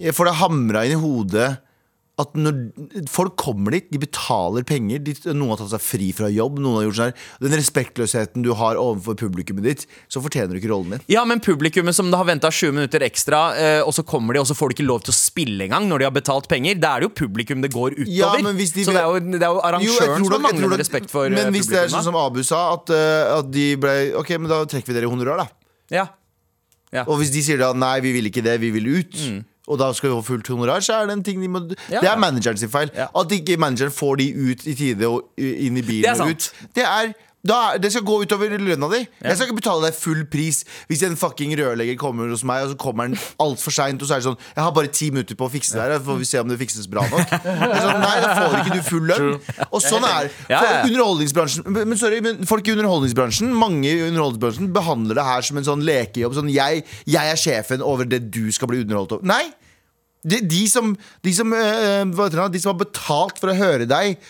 jeg 0.03 0.17
får 0.17 0.29
det 0.31 0.39
hamra 0.43 0.87
inn 0.87 0.97
i 0.97 1.03
hodet 1.03 1.51
at 2.21 2.35
når 2.37 3.07
folk 3.09 3.39
kommer 3.41 3.73
dit, 3.73 3.87
de 3.89 3.97
betaler 4.03 4.67
penger 4.69 5.01
de, 5.01 5.15
Noen 5.33 5.55
har 5.55 5.63
tatt 5.63 5.71
seg 5.73 5.81
fri 5.81 6.09
fra 6.13 6.29
jobb 6.29 6.59
Noen 6.61 6.77
har 6.77 6.85
gjort 6.85 6.99
sånn 6.99 7.09
her 7.09 7.47
Den 7.47 7.55
respektløsheten 7.57 8.45
du 8.45 8.51
har 8.59 8.77
overfor 8.77 9.17
publikummet 9.17 9.65
ditt 9.65 9.85
Så 10.13 10.21
fortjener 10.21 10.53
du 10.53 10.61
ikke 10.61 10.69
rollen 10.75 10.93
din 10.99 11.07
Ja, 11.15 11.23
men 11.29 11.41
publikummet 11.43 11.97
som 11.97 12.11
har 12.13 12.27
venta 12.29 12.51
20 12.53 12.77
minutter 12.77 13.05
ekstra, 13.07 13.41
eh, 13.57 13.79
og 13.81 13.95
så 13.97 14.05
kommer 14.05 14.37
de, 14.37 14.43
og 14.45 14.49
så 14.51 14.57
får 14.59 14.71
de 14.75 14.77
ikke 14.77 14.89
lov 14.91 15.07
til 15.07 15.15
å 15.15 15.17
spille 15.17 15.65
engang 15.65 15.89
når 15.89 16.03
de 16.05 16.09
har 16.11 16.15
betalt 16.15 16.51
penger. 16.53 16.77
Da 16.83 16.91
er 16.99 17.03
det 17.03 17.09
jo 17.09 17.15
publikum 17.25 17.65
det 17.65 17.73
går 17.73 17.97
utover. 17.97 18.13
Ja, 18.13 18.35
men 18.45 18.61
hvis 18.61 18.75
de 18.77 18.85
så 18.85 18.93
det 18.93 19.01
er 19.01 19.09
jo, 19.09 19.23
det 19.33 19.41
er 19.41 19.57
jo 19.57 19.63
arrangøren 19.65 19.89
jo, 19.89 20.29
nok- 20.29 20.35
som 20.37 20.45
mangler 20.51 20.69
nok- 20.69 20.83
respekt 20.83 21.09
for 21.09 21.25
publikummet 21.31 21.49
Men 21.49 21.57
hvis 21.57 21.71
det 21.73 21.79
er 21.81 21.95
sånn 21.95 22.05
som 22.11 22.19
Abu 22.21 22.43
sa 22.45 22.61
At, 22.77 22.93
uh, 22.93 23.39
at 23.39 23.49
de 23.51 23.71
ble 23.81 23.95
Ok, 24.21 24.35
men 24.37 24.53
da 24.53 24.61
trekker 24.69 24.93
vi 24.93 24.99
dere 25.01 25.09
i 25.09 25.15
honorar 25.15 25.47
da 25.47 25.49
ja. 26.93 27.07
Og 27.09 27.17
hvis 27.23 27.33
de 27.33 27.41
sier 27.41 27.57
da 27.57 27.73
Nei, 27.73 27.97
vi 28.05 28.13
vil 28.13 28.29
ikke 28.29 28.45
det, 28.45 28.59
vi 28.61 28.69
vil 28.75 28.91
ut 29.01 29.17
Og 29.69 29.79
da 29.79 29.93
skal 29.95 30.11
vi 30.11 30.15
få 30.15 30.23
fullt 30.23 30.49
honorar 30.49 30.81
Så 30.83 30.93
er 30.99 31.07
det 31.07 31.13
en 31.13 31.23
ting 31.25 31.43
de 31.43 31.49
må. 31.49 31.61
Ja, 31.91 32.01
Det 32.01 32.09
er 32.11 32.17
manageren 32.19 32.57
sin 32.59 32.69
feil 32.71 32.91
Ja. 32.97 33.07
At 33.21 33.31
ikke 33.33 33.57
manageren 33.57 33.93
får 33.95 34.17
de 34.19 34.27
ut 34.51 34.67
i 34.67 34.75
tide 34.75 35.07
Og 35.07 35.23
inn 35.39 35.77
i 35.77 35.83
bilen 35.87 36.21
og 36.21 36.31
ut 36.35 36.49
Det 36.75 36.83
er 36.83 37.13
da, 37.43 37.75
det 37.75 37.91
skal 37.91 38.05
gå 38.07 38.21
utover 38.23 38.53
lønna 38.55 38.87
di. 38.93 39.01
Jeg 39.03 39.35
skal 39.35 39.49
ikke 39.49 39.59
betale 39.59 39.89
deg 39.89 39.97
full 39.99 40.21
pris 40.31 40.61
Hvis 40.87 41.01
en 41.03 41.17
fucking 41.19 41.51
rørlegger 41.59 41.97
kommer 41.99 42.31
hos 42.31 42.45
meg 42.47 42.69
Og 42.69 42.73
så 42.73 42.77
kommer 42.79 43.09
han 43.09 43.17
alt 43.43 43.59
for 43.59 43.75
sent 43.75 44.03
Og 44.03 44.07
så 44.07 44.15
er 44.15 44.23
det 44.23 44.27
sånn 44.29 44.39
Jeg 44.45 44.63
har 44.63 44.75
bare 44.77 44.93
ti 44.95 45.09
minutter 45.11 45.39
på 45.39 45.49
å 45.49 45.51
fikse 45.51 45.75
det 45.75 45.83
her 45.83 46.05
får 46.07 46.21
vi 46.21 46.29
se 46.29 46.39
om 46.39 46.53
det 46.53 46.59
fikses 46.61 46.87
bra 46.91 47.03
nok. 47.11 47.33
Det 47.33 47.81
sånn, 47.83 47.99
Nei, 48.05 48.15
da 48.23 48.37
får 48.37 48.57
ikke 48.61 48.77
du 48.79 48.87
full 48.87 49.11
lønn. 49.11 49.27
Og 49.73 49.83
sånn 49.83 50.07
er 50.07 50.31
Ja, 50.53 50.61
ja. 50.63 50.79
underholdningsbransjen 50.87 51.67
men, 51.67 51.99
sorry, 51.99 52.23
men 52.25 52.47
folk 52.47 52.69
i 52.71 52.77
underholdningsbransjen 52.77 53.51
Mange 53.59 53.91
i 53.91 54.07
underholdningsbransjen 54.07 54.71
behandler 54.79 55.19
det 55.19 55.27
her 55.27 55.47
som 55.51 55.59
en 55.59 55.67
sånn 55.67 55.85
lekejobb 55.87 56.39
Sånn, 56.39 56.51
jeg, 56.53 56.87
jeg 57.11 57.35
er 57.35 57.43
sjefen 57.43 57.83
over 57.83 58.07
det 58.09 58.23
du 58.33 58.45
skal 58.55 58.71
bli 58.71 58.85
underholdt 58.85 59.19
over. 59.19 59.27
Nei! 59.27 59.49
De, 60.23 60.39
de, 60.47 60.61
som, 60.71 60.93
de, 61.27 61.33
som, 61.35 61.51
øh, 61.51 62.03
hva 62.15 62.29
de 62.31 62.61
som 62.63 62.71
har 62.71 62.79
betalt 62.79 63.41
for 63.43 63.51
å 63.51 63.57
høre 63.59 63.89
deg, 63.91 64.21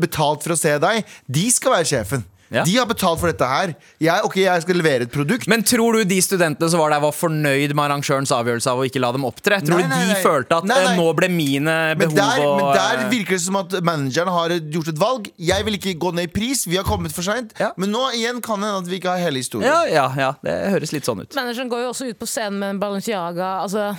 betalt 0.00 0.40
for 0.40 0.54
å 0.54 0.56
se 0.56 0.72
deg, 0.80 1.04
de 1.28 1.42
skal 1.52 1.76
være 1.76 1.90
sjefen. 1.90 2.24
Ja. 2.54 2.62
De 2.66 2.76
har 2.78 2.86
betalt 2.86 3.18
for 3.20 3.30
dette 3.30 3.46
her. 3.50 3.72
Jeg, 4.02 4.24
ok, 4.28 4.36
jeg 4.44 4.62
skal 4.64 4.78
levere 4.78 5.06
et 5.08 5.12
produkt. 5.14 5.48
Men 5.50 5.64
tror 5.66 5.98
du 5.98 6.04
de 6.08 6.18
studentene 6.22 6.68
som 6.70 6.78
var 6.80 6.92
der, 6.94 7.02
var 7.02 7.14
fornøyd 7.16 7.74
med 7.74 7.84
arrangørens 7.88 8.30
avgjørelse 8.34 8.70
av 8.70 8.82
å 8.82 8.86
ikke 8.88 9.02
la 9.02 9.10
dem 9.16 9.24
opptre? 9.26 9.58
Tror 9.64 9.80
Nei, 9.82 9.88
du 9.90 9.94
de 9.94 10.12
nei. 10.14 10.20
følte 10.22 10.58
at 10.60 10.68
Nei, 10.70 10.76
nei. 10.84 10.92
eh, 10.92 10.98
nå 11.00 11.08
ble 11.18 11.28
mine 11.34 11.74
men 11.94 12.00
behov 12.04 12.16
der, 12.20 12.44
og 12.46 12.56
men 12.60 12.70
der 12.78 13.02
eh, 13.02 13.08
virker 13.12 13.36
det 13.36 13.42
som 13.44 13.58
at 13.60 13.74
manageren 13.84 14.32
har 14.34 14.54
gjort 14.76 14.92
et 14.94 15.00
valg. 15.02 15.30
Jeg 15.50 15.66
vil 15.66 15.78
ikke 15.80 15.96
gå 16.06 16.12
ned 16.14 16.28
i 16.28 16.32
pris. 16.38 16.64
Vi 16.70 16.78
har 16.78 16.86
kommet 16.86 17.12
for 17.16 17.26
seint. 17.26 17.52
Ja. 17.60 17.72
Men 17.80 17.90
nå 17.94 18.04
igjen 18.16 18.38
kan 18.44 18.62
det 18.62 18.70
hende 18.70 18.84
at 18.84 18.90
vi 18.92 19.00
ikke 19.02 19.16
har 19.16 19.24
hele 19.26 19.42
historien. 19.42 19.68
ja, 19.68 19.82
ja, 19.90 20.06
ja, 20.18 20.30
det 20.46 20.54
høres 20.76 20.94
litt 20.94 21.08
sånn 21.08 21.24
ut. 21.24 21.34
Manageren 21.34 21.72
går 21.72 21.84
jo 21.84 21.90
også 21.92 22.08
ut 22.12 22.18
på 22.22 22.28
scenen 22.30 22.60
med 22.62 22.76
en 22.76 22.80
Balenciaga 22.82 23.50
Altså 23.64 23.90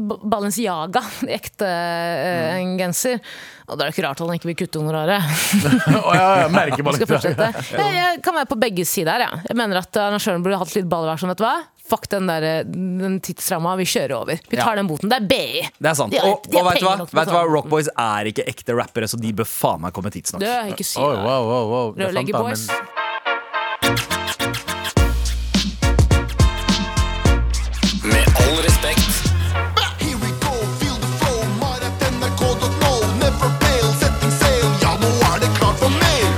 Balenciaga, 0.00 1.02
ekte 1.38 1.66
eh, 1.68 2.56
en 2.60 2.76
genser. 2.80 3.20
Og 3.70 3.78
da 3.78 3.84
er 3.86 3.90
det 3.90 3.94
ikke 3.96 4.06
rart 4.08 4.20
at 4.20 4.26
han 4.26 4.36
ikke 4.38 4.50
vil 4.50 4.58
kutte 4.64 4.80
honoraret. 4.82 5.20
Å, 6.00 6.14
ja, 6.16 6.28
ja, 6.42 6.48
merker 6.52 6.82
bare 6.86 7.06
fortsette. 7.06 7.50
Jeg, 7.70 7.92
jeg 7.96 8.22
kan 8.26 8.36
være 8.40 8.50
på 8.50 8.58
begge 8.60 8.86
sider. 8.88 9.22
Ja. 9.26 9.30
Jeg 9.46 9.58
mener 9.58 9.80
at 9.82 10.00
arrangøren 10.02 10.44
burde 10.46 10.58
hatt 10.60 10.74
litt 10.76 10.88
ballvær. 10.90 11.20
Sånn, 11.22 11.32
vet 11.34 11.42
du 11.42 11.46
hva? 11.46 11.56
Fuck 11.90 12.04
den, 12.12 12.28
der, 12.30 12.44
den 12.70 13.16
tidsramma, 13.24 13.72
vi 13.80 13.86
kjører 13.90 14.14
over. 14.20 14.38
Vi 14.46 14.58
tar 14.60 14.76
Ja. 14.76 14.78
den 14.78 14.86
boten. 14.90 15.10
Det 15.10 15.18
er 15.18 15.26
BI. 15.26 15.64
Det 15.78 15.90
er 15.90 15.96
sant. 15.98 16.14
De 16.14 16.20
har- 16.22 16.30
og 16.30 16.46
og 16.46 16.68
vet 16.68 16.82
du 16.82 16.86
hva? 16.86 16.94
Vet 17.02 17.32
du 17.32 17.34
hva? 17.34 17.42
Rockboys 17.50 17.90
er 17.98 18.30
ikke 18.30 18.46
ekte 18.46 18.76
rappere, 18.78 19.10
så 19.10 19.18
de 19.18 19.32
bør 19.34 19.48
faen 19.50 19.82
meg 19.82 19.94
komme 19.96 20.12
tidsnok. 20.14 20.42
Er 20.46 20.70
ikke 20.74 20.86
si 20.86 21.02
oh, 21.02 21.18
wow, 21.18 21.42
wow, 21.50 21.64
wow. 21.74 21.90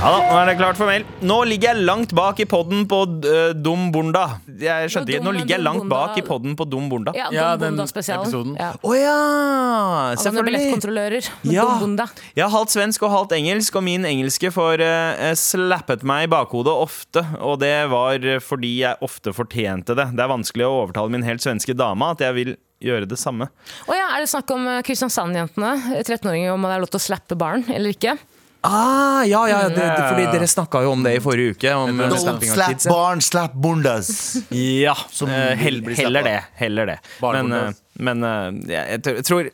Ja 0.03 0.09
da, 0.11 0.23
nå 0.27 0.35
er 0.35 0.49
det 0.49 0.53
klart 0.59 0.75
for 0.75 0.89
mail. 0.89 1.05
Nå 1.23 1.35
ligger 1.47 1.69
jeg 1.71 1.85
langt 1.87 2.11
bak 2.11 2.39
i 2.43 2.45
podden 2.49 2.81
på 2.91 2.97
uh, 3.23 3.53
Dum 3.55 3.85
Bunda. 3.93 4.23
Jeg 4.59 4.89
skjønte 4.91 5.13
ikke, 5.13 5.23
nå 5.23 5.31
ligger 5.37 5.53
jeg 5.55 5.63
langt 5.63 5.85
bak 5.87 6.17
i 6.19 6.23
podden 6.27 6.57
på 6.59 6.65
Dum 6.67 6.89
Bunda. 6.91 7.13
Ja, 7.15 7.29
Ja, 7.31 7.53
Dum 7.55 7.77
den 7.79 7.87
episoden. 7.87 8.57
Ja. 8.59 8.73
Å 8.83 8.97
ja! 8.97 9.13
Alle 9.13 10.17
sånne 10.19 10.25
Selvfølgelig. 10.25 10.59
billettkontrollører. 10.59 11.29
Ja. 11.47 11.63
Dum 11.69 11.85
Bunda. 11.85 12.09
Jeg 12.35 12.43
er 12.43 12.51
halvt 12.51 12.75
svensk 12.75 13.07
og 13.07 13.13
halvt 13.15 13.37
engelsk, 13.39 13.79
og 13.79 13.87
min 13.87 14.09
engelske 14.09 14.51
får 14.51 14.83
uh, 14.83 15.23
slappet 15.39 16.03
meg 16.11 16.27
i 16.27 16.31
bakhodet 16.35 16.75
ofte. 16.83 17.23
Og 17.39 17.61
det 17.63 17.71
var 17.95 18.27
fordi 18.43 18.73
jeg 18.81 18.99
ofte 19.07 19.31
fortjente 19.31 19.95
det. 19.95 20.09
Det 20.19 20.27
er 20.27 20.33
vanskelig 20.35 20.67
å 20.67 20.75
overtale 20.81 21.15
min 21.15 21.23
helt 21.23 21.47
svenske 21.47 21.79
dame 21.79 22.11
at 22.11 22.27
jeg 22.27 22.39
vil 22.41 22.55
gjøre 22.83 23.07
det 23.07 23.23
samme. 23.23 23.47
Å 23.87 23.95
ja, 23.95 24.11
er 24.17 24.27
det 24.27 24.31
snakk 24.35 24.51
om 24.51 24.67
Kristiansand-jentene? 24.83 25.77
13-åringer 26.03 26.51
om 26.51 26.67
det 26.67 26.75
er 26.75 26.83
lov 26.83 26.91
til 26.91 26.99
å 26.99 27.07
slappe 27.07 27.39
barn 27.39 27.63
eller 27.71 27.95
ikke? 27.95 28.19
Ah, 28.63 29.23
ja, 29.27 29.41
ja, 29.49 29.57
det, 29.69 29.75
det, 29.75 30.03
fordi 30.07 30.27
dere 30.31 30.47
snakka 30.47 30.83
jo 30.85 30.93
om 30.95 31.01
det 31.03 31.17
i 31.17 31.23
forrige 31.23 31.57
uke. 31.57 31.73
Om 31.75 31.97
no, 31.99 32.15
slap 32.15 32.39
kids, 32.39 32.85
ja. 32.87 32.93
barn, 32.93 33.23
slap 33.23 33.57
bundas. 33.59 34.13
Ja, 34.83 34.95
Som 35.11 35.29
eh, 35.29 35.51
heller 35.59 36.23
det. 36.23 36.37
Heller 36.55 36.93
det. 36.93 36.99
Men, 37.19 37.51
eh, 37.51 37.73
men 37.99 38.23
eh, 38.23 38.47
jeg, 38.71 39.03
jeg 39.03 39.27
tror- 39.27 39.51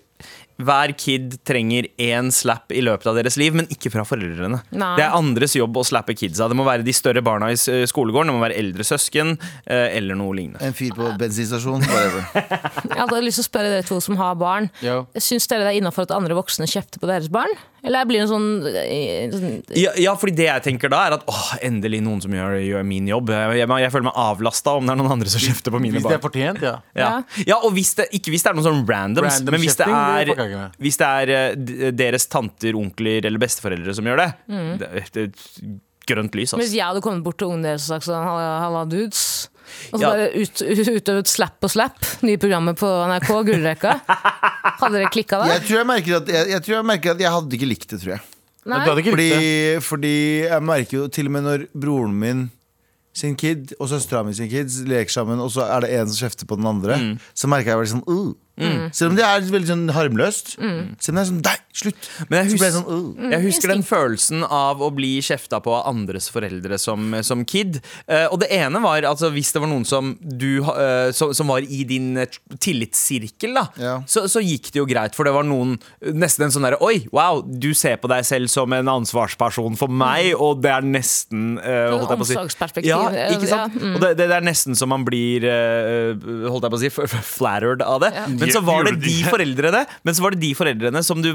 hver 0.59 0.91
kid 0.99 1.37
trenger 1.47 1.87
én 1.95 2.29
slap 2.35 2.73
i 2.75 2.81
løpet 2.83 3.07
av 3.07 3.15
deres 3.15 3.37
liv, 3.39 3.55
men 3.55 3.67
ikke 3.71 3.91
fra 3.93 4.03
foreldrene. 4.07 4.59
Nei. 4.75 4.89
Det 4.99 5.05
er 5.05 5.15
andres 5.15 5.55
jobb 5.55 5.79
å 5.79 5.85
slappe 5.87 6.15
kidsa. 6.19 6.49
Det 6.51 6.57
må 6.59 6.65
være 6.67 6.83
de 6.83 6.95
større 6.95 7.23
barna 7.23 7.47
i 7.53 7.57
skolegården, 7.57 8.27
det 8.27 8.35
må 8.35 8.43
være 8.43 8.59
eldre 8.59 8.83
søsken 8.87 9.37
eh, 9.39 9.95
eller 9.95 10.19
noe 10.19 10.35
lignende. 10.35 10.59
En 10.67 10.75
fyr 10.75 10.91
på 10.97 11.13
bensinstasjon. 11.21 11.85
Whatever. 11.87 12.27
Jeg 12.91 12.99
hadde 12.99 13.23
lyst 13.23 13.39
til 13.39 13.45
å 13.45 13.49
spørre 13.49 13.73
dere 13.77 13.87
to 13.87 14.01
som 14.03 14.19
har 14.19 14.35
barn. 14.39 14.67
Jo. 14.83 15.05
Syns 15.15 15.47
dere 15.47 15.63
det 15.63 15.77
er 15.77 15.79
innafor 15.79 16.09
at 16.09 16.15
andre 16.17 16.35
voksne 16.37 16.67
kjefter 16.67 16.99
på 16.99 17.07
deres 17.07 17.31
barn? 17.31 17.55
Eller 17.83 18.05
blir 18.09 18.19
det 18.19 18.25
en 18.25 18.31
sånn, 18.31 18.47
eh, 18.69 19.31
sånn 19.31 19.77
Ja, 19.79 19.91
ja, 19.99 20.13
fordi 20.19 20.33
det 20.39 20.47
jeg 20.49 20.63
tenker 20.65 20.91
da, 20.91 21.01
er 21.07 21.15
at 21.19 21.25
åh, 21.31 21.51
endelig 21.65 22.01
noen 22.05 22.21
som 22.23 22.33
gjør, 22.35 22.57
gjør 22.63 22.85
min 22.87 23.07
jobb. 23.07 23.31
Jeg, 23.35 23.59
jeg, 23.61 23.69
jeg 23.85 23.93
føler 23.95 24.07
meg 24.09 24.19
avlasta 24.25 24.75
om 24.79 24.87
det 24.89 24.95
er 24.95 24.99
noen 25.01 25.13
andre 25.15 25.31
som 25.33 25.43
kjefter 25.43 25.71
på 25.75 25.81
mine 25.83 25.95
Hvis 25.99 26.07
det 26.07 26.11
er 26.11 26.17
barn. 26.19 26.25
fortjent, 26.27 26.63
ja. 26.65 26.75
Ja. 26.99 27.11
ja, 27.47 27.59
og 27.63 27.73
hvis 27.77 27.93
det, 27.99 28.09
ikke 28.19 28.33
hvis 28.35 28.43
det 28.45 28.51
er 28.53 28.59
noen 28.59 28.67
sånn 28.69 28.81
randoms, 28.89 29.39
Random 29.39 29.55
men 29.55 29.63
hvis 29.63 29.77
det, 29.79 29.87
er, 29.89 30.71
hvis 30.79 30.99
det 30.99 31.11
er 31.23 31.35
eh, 31.37 31.91
deres 31.95 32.27
tanter, 32.31 32.75
onkler 32.79 33.25
eller 33.29 33.39
besteforeldre 33.41 33.95
som 33.95 34.07
gjør 34.09 34.25
det, 34.25 34.29
det, 34.83 35.05
det 35.15 35.29
grønt 36.09 36.33
lys. 36.35 36.51
Hvis 36.55 36.57
Altså. 36.57 36.75
jeg 36.75 36.85
hadde 36.87 37.01
kommet 37.05 37.23
bort 37.23 37.37
til 37.37 37.51
ungen 37.51 37.63
deres 37.67 37.85
og 37.85 37.95
sagt 37.95 38.07
sånn 38.09 38.23
Halla, 38.25 38.45
halla 38.63 38.83
dudes. 38.89 39.49
Og 39.93 39.99
så 39.99 40.03
Ja. 40.03 40.09
bare 40.11 40.27
ut, 40.35 40.61
utøvet 40.99 41.27
Slap 41.31 41.63
og 41.67 41.71
Slap, 41.73 41.99
nye 42.25 42.37
programmet 42.41 42.77
på 42.79 42.89
NRK, 43.09 43.31
Gullrekka. 43.49 43.95
Hadde 44.79 44.93
dere 44.97 45.09
klikka 45.13 45.41
da? 45.41 45.49
Jeg 45.55 45.65
tror 45.67 45.77
jeg 45.81 45.89
merker 45.91 46.19
at 46.21 46.27
jeg, 46.35 46.51
jeg, 46.55 46.63
tror 46.65 46.75
jeg, 46.79 46.85
merker 46.91 47.11
at 47.15 47.19
jeg 47.25 47.33
hadde 47.37 47.59
ikke 47.59 47.69
likt 47.69 47.89
det, 47.89 48.01
tror 48.03 48.15
jeg. 48.17 48.23
Nei? 48.69 48.79
Du 48.83 48.89
hadde 48.91 49.03
ikke 49.03 49.15
Fordi, 49.15 49.27
likt 49.29 49.43
det. 49.49 49.83
fordi 49.87 50.15
jeg 50.45 50.63
merker 50.69 50.97
jo 50.99 51.07
til 51.07 51.29
og 51.29 51.31
med 51.37 51.45
når 51.47 51.67
broren 51.73 52.15
min 52.19 52.47
sin 53.19 53.33
kid 53.35 53.73
og 53.81 53.89
søstera 53.89 54.21
mi 54.23 54.31
sin 54.37 54.47
kids 54.51 54.77
leker 54.87 55.11
sammen, 55.11 55.39
og 55.43 55.49
så 55.51 55.65
er 55.65 55.81
det 55.83 55.89
en 55.97 56.07
som 56.11 56.27
kjefter 56.27 56.47
på 56.47 56.55
den 56.59 56.67
andre, 56.69 56.99
så 57.35 57.49
merker 57.51 57.73
jeg 57.73 57.79
bare 57.81 57.89
sånn 57.91 58.03
uh. 58.07 58.35
Selv 58.93 59.13
om 59.13 59.17
det 59.17 59.23
er 59.25 59.45
veldig 59.53 59.69
sånn 59.69 59.85
harmløst. 59.95 60.55
Selv 60.59 61.13
om 61.13 61.17
det 61.17 61.21
er 61.23 61.29
sånn 61.31 61.41
Nei, 61.49 61.55
slutt! 61.79 62.09
Men 62.29 62.41
jeg, 62.43 62.51
så 62.51 62.57
ble 62.59 62.67
jeg 62.67 62.73
hus 62.73 62.77
sånn 62.79 63.15
uh. 63.19 63.29
jeg 63.33 63.43
husker 63.45 63.71
den 63.71 63.83
følelsen 63.87 64.43
av 64.43 64.81
å 64.83 64.89
bli 64.93 65.11
kjefta 65.23 65.59
på 65.63 65.71
av 65.77 65.87
andres 65.93 66.27
foreldre 66.33 66.77
som, 66.81 67.13
som 67.25 67.45
kid. 67.47 67.79
Uh, 68.09 68.25
og 68.33 68.39
det 68.43 68.49
ene 68.57 68.81
var 68.83 69.07
altså 69.07 69.29
hvis 69.33 69.53
det 69.55 69.61
var 69.63 69.71
noen 69.71 69.85
som, 69.87 70.11
du, 70.19 70.59
eh, 70.59 71.09
som, 71.15 71.31
som 71.37 71.47
var 71.51 71.63
i 71.63 71.83
din 71.87 72.11
eh, 72.19 72.27
tillitssirkel, 72.59 73.53
da, 73.55 73.63
Ja. 73.79 73.93
så, 74.09 74.25
så 74.31 74.41
gikk 74.43 74.71
det 74.73 74.81
jo 74.81 74.85
greit. 74.89 75.15
For 75.17 75.27
det 75.27 75.33
var 75.35 75.47
noen 75.47 75.77
nesten 76.19 76.47
en 76.47 76.53
sånn 76.53 76.65
derre 76.67 76.79
Oi, 76.83 77.05
wow, 77.15 77.41
du 77.45 77.71
ser 77.77 77.97
på 78.01 78.09
deg 78.11 78.25
selv 78.27 78.51
som 78.51 78.71
en 78.75 78.91
ansvarsperson 78.91 79.77
for 79.79 79.91
meg, 79.91 80.33
og 80.35 80.61
det 80.63 80.71
er 80.73 80.85
nesten 80.85 81.55
holdt 81.59 82.11
jeg 82.11 82.19
på 82.21 82.25
å 82.25 82.29
si- 82.29 82.37
Omsorgsperspektiv, 82.39 82.89
Ja, 82.91 83.01
ikke 83.33 83.49
sant? 83.49 83.75
ja, 83.79 83.81
mm. 83.85 83.95
Og 83.97 84.03
det, 84.03 84.11
det 84.19 84.29
er 84.35 84.45
nesten 84.45 84.77
så 84.79 84.87
man 84.89 85.03
blir 85.07 85.45
holdt 86.49 86.65
jeg 86.67 86.73
på 86.73 86.79
å 86.79 86.83
si, 86.83 86.91
flattered 87.35 87.83
av 87.85 88.03
det. 88.03 88.11
Men 88.35 88.48
så 88.53 88.61
var 88.65 88.87
det 88.87 88.95
de 89.03 89.15
foreldrene 89.27 89.83
Men 90.07 90.17
så 90.17 90.23
var 90.25 90.35
det 90.35 90.41
de 90.43 90.51
foreldrene 90.57 91.01
som, 91.05 91.21
du, 91.23 91.31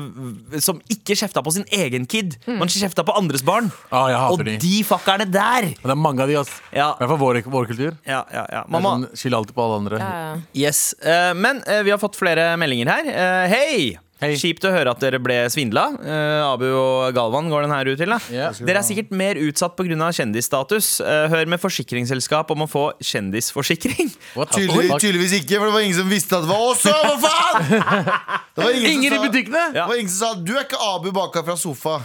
som 0.62 0.81
ikke 0.92 1.16
kjefta 1.18 1.42
på 1.44 1.55
sin 1.57 1.66
egen 1.74 2.09
kid. 2.11 2.37
Man 2.46 2.70
kjefta 2.72 3.05
på 3.07 3.14
andres 3.16 3.44
barn. 3.46 3.70
Ah, 3.90 4.09
jeg 4.12 4.20
hater 4.20 4.35
Og 4.35 4.48
de. 4.48 4.57
de 4.62 4.74
fuckerne 4.87 5.27
der! 5.31 5.70
Men 5.81 5.90
det 5.90 5.96
er 5.96 6.03
mange 6.07 6.24
av 6.24 6.31
de, 6.31 6.38
ass. 6.40 6.53
Ja. 6.70 6.92
I 6.94 7.03
hvert 7.03 7.14
fall 7.14 7.22
vår, 7.22 7.40
vår 7.57 7.68
kultur. 7.70 7.98
Ja, 8.09 8.22
ja, 8.35 8.46
ja. 8.59 8.64
Mamma. 8.72 8.96
Sånn, 9.14 9.37
alltid 9.40 9.57
på 9.57 9.66
alle 9.66 9.83
andre. 9.83 10.00
Ja, 10.03 10.14
ja. 10.24 10.40
Yes. 10.66 10.87
uh, 11.05 11.33
men 11.38 11.62
uh, 11.68 11.83
vi 11.87 11.94
har 11.94 12.00
fått 12.03 12.18
flere 12.18 12.55
meldinger 12.61 12.92
her. 12.94 13.12
Uh, 13.14 13.44
Hei! 13.53 13.94
Hei. 14.22 14.37
Kjipt 14.38 14.62
å 14.62 14.70
høre 14.70 14.92
at 14.94 15.00
dere 15.03 15.18
ble 15.18 15.37
svindla. 15.50 15.88
Uh, 15.98 16.44
Abu 16.46 16.68
og 16.70 17.16
Galvan 17.16 17.48
går 17.50 17.66
den 17.66 17.74
her 17.74 17.88
ut 17.90 17.98
til. 17.98 18.12
da 18.14 18.18
yeah. 18.31 18.55
Dere 18.62 18.79
er 18.81 18.87
sikkert 18.87 19.11
mer 19.11 19.40
utsatt 19.42 19.74
pga. 19.74 20.11
kjendisstatus. 20.14 21.00
Uh, 21.03 21.27
hør 21.33 21.50
med 21.50 21.61
forsikringsselskap 21.62 22.53
om 22.55 22.62
å 22.64 22.68
få 22.70 22.85
kjendisforsikring. 23.03 24.12
Tydelig, 24.55 24.94
tydeligvis 25.03 25.35
ikke, 25.42 25.59
for 25.59 25.66
det 25.68 25.74
var 25.74 25.87
ingen 25.88 25.98
som 25.98 26.12
visste 26.12 26.38
at 26.38 26.46
det 26.46 26.53
var 26.53 26.62
oss! 26.70 26.87
Hva 26.87 27.18
faen?! 27.27 28.40
Det 28.55 28.62
var 28.62 28.70
ingen, 28.70 28.90
Ingen 28.92 29.11
i 29.11 29.16
som 29.16 29.18
sa, 29.18 29.27
butikkene! 29.27 29.62
det 29.74 29.85
var 29.90 29.98
ingen 29.98 30.12
som 30.14 30.20
sa 30.20 30.35
'du 30.38 30.53
er 30.55 30.62
ikke 30.62 30.79
Abu 30.79 31.09
baka 31.11 31.42
fra 31.42 31.57
sofa'. 31.59 31.96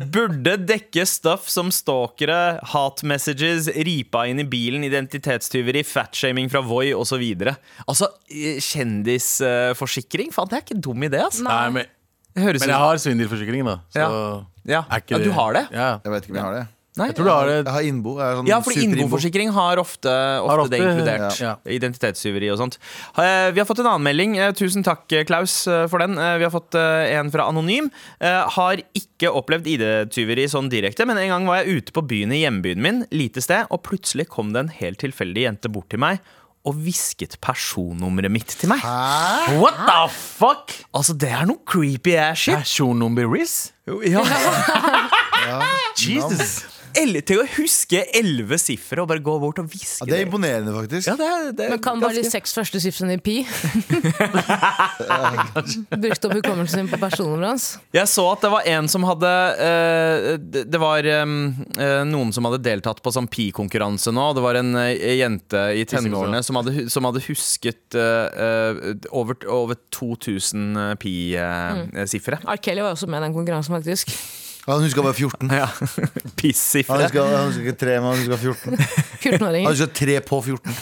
Burde 0.00 0.54
dekke 0.64 1.04
stuff 1.04 1.50
som 1.52 1.68
stalkere, 1.68 2.56
hat 2.72 3.02
messages, 3.04 3.68
ripa 3.84 4.22
inn 4.30 4.40
i 4.40 4.46
bilen, 4.48 4.86
identitetstyveri, 4.86 5.82
fatshaming 5.84 6.48
fra 6.48 6.62
Voi 6.64 6.94
osv. 6.96 7.20
Altså, 7.84 8.08
eh, 8.32 8.56
kjendisforsikring? 8.64 10.32
Faen, 10.32 10.48
det 10.48 10.56
er 10.56 10.64
ikke 10.64 10.78
en 10.78 10.86
dum 10.88 11.04
idé, 11.04 11.20
altså. 11.26 11.44
Nei, 11.44 11.59
men, 11.68 11.86
men 12.34 12.54
jeg 12.58 12.80
har 12.80 12.96
svindelforsikring, 12.96 13.64
da. 13.64 13.78
Så 13.92 14.00
Ja. 14.00 14.10
ja. 14.64 14.84
er 14.90 15.00
ikke 15.02 15.18
ja, 15.18 15.24
du 15.24 15.30
har 15.32 15.52
det? 15.52 15.66
Ja. 15.72 15.98
Jeg 16.04 16.12
vet 16.12 16.22
ikke 16.24 16.30
om 16.30 16.36
jeg 16.36 16.44
har 16.44 16.54
det. 16.62 16.68
Nei, 16.98 17.06
Jeg 17.06 17.14
tror 17.14 17.24
du 17.24 17.30
har 17.30 17.46
det. 17.46 17.52
Jeg 17.64 17.72
har 17.72 17.82
innbo. 17.86 18.12
Jeg 18.18 18.36
sånn 18.36 18.48
Ja, 18.50 18.56
for 18.60 18.72
innboforsikring 18.72 19.52
har 19.54 19.76
ofte, 19.78 20.10
ofte, 20.10 20.48
Har 20.50 20.58
ofte- 20.58 20.70
det 20.70 20.80
inkludert. 20.82 21.38
ja. 21.40 21.54
Identitetstyveri 21.64 22.50
og 22.52 22.58
sånt. 22.58 22.78
Eh, 23.16 23.52
Vi 23.52 23.60
har 23.60 23.64
fått 23.64 23.78
en 23.78 23.86
annen 23.86 24.02
melding. 24.02 24.36
Eh, 24.36 24.50
Tusen 24.52 24.82
takk, 24.82 25.06
Klaus, 25.24 25.66
eh, 25.68 25.86
for 25.86 25.98
den. 26.02 26.16
Vi 26.16 26.42
har 26.44 26.50
fått 26.50 26.74
en 26.74 27.30
fra 27.30 27.46
Anonym. 27.48 27.90
Eh, 28.20 28.42
Har 28.50 28.76
ikke 28.92 29.30
opplevd 29.30 29.66
ID-tyveri 29.70 30.44
sånn 30.50 30.68
direkte, 30.68 31.06
men 31.06 31.16
en 31.16 31.28
gang 31.28 31.46
var 31.46 31.62
jeg 31.62 31.76
ute 31.78 31.92
på 31.92 32.02
byen 32.06 32.32
i 32.32 32.42
hjembyen 32.42 32.76
min, 32.82 33.06
lite 33.12 33.40
sted, 33.40 33.66
og 33.70 33.82
plutselig 33.84 34.28
kom 34.28 34.52
det 34.52 34.58
en 34.60 34.68
helt 34.68 34.98
tilfeldig 34.98 35.46
jente 35.46 35.70
bort 35.72 35.88
til 35.88 36.00
meg 36.00 36.18
og 36.68 36.76
hvisket 36.76 37.38
personnummeret 37.40 38.32
mitt 38.32 38.52
til 38.60 38.68
meg. 38.72 38.82
What 39.60 39.78
the 39.86 40.00
fuck? 40.12 40.74
Altså, 40.92 41.14
det 41.16 41.30
er 41.32 41.46
noe 41.48 41.62
creepy 41.66 42.12
ass 42.20 42.44
shit. 42.44 42.58
Personnummer 42.58 43.28
Riz? 43.32 43.70
Ja. 44.04 44.24
Jesus. 45.96 46.60
Eller 46.98 47.22
til 47.26 47.40
å 47.42 47.44
huske 47.56 48.02
elleve 48.16 48.58
sifre 48.60 49.02
og 49.02 49.10
bare 49.10 49.22
gå 49.22 49.34
bort 49.42 49.60
og 49.62 49.68
hviske 49.70 50.04
Ja, 50.04 50.08
det 50.10 50.16
er 50.18 50.26
imponerende, 50.26 50.72
faktisk. 50.74 51.10
Ja, 51.10 51.14
det 51.18 51.28
er, 51.28 51.52
det 51.56 51.66
er 51.66 51.74
Men 51.74 51.82
kan 51.84 52.02
bare 52.02 52.16
de 52.16 52.24
seks 52.26 52.54
første 52.56 52.80
sifrene 52.82 53.16
i 53.18 53.20
pi? 53.22 53.36
Brukt 56.04 56.26
opp 56.26 56.34
hukommelsen 56.38 56.82
sin 56.82 56.90
på 56.90 56.98
personnummeret 57.00 57.52
hans? 57.52 57.68
Jeg 57.94 58.10
så 58.10 58.26
at 58.32 58.44
det 58.44 58.52
var 58.52 58.66
en 58.72 58.90
som 58.90 59.06
hadde 59.06 59.30
uh, 59.60 60.30
Det 60.40 60.80
var 60.80 61.06
um, 61.22 61.36
uh, 61.78 62.02
noen 62.08 62.34
som 62.34 62.48
hadde 62.48 62.62
deltatt 62.64 63.02
på 63.04 63.14
sånn 63.14 63.30
pi-konkurranse 63.30 64.14
nå. 64.14 64.26
Det 64.36 64.44
var 64.44 64.60
en 64.60 64.74
uh, 64.78 64.90
jente 64.90 65.64
i 65.76 65.86
tenårene 65.88 66.42
som 66.46 66.58
hadde, 66.60 66.88
som 66.92 67.06
hadde 67.08 67.22
husket 67.28 67.96
over, 69.10 69.36
over 69.50 69.78
2000 69.94 70.98
pi-sifre. 71.00 72.40
R. 72.44 72.60
Kelly 72.62 72.84
var 72.84 72.94
også 72.94 73.08
med 73.10 73.20
i 73.22 73.28
den 73.28 73.36
konkurransen, 73.36 73.76
faktisk. 73.78 74.14
Han 74.66 74.82
huska 74.84 75.02
bare 75.02 75.14
14. 75.14 75.50
Ja. 75.56 75.68
Han 75.78 75.88
Piss-sifre. 76.40 76.98
huska, 77.02 77.24
han 77.24 77.46
huska 77.48 77.62
ikke 77.64 77.78
tre, 77.80 77.96
men 78.00 78.10
han 78.12 78.18
huska 78.20 78.36
14. 78.44 78.76
Han 78.76 78.86
14-åringer. 79.24 79.70
huska 79.70 79.86
tre 80.00 80.18
på 80.20 80.42
14. 80.42 80.74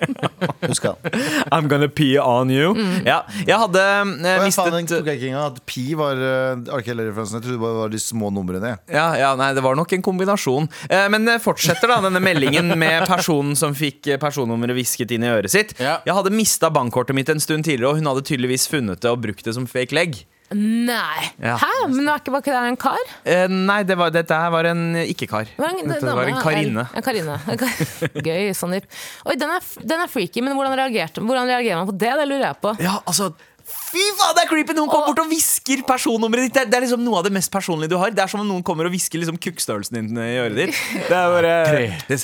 Huska 0.66 0.94
han. 0.94 1.20
I'm 1.52 1.68
gonna 1.68 1.88
pee 1.88 2.18
on 2.20 2.50
you. 2.50 2.72
Ja, 3.06 3.20
jeg 3.46 3.58
hadde 3.60 3.82
eh, 3.82 4.42
mistet 4.44 4.70
faen, 4.70 4.86
den. 4.88 5.36
At 5.38 5.60
pi 5.68 5.84
var 5.98 6.18
uh, 6.18 6.78
referansen 6.80 7.38
Jeg 7.38 7.44
trodde 7.44 7.56
det 7.56 7.62
bare 7.62 7.80
var 7.80 7.92
de 7.92 8.00
små 8.02 8.30
numrene. 8.34 8.76
Ja, 8.90 9.08
ja, 9.18 9.32
nei, 9.38 9.52
det 9.56 9.62
var 9.64 9.78
nok 9.78 9.92
en 9.94 10.04
kombinasjon. 10.06 10.68
Eh, 10.90 11.06
men 11.12 11.28
fortsetter 11.42 11.90
da, 11.92 12.00
denne 12.06 12.22
meldingen 12.22 12.72
med 12.78 13.06
personen 13.10 13.56
som 13.58 13.74
fikk 13.76 14.12
eh, 14.14 14.20
personnummeret 14.22 14.76
hvisket 14.78 15.14
inn 15.14 15.26
i 15.26 15.32
øret 15.34 15.52
sitt. 15.54 15.76
Ja. 15.82 15.98
Jeg 16.06 16.16
hadde 16.18 16.34
mista 16.34 16.70
bankkortet 16.74 17.16
mitt 17.16 17.30
en 17.32 17.42
stund 17.42 17.66
tidligere, 17.68 17.92
og 17.94 18.00
hun 18.00 18.10
hadde 18.10 18.26
tydeligvis 18.26 18.66
funnet 18.70 19.02
det 19.04 19.12
og 19.12 19.22
brukt 19.22 19.46
det 19.46 19.54
som 19.56 19.68
fake 19.70 19.94
leg. 19.96 20.24
Nei! 20.54 21.24
Ja. 21.42 21.56
Hæ? 21.58 21.70
Men 21.90 22.06
var 22.06 22.20
ikke, 22.20 22.30
var 22.34 22.42
ikke 22.44 22.52
det 22.54 22.60
en 22.70 22.76
kar? 22.78 23.08
Eh, 23.26 23.46
nei, 23.50 23.80
det 23.88 23.96
var, 23.98 24.12
dette 24.14 24.36
her 24.38 24.52
var 24.54 24.68
en 24.70 24.84
ikke-kar. 25.02 25.48
Det 25.50 25.58
var 25.58 25.72
en, 25.74 25.90
Dette 25.90 26.12
var 26.14 26.30
en 26.30 26.38
karinne 26.38 26.84
Karine. 26.86 26.86
En 26.94 27.02
Karine. 27.08 27.38
En 27.50 27.58
kar- 27.58 28.22
Gøy, 28.28 28.52
Sandeep. 28.54 28.86
Oi, 29.26 29.34
den 29.40 29.50
er, 29.56 29.66
den 29.82 30.04
er 30.04 30.12
freaky, 30.12 30.44
men 30.46 30.54
hvordan, 30.54 30.76
reagerte, 30.78 31.24
hvordan 31.26 31.50
reagerer 31.50 31.80
man 31.82 31.90
på 31.90 31.96
det? 31.98 32.12
Det 32.20 32.28
lurer 32.30 32.46
jeg 32.50 32.60
på. 32.62 32.76
Ja, 32.84 32.98
altså 33.10 33.32
Fy 33.66 34.02
faen, 34.14 34.34
det 34.36 34.44
er 34.44 34.48
creepy! 34.50 34.74
Noen 34.76 34.90
kommer 34.90 35.10
bort 35.10 35.20
og 35.24 35.30
hvisker 35.30 35.80
personnummeret 35.88 36.46
ditt. 36.46 36.54
Det 36.54 36.60
er, 36.62 36.68
det 36.70 36.78
er 36.78 36.84
liksom 36.84 37.02
noe 37.02 37.18
av 37.18 37.26
det 37.26 37.32
mest 37.34 37.50
personlige 37.50 37.90
du 37.90 37.96
har. 37.98 38.12
Det 38.14 38.22
er 38.22 38.30
som 38.30 38.42
om 38.44 38.46
noen 38.46 38.62
kommer 38.66 38.86
og 38.86 38.94
hvisker 38.94 39.18
liksom 39.18 39.40
kukkstørrelsen 39.42 39.98
din 39.98 40.20
i 40.22 40.36
øret 40.38 40.60
ditt. 40.60 40.78
Det 41.08 41.16
er 41.18 41.34
bare 41.34 41.54
Tre. 41.66 41.82
Det 42.06 42.20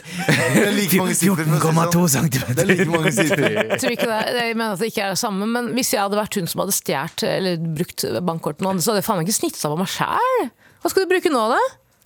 er 0.62 0.76
like 0.76 1.00
mange 1.02 1.16
siffer, 1.18 1.42
for 1.42 1.58
å 1.58 1.74
si 1.90 2.06
det 2.06 2.14
sånn. 2.14 2.30
cm. 2.30 2.54
Det 2.54 2.62
er 2.62 2.70
like 2.70 2.88
mange 2.92 3.14
siffer. 3.16 3.46
Jeg 3.72 3.82
tror 3.82 3.96
ikke 3.96 4.08
det, 4.12 4.22
jeg 4.38 4.58
mener 4.60 4.76
at 4.76 4.84
det 4.84 4.92
ikke 4.92 5.04
er 5.08 5.16
det 5.16 5.22
samme, 5.24 5.50
men 5.50 5.72
hvis 5.74 5.92
jeg 5.96 6.02
hadde 6.04 6.18
vært 6.20 6.38
hun 6.38 6.50
som 6.50 6.62
hadde 6.62 6.78
stjålet 6.78 7.26
eller 7.32 7.68
brukt 7.82 8.06
bankkortet 8.30 8.66
noen, 8.66 8.82
så 8.82 8.92
hadde 8.92 9.02
jeg 9.02 9.08
faen 9.08 9.22
meg 9.22 9.30
ikke 9.30 9.40
snitsa 9.40 9.72
på 9.72 9.78
meg 9.82 9.90
sjæl. 9.90 10.50
Hva 10.82 10.90
skal 10.92 11.06
du 11.06 11.14
bruke 11.14 11.32
nå, 11.32 11.42
da? 11.56 11.62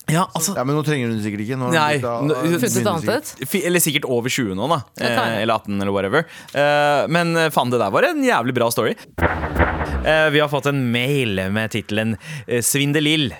Ja, 0.07 0.23
altså 0.31 0.55
Ja, 0.55 0.63
men 0.63 0.77
nå 0.77 0.83
trenger 0.87 1.09
hun 1.09 1.17
det 1.17 1.25
sikkert 1.25 1.43
ikke. 1.43 1.57
Nå 1.59 1.67
har 1.67 1.73
hun 1.73 2.29
Nei, 2.31 2.37
annet 2.37 2.71
sikkert. 2.71 3.33
et? 3.43 3.57
Eller 3.67 3.83
sikkert 3.83 4.07
over 4.07 4.31
20 4.31 4.55
nå, 4.55 4.69
da. 4.71 4.79
Eh, 5.03 5.41
eller 5.43 5.57
18, 5.59 5.81
eller 5.81 5.93
whatever. 5.95 6.27
Eh, 6.53 7.03
men 7.11 7.35
eh, 7.35 7.49
faen, 7.53 7.73
det 7.73 7.81
der 7.83 7.91
var 7.93 8.07
en 8.07 8.23
jævlig 8.23 8.55
bra 8.55 8.69
story. 8.71 8.95
Eh, 9.17 10.29
vi 10.31 10.39
har 10.39 10.49
fått 10.51 10.69
en 10.71 10.85
mail 10.93 11.41
med 11.51 11.75
tittelen 11.75 12.15
eh, 12.47 12.63
'Svindelill'. 12.63 13.33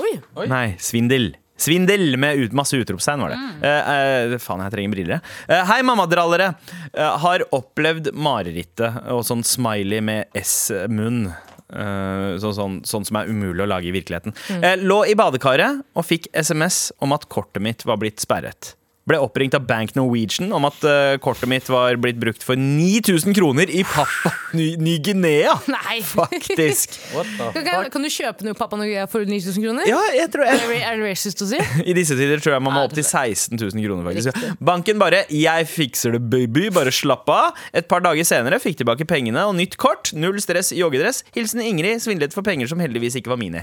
Oi. 0.00 0.48
Nei, 0.50 0.66
svindel. 0.82 1.34
Svindel 1.56 2.16
med 2.18 2.40
ut, 2.40 2.52
masse 2.56 2.76
utropstegn, 2.76 3.20
var 3.22 3.30
det. 3.30 3.38
Mm. 3.38 3.52
Uh, 3.62 4.34
uh, 4.34 4.38
faen, 4.42 4.62
jeg 4.66 4.74
trenger 4.74 4.94
briller. 4.96 5.20
Uh, 5.46 5.54
Eh, 5.54 5.62
hei, 5.68 5.82
mammadrallere. 5.86 6.54
Uh, 6.96 7.14
har 7.22 7.44
opplevd 7.54 8.10
marerittet 8.16 9.04
og 9.12 9.22
sånn 9.26 9.44
smiley 9.46 10.02
med 10.02 10.26
S-munn. 10.40 11.28
Eh, 11.72 12.36
så, 12.42 12.52
sånn, 12.52 12.80
sånn 12.84 13.06
som 13.08 13.18
er 13.18 13.30
umulig 13.32 13.64
å 13.64 13.68
lage 13.70 13.88
i 13.88 13.94
virkeligheten. 13.94 14.34
Eh, 14.60 14.76
lå 14.84 15.00
i 15.08 15.16
badekaret 15.18 15.80
og 15.96 16.06
fikk 16.06 16.28
SMS 16.36 16.90
om 17.04 17.14
at 17.16 17.28
kortet 17.32 17.64
mitt 17.64 17.86
var 17.88 18.00
blitt 18.02 18.20
sperret. 18.22 18.74
Ble 19.04 19.18
oppringt 19.20 19.52
av 19.56 19.66
Bank 19.68 19.92
Norwegian 19.98 20.48
om 20.56 20.64
at 20.64 20.78
uh, 20.88 21.14
kortet 21.20 21.48
mitt 21.50 21.66
var 21.68 21.98
blitt 22.00 22.16
brukt 22.16 22.40
for 22.46 22.56
9000 22.56 23.34
kroner 23.36 23.68
i 23.68 23.82
Papua 23.84 24.32
Ny- 24.56 24.78
Ny-Guinea. 24.80 25.52
Nei! 25.68 25.98
Faktisk. 26.08 26.94
Kan, 27.64 27.90
kan 27.92 28.04
du 28.04 28.08
kjøpe 28.08 28.44
noe 28.46 28.56
Pappa 28.56 28.78
Noguea 28.78 29.04
for 29.10 29.26
9000 29.28 29.60
kroner? 29.64 29.84
Ja, 29.88 29.98
jeg 30.14 30.30
tror 30.32 30.46
jeg 30.48 30.60
Er 30.80 30.96
det, 30.96 31.04
racist 31.04 31.42
å 31.44 31.48
si? 31.50 31.58
I 31.90 31.94
disse 31.96 32.16
tider 32.16 32.40
tror 32.40 32.54
jeg 32.56 32.64
man 32.64 32.74
må 32.76 32.84
opp 32.86 32.94
til 32.94 33.02
det 33.02 33.08
16 33.10 33.58
000 33.60 33.84
kroner. 33.84 34.08
faktisk 34.08 34.58
Banken 34.64 35.00
bare 35.02 35.24
'jeg 35.28 35.68
fikser 35.68 36.16
det, 36.16 36.22
baby', 36.30 36.70
bare 36.74 36.92
slapp 36.94 37.28
av. 37.28 37.52
Et 37.74 37.86
par 37.88 38.00
dager 38.04 38.24
senere 38.24 38.60
fikk 38.62 38.78
tilbake 38.80 39.04
pengene 39.08 39.44
og 39.48 39.54
nytt 39.58 39.76
kort. 39.80 40.12
Null 40.16 40.40
stress, 40.40 40.72
joggedress. 40.72 41.24
Hilsen 41.36 41.60
Ingrid, 41.64 42.00
svindlet 42.04 42.32
for 42.36 42.42
penger 42.46 42.70
som 42.70 42.80
heldigvis 42.80 43.16
ikke 43.20 43.32
var 43.34 43.40
mine. 43.40 43.60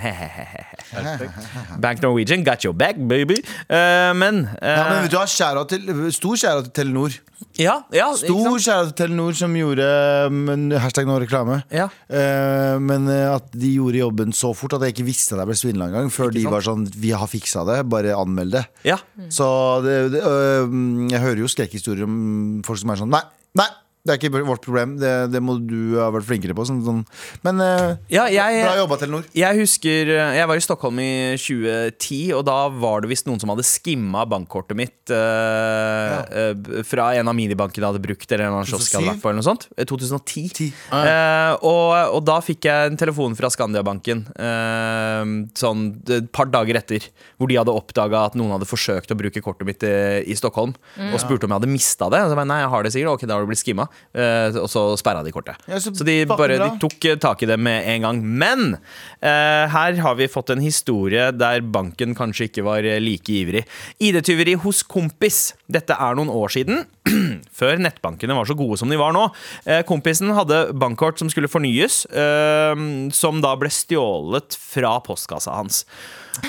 Bank 1.80 2.02
Norwegian, 2.02 2.44
got 2.44 2.64
your 2.64 2.74
back, 2.74 2.96
baby. 3.08 3.42
Uh, 3.70 4.14
men, 4.14 4.46
uh, 4.62 4.68
Ja, 4.68 4.86
men 4.90 5.10
shout-out 5.34 5.72
til, 5.72 5.90
Stor 6.14 6.40
skjæra 6.40 6.64
til 6.66 6.74
Telenor. 6.78 7.16
ja, 7.60 7.76
ja, 7.96 8.08
Stor 8.18 8.42
kjære 8.44 8.62
skjæra 8.64 8.86
til 8.90 8.96
Telenor 9.02 9.38
som 9.38 9.56
gjorde 9.58 9.88
men, 10.32 10.68
Hashtag 10.82 11.08
nå 11.10 11.18
reklame. 11.24 11.62
Ja. 11.74 11.88
Eh, 12.08 12.78
men 12.84 13.10
eh, 13.12 13.28
at 13.32 13.50
de 13.56 13.74
gjorde 13.78 14.02
jobben 14.02 14.36
så 14.36 14.54
fort 14.58 14.78
at 14.78 14.86
jeg 14.88 14.96
ikke 14.96 15.08
visste 15.10 15.36
at 15.36 15.44
jeg 15.44 15.52
ble 15.52 15.60
svindla 15.60 15.90
engang. 15.92 16.12
Før 16.14 16.34
de 16.36 16.46
var 16.48 16.66
sånn 16.66 16.88
Vi 16.92 17.14
har 17.16 17.30
fiksa 17.32 17.66
det, 17.68 17.82
bare 17.92 18.16
anmeld 18.18 18.56
det. 18.60 18.66
Ja. 18.88 19.00
Så 19.34 19.48
det, 19.86 19.98
det, 20.16 20.24
øh, 20.26 20.68
jeg 21.12 21.24
hører 21.24 21.44
jo 21.44 21.52
skrekkhistorier 21.52 22.08
om 22.08 22.62
folk 22.68 22.82
som 22.84 22.94
er 22.94 23.02
sånn 23.04 23.12
Nei, 23.12 23.24
nei, 23.60 23.68
det 24.02 24.14
er 24.16 24.18
ikke 24.18 24.42
vårt 24.48 24.64
problem. 24.66 24.96
Det, 25.02 25.12
det 25.34 25.42
må 25.46 25.56
du 25.62 25.98
ha 26.00 26.08
vært 26.14 26.26
flinkere 26.26 26.56
på. 26.58 26.64
Sånn, 26.66 26.80
sånn. 26.86 27.02
Men 27.46 27.62
eh, 27.62 27.96
Ja, 28.10 28.24
jeg- 28.34 28.64
bra 28.66 28.76
jobba, 28.80 28.98
Telenor. 28.98 29.26
Jeg 29.38 29.60
husker 29.60 30.10
eh, 30.16 30.32
Jeg 30.40 30.48
var 30.50 30.58
i 30.58 30.64
Stockholm 30.66 31.00
i 31.04 31.12
2010, 31.38 32.34
og 32.38 32.46
da 32.48 32.58
var 32.74 33.02
det 33.06 33.12
visst 33.12 33.28
noen 33.30 33.40
som 33.42 33.52
hadde 33.54 33.66
skimma 33.68 34.24
bankkortet 34.30 34.76
mitt 34.80 35.14
eh, 35.14 36.16
eh, 36.42 36.82
fra 36.88 37.12
en 37.20 37.30
av 37.30 37.36
minibankene 37.38 37.82
jeg 37.84 37.90
hadde 37.92 38.04
brukt, 38.04 38.26
eller 38.32 38.48
en 38.48 38.56
annen 38.58 38.70
kiosk 38.70 38.90
jeg 38.92 39.00
hadde 39.02 39.14
vært 39.14 39.22
på, 39.24 39.30
eller 39.32 39.42
noe 39.42 39.48
sånt. 39.52 39.68
Eh, 39.78 39.86
2010. 39.90 40.50
Ti. 40.58 40.68
Eh, 40.98 41.54
og, 41.62 42.16
og 42.18 42.26
da 42.28 42.40
fikk 42.44 42.66
jeg 42.70 42.92
en 42.92 42.98
telefon 43.00 43.38
fra 43.38 43.50
Skandiabanken 43.54 44.26
eh, 44.34 45.32
sånn 45.62 45.86
et 46.10 46.32
par 46.36 46.50
dager 46.52 46.80
etter, 46.82 47.06
hvor 47.38 47.52
de 47.52 47.60
hadde 47.60 47.74
oppdaga 47.76 48.26
at 48.30 48.38
noen 48.40 48.56
hadde 48.56 48.68
forsøkt 48.70 49.14
å 49.14 49.18
bruke 49.20 49.44
kortet 49.46 49.68
mitt 49.68 49.86
i, 49.88 49.94
i 50.32 50.38
Stockholm, 50.38 50.74
og 51.12 51.20
spurte 51.22 51.46
om 51.48 51.54
jeg 51.54 51.60
hadde 51.62 51.72
mista 51.72 52.10
det. 52.12 52.24
Og 52.26 52.32
så, 52.34 52.38
jeg, 52.42 52.50
Nei, 52.52 52.60
jeg 52.64 52.72
har 52.74 52.84
det 52.88 52.92
sikkert. 52.96 53.14
Ok, 53.20 53.28
da 53.30 53.38
har 53.38 53.46
det 53.46 53.52
blitt 53.54 53.62
skimma. 53.64 53.86
Eh, 54.12 54.58
og 54.60 54.68
så 54.72 54.84
sperra 55.00 55.24
de 55.26 55.34
kortet. 55.34 55.60
Ja, 55.70 55.80
så 55.80 55.94
så 55.96 56.08
de 56.08 56.22
bare 56.30 56.60
de 56.60 56.70
tok 56.82 57.08
eh, 57.10 57.20
tak 57.22 57.44
i 57.44 57.50
det 57.50 57.58
med 57.60 57.88
en 57.94 58.08
gang. 58.08 58.22
Men 58.24 58.66
eh, 58.76 59.66
her 59.72 60.00
har 60.04 60.18
vi 60.20 60.30
fått 60.32 60.54
en 60.54 60.64
historie 60.64 61.30
der 61.36 61.62
banken 61.62 62.16
kanskje 62.18 62.50
ikke 62.50 62.66
var 62.68 62.88
eh, 62.88 63.02
like 63.04 63.32
ivrig. 63.32 63.66
ID-tyveri 64.00 64.58
hos 64.64 64.84
kompis. 64.84 65.52
Dette 65.72 65.96
er 65.96 66.18
noen 66.18 66.32
år 66.34 66.54
siden. 66.54 66.86
Før 67.60 67.82
nettbankene 67.82 68.36
var 68.38 68.50
så 68.50 68.58
gode 68.58 68.80
som 68.82 68.92
de 68.92 69.00
var 69.00 69.16
nå. 69.16 69.28
Eh, 69.66 69.84
kompisen 69.88 70.34
hadde 70.38 70.68
bankkort 70.78 71.22
som 71.22 71.32
skulle 71.32 71.52
fornyes, 71.52 72.04
eh, 72.12 72.88
som 73.16 73.44
da 73.44 73.56
ble 73.60 73.72
stjålet 73.74 74.58
fra 74.58 74.98
postkassa 75.06 75.56
hans. 75.60 75.86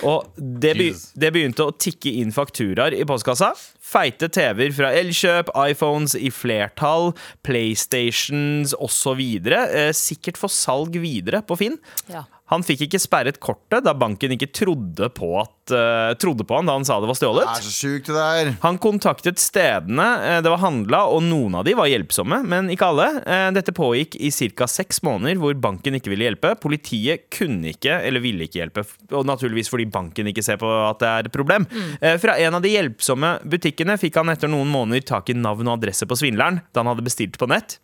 Og 0.07 0.29
det, 0.37 0.75
be 0.79 0.91
det 1.19 1.33
begynte 1.35 1.67
å 1.67 1.75
tikke 1.75 2.13
inn 2.21 2.33
fakturaer 2.35 2.95
i 2.95 3.07
postkassa. 3.09 3.53
Feite 3.93 4.29
TV-er 4.33 4.73
fra 4.73 4.93
Elkjøp, 4.97 5.51
iPhones 5.69 6.15
i 6.17 6.31
flertall, 6.33 7.11
PlayStations 7.45 8.73
osv. 8.81 9.21
Eh, 9.53 9.91
sikkert 9.97 10.41
for 10.41 10.53
salg 10.53 10.97
videre 11.03 11.43
på 11.45 11.59
Finn. 11.61 11.77
Ja. 12.09 12.25
Han 12.53 12.65
fikk 12.67 12.87
ikke 12.87 13.01
sperret 13.01 13.41
kortet 13.43 13.85
da 13.87 13.95
banken 13.97 14.35
ikke 14.35 14.51
trodde 14.53 15.09
på, 15.17 15.31
at, 15.41 15.73
uh, 15.73 16.13
trodde 16.21 16.45
på 16.49 16.59
han 16.59 16.69
da 16.69 16.77
han 16.77 16.85
sa 16.87 16.99
det 17.01 17.09
var 17.09 17.19
stjålet. 17.19 17.49
Det 17.49 17.63
er 17.63 17.67
så 17.67 17.75
sykt 17.75 18.11
det 18.11 18.17
der. 18.19 18.53
Han 18.65 18.79
kontaktet 18.83 19.41
stedene 19.41 20.09
eh, 20.27 20.41
det 20.45 20.53
var 20.53 20.61
handla, 20.63 21.05
og 21.13 21.23
noen 21.25 21.57
av 21.59 21.67
de 21.67 21.75
var 21.79 21.89
hjelpsomme, 21.91 22.43
men 22.49 22.71
ikke 22.73 22.89
alle. 22.93 23.09
Eh, 23.25 23.49
Dette 23.57 23.75
pågikk 23.77 24.19
i 24.21 24.31
ca. 24.53 24.69
seks 24.71 25.03
måneder 25.07 25.41
hvor 25.41 25.57
banken 25.63 25.97
ikke 25.99 26.13
ville 26.13 26.29
hjelpe. 26.29 26.55
Politiet 26.63 27.29
kunne 27.33 27.73
ikke, 27.73 27.99
eller 28.05 28.25
ville 28.25 28.47
ikke 28.49 28.61
hjelpe, 28.63 28.85
og 29.13 29.27
naturligvis 29.29 29.71
fordi 29.73 29.89
banken 29.93 30.29
ikke 30.31 30.45
ser 30.45 30.61
på 30.61 30.69
at 30.69 31.01
det 31.03 31.11
er 31.11 31.31
et 31.31 31.35
problem. 31.35 31.67
Eh, 32.01 32.19
Fra 32.23 32.37
en 32.39 32.59
av 32.59 32.65
de 32.65 32.75
hjelpsomme 32.75 33.37
butikkene 33.49 33.97
fikk 34.01 34.21
han 34.21 34.33
etter 34.35 34.51
noen 34.53 34.71
måneder 34.73 35.07
tak 35.15 35.33
i 35.33 35.39
navn 35.39 35.71
og 35.71 35.79
adresse 35.81 36.09
på 36.09 36.19
svindleren 36.19 36.63
da 36.73 36.85
han 36.85 36.93
hadde 36.93 37.07
bestilt 37.07 37.41
på 37.41 37.49
nett. 37.51 37.79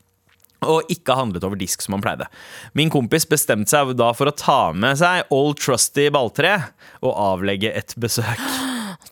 Og 0.66 0.90
ikke 0.90 1.14
handlet 1.14 1.44
over 1.46 1.58
disk 1.60 1.84
som 1.84 1.94
han 1.94 2.02
pleide. 2.02 2.26
Min 2.74 2.90
kompis 2.90 3.28
bestemte 3.30 3.70
seg 3.70 3.94
da 3.98 4.10
for 4.16 4.30
å 4.30 4.34
ta 4.34 4.60
med 4.74 4.98
seg 4.98 5.30
Old 5.34 5.60
Trusty 5.62 6.08
balltre 6.14 6.56
og 6.98 7.14
avlegge 7.14 7.70
et 7.78 7.94
besøk. 8.00 8.42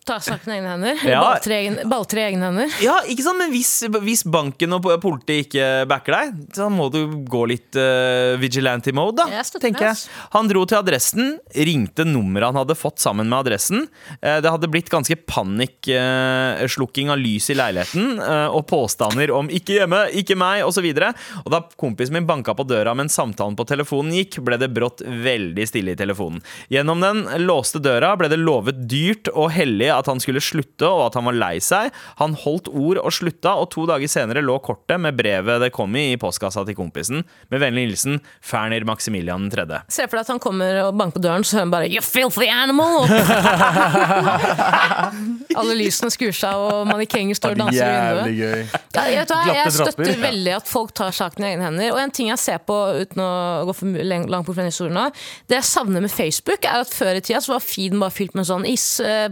Ta 0.07 0.19
saken 0.23 0.53
i 0.53 0.57
egne 0.57 0.73
hender. 0.75 1.03
Ja. 1.07 1.21
Balltre, 1.23 1.57
i 1.63 1.85
balltre 1.87 2.21
i 2.21 2.25
egne 2.29 2.49
hender. 2.49 2.73
Ja, 2.83 2.97
ikke 3.09 3.23
sant, 3.25 3.39
men 3.39 3.51
hvis, 3.53 3.71
hvis 4.03 4.23
banken 4.27 4.75
og 4.75 4.87
politiet 5.03 5.47
ikke 5.47 5.67
backer 5.89 6.15
deg, 6.17 6.41
så 6.55 6.67
må 6.71 6.89
du 6.93 6.99
gå 7.27 7.43
litt 7.49 7.77
uh, 7.79 8.35
vigilante 8.41 8.91
mode, 8.95 9.17
da. 9.21 9.27
Jeg 9.39 9.61
tenker 9.63 9.89
jeg. 9.89 10.01
Han 10.35 10.49
dro 10.51 10.63
til 10.67 10.79
adressen, 10.79 11.37
ringte 11.67 12.05
nummeret 12.07 12.51
han 12.51 12.59
hadde 12.61 12.77
fått 12.77 13.01
sammen 13.03 13.27
med 13.29 13.41
adressen. 13.41 13.87
Eh, 14.21 14.37
det 14.43 14.51
hadde 14.51 14.69
blitt 14.71 14.91
ganske 14.91 15.15
panikkslukking 15.27 17.11
av 17.11 17.19
lys 17.19 17.49
i 17.51 17.57
leiligheten, 17.57 18.21
uh, 18.21 18.47
og 18.55 18.67
påstander 18.69 19.31
om 19.35 19.49
'ikke 19.49 19.79
hjemme', 19.79 20.03
'ikke 20.15 20.37
meg', 20.39 20.63
osv. 20.67 20.87
Og 21.43 21.51
da 21.51 21.61
kompisen 21.79 22.13
min 22.13 22.27
banka 22.27 22.55
på 22.55 22.67
døra 22.67 22.95
mens 22.95 23.17
samtalen 23.17 23.57
på 23.57 23.67
telefonen 23.67 24.15
gikk, 24.15 24.39
ble 24.45 24.59
det 24.59 24.71
brått 24.73 25.03
veldig 25.03 25.67
stille 25.67 25.95
i 25.95 25.99
telefonen. 25.99 26.41
Gjennom 26.71 27.01
den 27.03 27.25
låste 27.43 27.81
døra 27.83 28.15
ble 28.17 28.29
det 28.31 28.39
lovet 28.39 28.87
dyrt 28.89 29.31
og 29.33 29.51
hellig 29.51 29.89
at 29.97 30.07
han 30.09 30.19
skulle 30.23 30.41
slutte, 30.43 30.87
og 30.87 31.01
at 31.07 31.15
han 31.19 31.27
var 31.27 31.35
lei 31.37 31.55
seg. 31.63 31.85
Han 32.21 32.31
holdt 32.43 32.67
ord 32.71 32.97
og 33.01 33.11
slutta, 33.15 33.51
og 33.57 33.65
to 33.73 33.81
dager 33.89 34.07
senere 34.11 34.43
lå 34.45 34.55
kortet 34.63 34.97
med 35.01 35.17
brevet 35.17 35.61
det 35.63 35.71
kom 35.75 35.91
i, 35.97 36.11
i 36.13 36.19
postkassa 36.21 36.61
til 36.67 36.75
kompisen. 36.77 37.17
Med 37.53 37.59
vennlig 37.63 37.83
hilsen 37.87 38.15
Ferner 38.45 38.83
Maximilian 38.87 39.43
3. 39.51 39.65
Se 39.91 40.03
for 40.07 40.15
deg 40.17 40.23
at 40.25 40.31
han 40.35 40.43
kommer 40.43 40.71
og 40.85 40.91
banker 40.97 41.15
på 41.17 41.23
døren, 41.25 41.43
så 41.47 41.51
hører 41.57 41.65
han 41.65 41.73
bare 41.73 41.87
'You 41.91 42.01
filthy 42.05 42.47
animal!' 42.51 43.07
Alle 45.57 45.73
lysene 45.79 46.09
skrur 46.13 46.35
seg, 46.35 46.53
og 46.53 46.87
mannekenger 46.89 47.35
står 47.37 47.51
og 47.55 47.59
danser 47.63 47.87
i 47.87 47.89
vinduet. 47.97 48.35
Gøy. 48.37 48.61
Ja, 48.97 49.03
jeg, 49.09 49.25
hva, 49.29 49.37
jeg 49.49 49.71
støtter 49.73 49.97
trapper. 49.97 50.19
veldig 50.21 50.53
at 50.57 50.67
folk 50.69 50.91
tar 50.97 51.11
saken 51.15 51.45
i 51.45 51.47
egne 51.51 51.63
hender. 51.67 51.87
Og 51.95 51.99
en 52.01 52.13
ting 52.13 52.27
jeg 52.31 52.39
ser 52.41 52.59
på 52.67 52.75
uten 53.01 53.19
å 53.23 53.29
gå 53.69 53.73
for 53.77 53.85
langt 54.11 54.29
bort 54.29 54.57
fra 54.57 54.63
den 54.65 54.71
historien 54.71 54.97
nå, 54.97 55.05
det 55.49 55.55
jeg 55.59 55.67
savner 55.69 56.01
med 56.03 56.11
Facebook, 56.13 56.61
er 56.67 56.77
at 56.85 56.91
før 56.93 57.13
i 57.19 57.23
tida 57.23 57.39
så 57.43 57.55
var 57.55 57.65
feeden 57.65 58.01
bare 58.03 58.13
fylt 58.13 58.33
med 58.37 58.45
sånn 58.49 58.65
is, 58.69 58.85
eh, 59.03 59.27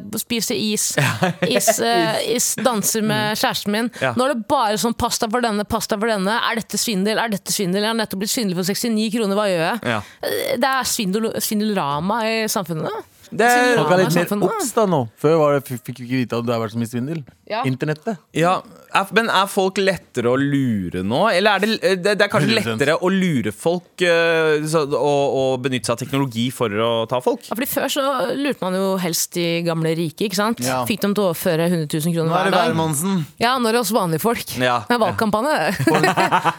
spiser 0.55 1.03
is, 1.47 1.67
is, 1.69 1.79
uh, 1.79 2.19
is, 2.35 2.47
danser 2.63 3.03
med 3.05 3.37
kjæresten 3.39 3.73
min. 3.75 3.89
Ja. 4.01 4.13
Nå 4.17 4.27
er 4.27 4.35
det 4.35 4.47
bare 4.51 4.79
sånn 4.81 4.95
pasta 4.97 5.29
for 5.31 5.43
denne, 5.45 5.65
pasta 5.67 5.97
for 5.99 6.11
denne. 6.11 6.37
Er 6.49 6.61
dette 6.61 6.79
svindel? 6.81 7.19
Er 7.21 7.33
dette 7.33 7.53
svindel? 7.53 7.83
Jeg 7.83 7.91
har 7.91 7.99
nettopp 7.99 8.23
blitt 8.23 8.33
svindel 8.33 8.57
for 8.57 8.67
69 8.67 9.09
kroner, 9.15 9.39
hva 9.39 9.47
gjør 9.51 9.65
jeg? 9.65 9.83
Ja. 9.95 9.99
Eh, 10.25 10.55
Det 10.61 10.71
er 10.71 10.89
svindel, 10.89 11.29
svindelrama 11.43 12.21
i 12.29 12.35
samfunnet. 12.51 13.11
Det, 13.31 13.49
Folk 13.77 13.91
er 13.91 14.01
litt 14.01 14.11
mer 14.11 14.25
Samfunnet. 14.25 14.51
obs 14.51 14.71
da 14.75 14.85
nå. 14.89 14.99
Før 15.21 15.35
var 15.41 15.55
det, 15.57 15.63
fikk 15.67 16.01
vi 16.01 16.05
ikke 16.05 16.19
vite 16.23 16.39
at 16.39 16.45
det 16.47 16.53
har 16.53 16.61
vært 16.61 16.75
så 16.75 16.81
mye 16.81 16.91
svindel. 16.91 17.21
Ja. 17.49 17.61
Internettet. 17.69 18.17
ja, 18.33 18.55
er, 18.95 19.09
men 19.13 19.27
er 19.29 19.45
folk 19.51 19.77
lettere 19.77 20.31
å 20.31 20.37
lure 20.39 21.03
nå? 21.05 21.19
Eller 21.29 21.59
er 21.59 21.61
det, 21.65 21.99
det, 22.01 22.15
det 22.17 22.25
er 22.25 22.31
kanskje 22.31 22.55
lettere 22.57 22.95
å 22.97 23.11
lure 23.13 23.51
folk 23.53 24.01
eh, 24.01 24.65
så, 24.65 24.81
og, 24.89 25.35
og 25.37 25.59
benytte 25.65 25.89
seg 25.91 25.93
av 25.97 26.01
teknologi 26.01 26.47
for 26.55 26.73
å 26.73 26.89
ta 27.09 27.19
folk? 27.21 27.45
Ja, 27.45 27.53
fordi 27.53 27.69
Før 27.75 27.91
så 27.91 28.05
lurte 28.39 28.65
man 28.65 28.77
jo 28.77 28.95
helst 29.01 29.35
de 29.37 29.61
gamle 29.67 29.93
rike. 29.97 30.25
ikke 30.29 30.39
sant? 30.39 30.63
Ja. 30.65 30.81
Fikk 30.89 31.03
dem 31.05 31.13
til 31.17 31.25
å 31.25 31.29
overføre 31.33 31.69
100 31.69 31.85
000 31.91 32.15
kroner 32.15 32.31
Nå 32.31 32.37
er 32.39 32.49
hver 32.49 32.51
det 32.51 32.57
dag. 32.57 32.75
Nå 33.05 33.15
Ja, 33.41 33.55
det 33.61 33.73
er 33.73 33.79
oss 33.81 33.93
vanlige 33.93 34.25
folk. 34.25 34.57
Ja. 34.57 34.79
Det 34.89 34.97
er 34.97 35.01
valgkampanje. 35.05 35.57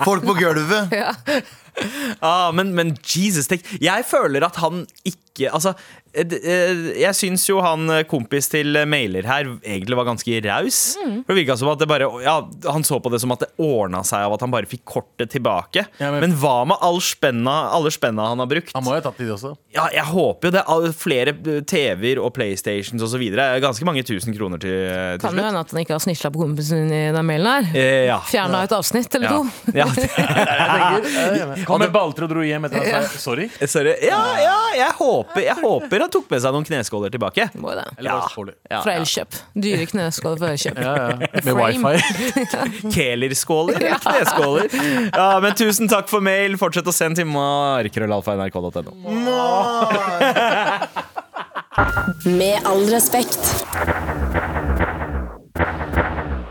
Folk 0.06 0.26
på 0.26 0.38
gulvet. 0.38 0.94
ja. 1.02 1.12
Ah, 2.24 2.50
men, 2.56 2.70
men 2.74 2.94
Jesus, 3.04 3.46
tenk 3.50 3.66
Jeg 3.82 4.04
føler 4.08 4.46
at 4.46 4.56
han 4.62 4.86
ikke 5.04 5.50
Altså, 5.52 5.74
eh, 6.16 6.24
eh, 6.32 6.78
jeg 7.02 7.12
syns 7.12 7.42
jo 7.44 7.58
han 7.60 7.82
eh, 7.92 7.98
kompis 8.08 8.46
til 8.48 8.72
mailer 8.88 9.26
her 9.28 9.50
egentlig 9.60 9.98
var 9.98 10.06
ganske 10.08 10.38
raus. 10.46 10.78
Mm. 10.96 11.18
For 11.26 11.34
Det 11.34 11.36
virka 11.42 11.56
som 11.60 11.68
at 11.68 11.82
det 11.82 11.88
bare 11.90 12.06
Ja, 12.24 12.38
han 12.72 12.86
så 12.88 12.96
på 13.04 13.10
det 13.12 13.20
som 13.20 13.34
at 13.34 13.42
det 13.44 13.50
ordna 13.60 14.00
seg 14.08 14.24
av 14.24 14.32
at 14.32 14.40
han 14.46 14.54
bare 14.54 14.64
fikk 14.70 14.80
kortet 14.88 15.28
tilbake. 15.34 15.84
Ja, 16.00 16.08
men- 16.14 16.22
men, 16.24 16.32
hva 16.40 16.54
med 16.70 16.80
all 16.80 17.02
spenna, 17.04 17.56
alle 17.76 17.92
spenna 17.92 18.30
han 18.30 18.40
har 18.40 18.48
brukt? 18.48 18.72
Han 18.72 18.82
må 18.86 18.94
jo 18.96 19.02
ha 19.02 19.04
tatt 19.10 19.20
det 19.20 19.28
også. 19.34 19.52
Ja, 19.76 19.90
jeg 19.92 20.06
håper 20.08 20.48
jo 20.48 20.54
det. 20.56 20.64
Flere 20.96 21.36
TV-er 21.68 22.22
og 22.24 22.32
PlayStations 22.32 23.04
osv. 23.04 23.26
Ganske 23.60 23.84
mange 23.84 24.00
tusen 24.08 24.32
kroner 24.38 24.56
til, 24.64 24.72
til 24.88 25.20
Kan 25.20 25.36
jo 25.36 25.42
slutt. 25.42 25.50
hende 25.50 25.60
at 25.66 25.70
han 25.76 25.84
ikke 25.84 25.98
har 25.98 26.00
snitcha 26.06 26.32
på 26.32 26.40
kompisen 26.46 26.88
i 26.88 27.02
den 27.12 27.28
mailen 27.28 27.52
her. 27.68 27.76
Eh, 27.76 28.06
ja. 28.08 28.18
Fjerna 28.24 28.64
et 28.64 28.72
avsnitt 28.72 29.12
eller 29.20 29.28
Ja. 29.28 29.36
to. 29.36 29.44
ja. 29.76 29.86
Kom 31.66 31.80
med 31.82 31.92
balltre 31.94 32.24
og 32.26 32.30
dro 32.32 32.42
hjem 32.46 32.64
etter 32.68 32.78
at 32.80 32.86
han 32.94 33.06
sa 33.10 33.18
sorry. 33.20 33.46
Sorry. 33.66 33.92
Ja, 34.06 34.20
ja, 34.40 34.56
jeg 34.78 34.92
håper, 34.98 35.40
jeg 35.44 35.56
håper 35.60 36.04
han 36.06 36.12
tok 36.14 36.28
med 36.30 36.42
seg 36.44 36.54
noen 36.56 36.66
kneskåler 36.68 37.10
tilbake. 37.14 37.48
Må 37.60 37.74
det. 37.76 37.84
Ja. 38.04 38.20
Ja, 38.70 38.80
Fra. 38.84 38.94
Elkjøp. 38.96 39.38
Dyre 39.66 39.86
kneskåler 39.90 40.38
fra 40.40 40.48
Elkjøp. 40.54 40.78
Ja, 40.82 40.94
ja. 40.96 41.16
Med 41.46 41.54
wifi. 41.60 41.94
Kelerskåler. 42.96 43.78
Kneskåler. 44.04 44.66
Ja, 45.12 45.28
men 45.44 45.56
tusen 45.58 45.90
takk 45.92 46.08
for 46.12 46.24
mail. 46.24 46.56
Fortsett 46.60 46.86
å 46.88 46.94
sende 46.94 47.22
til 47.22 47.28
markrøllalfa.nrk.no. 47.34 48.92
Med 52.26 52.56
all 52.64 52.86
respekt. 52.88 53.40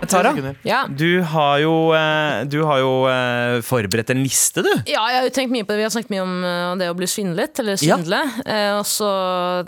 Tara, 0.09 0.31
Ja. 0.63 0.85
du 0.87 1.21
har 1.21 1.59
jo, 1.59 1.93
eh, 1.93 2.43
du 2.45 2.63
har 2.65 2.79
jo 2.79 2.91
eh, 3.09 3.61
forberedt 3.65 4.09
en 4.11 4.21
liste, 4.23 4.61
du. 4.63 4.69
ja, 4.87 5.03
jeg 5.11 5.19
har 5.19 5.23
jo 5.27 5.33
tenkt 5.35 5.51
mye 5.51 5.63
på 5.63 5.73
det. 5.73 5.77
Vi 5.77 5.83
har 5.87 5.93
snakket 5.95 6.09
mye 6.15 6.21
om 6.25 6.43
eh, 6.43 6.75
det 6.81 6.89
å 6.91 6.95
bli 6.97 7.07
svindlet, 7.07 7.59
eller 7.59 7.75
Ja. 7.81 7.97
svindle. 7.97 8.21
Eh, 8.45 8.71
og 8.79 8.85
så 8.85 9.09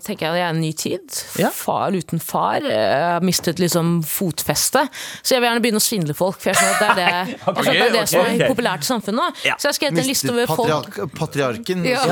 tenker 0.04 0.28
jeg 0.28 0.30
at 0.32 0.38
jeg 0.38 0.46
er 0.48 0.54
en 0.56 0.62
ny 0.62 0.72
tid. 0.74 1.22
Ja. 1.40 1.50
Far 1.50 1.92
uten 1.92 2.20
far. 2.22 2.60
Jeg 2.62 3.02
har 3.14 3.22
mistet 3.22 3.60
liksom 3.60 4.04
fotfeste. 4.04 4.88
Så 5.24 5.36
jeg 5.36 5.42
vil 5.42 5.50
gjerne 5.50 5.62
begynne 5.64 5.82
å 5.82 5.86
svindle 5.88 6.16
folk. 6.18 6.40
For 6.42 6.52
jeg 6.52 6.58
skjønner 6.62 6.90
at 6.92 6.96
det 6.98 7.08
er 7.08 7.26
det, 7.32 7.38
okay, 7.48 7.74
det, 7.74 7.88
er 7.88 7.96
det 7.98 8.06
som 8.10 8.26
er 8.26 8.48
populært 8.52 8.84
i 8.86 8.90
samfunnet 8.92 9.18
nå. 9.18 9.28
Ja. 9.48 9.56
Så 9.58 9.68
jeg 9.68 9.74
har 9.74 9.78
skrevet 9.80 10.02
en 10.04 10.08
liste 10.08 10.32
over 10.34 10.48
folk 10.48 10.68
patriark 10.68 11.18
patriarken. 11.18 11.86
Ja. 11.88 12.04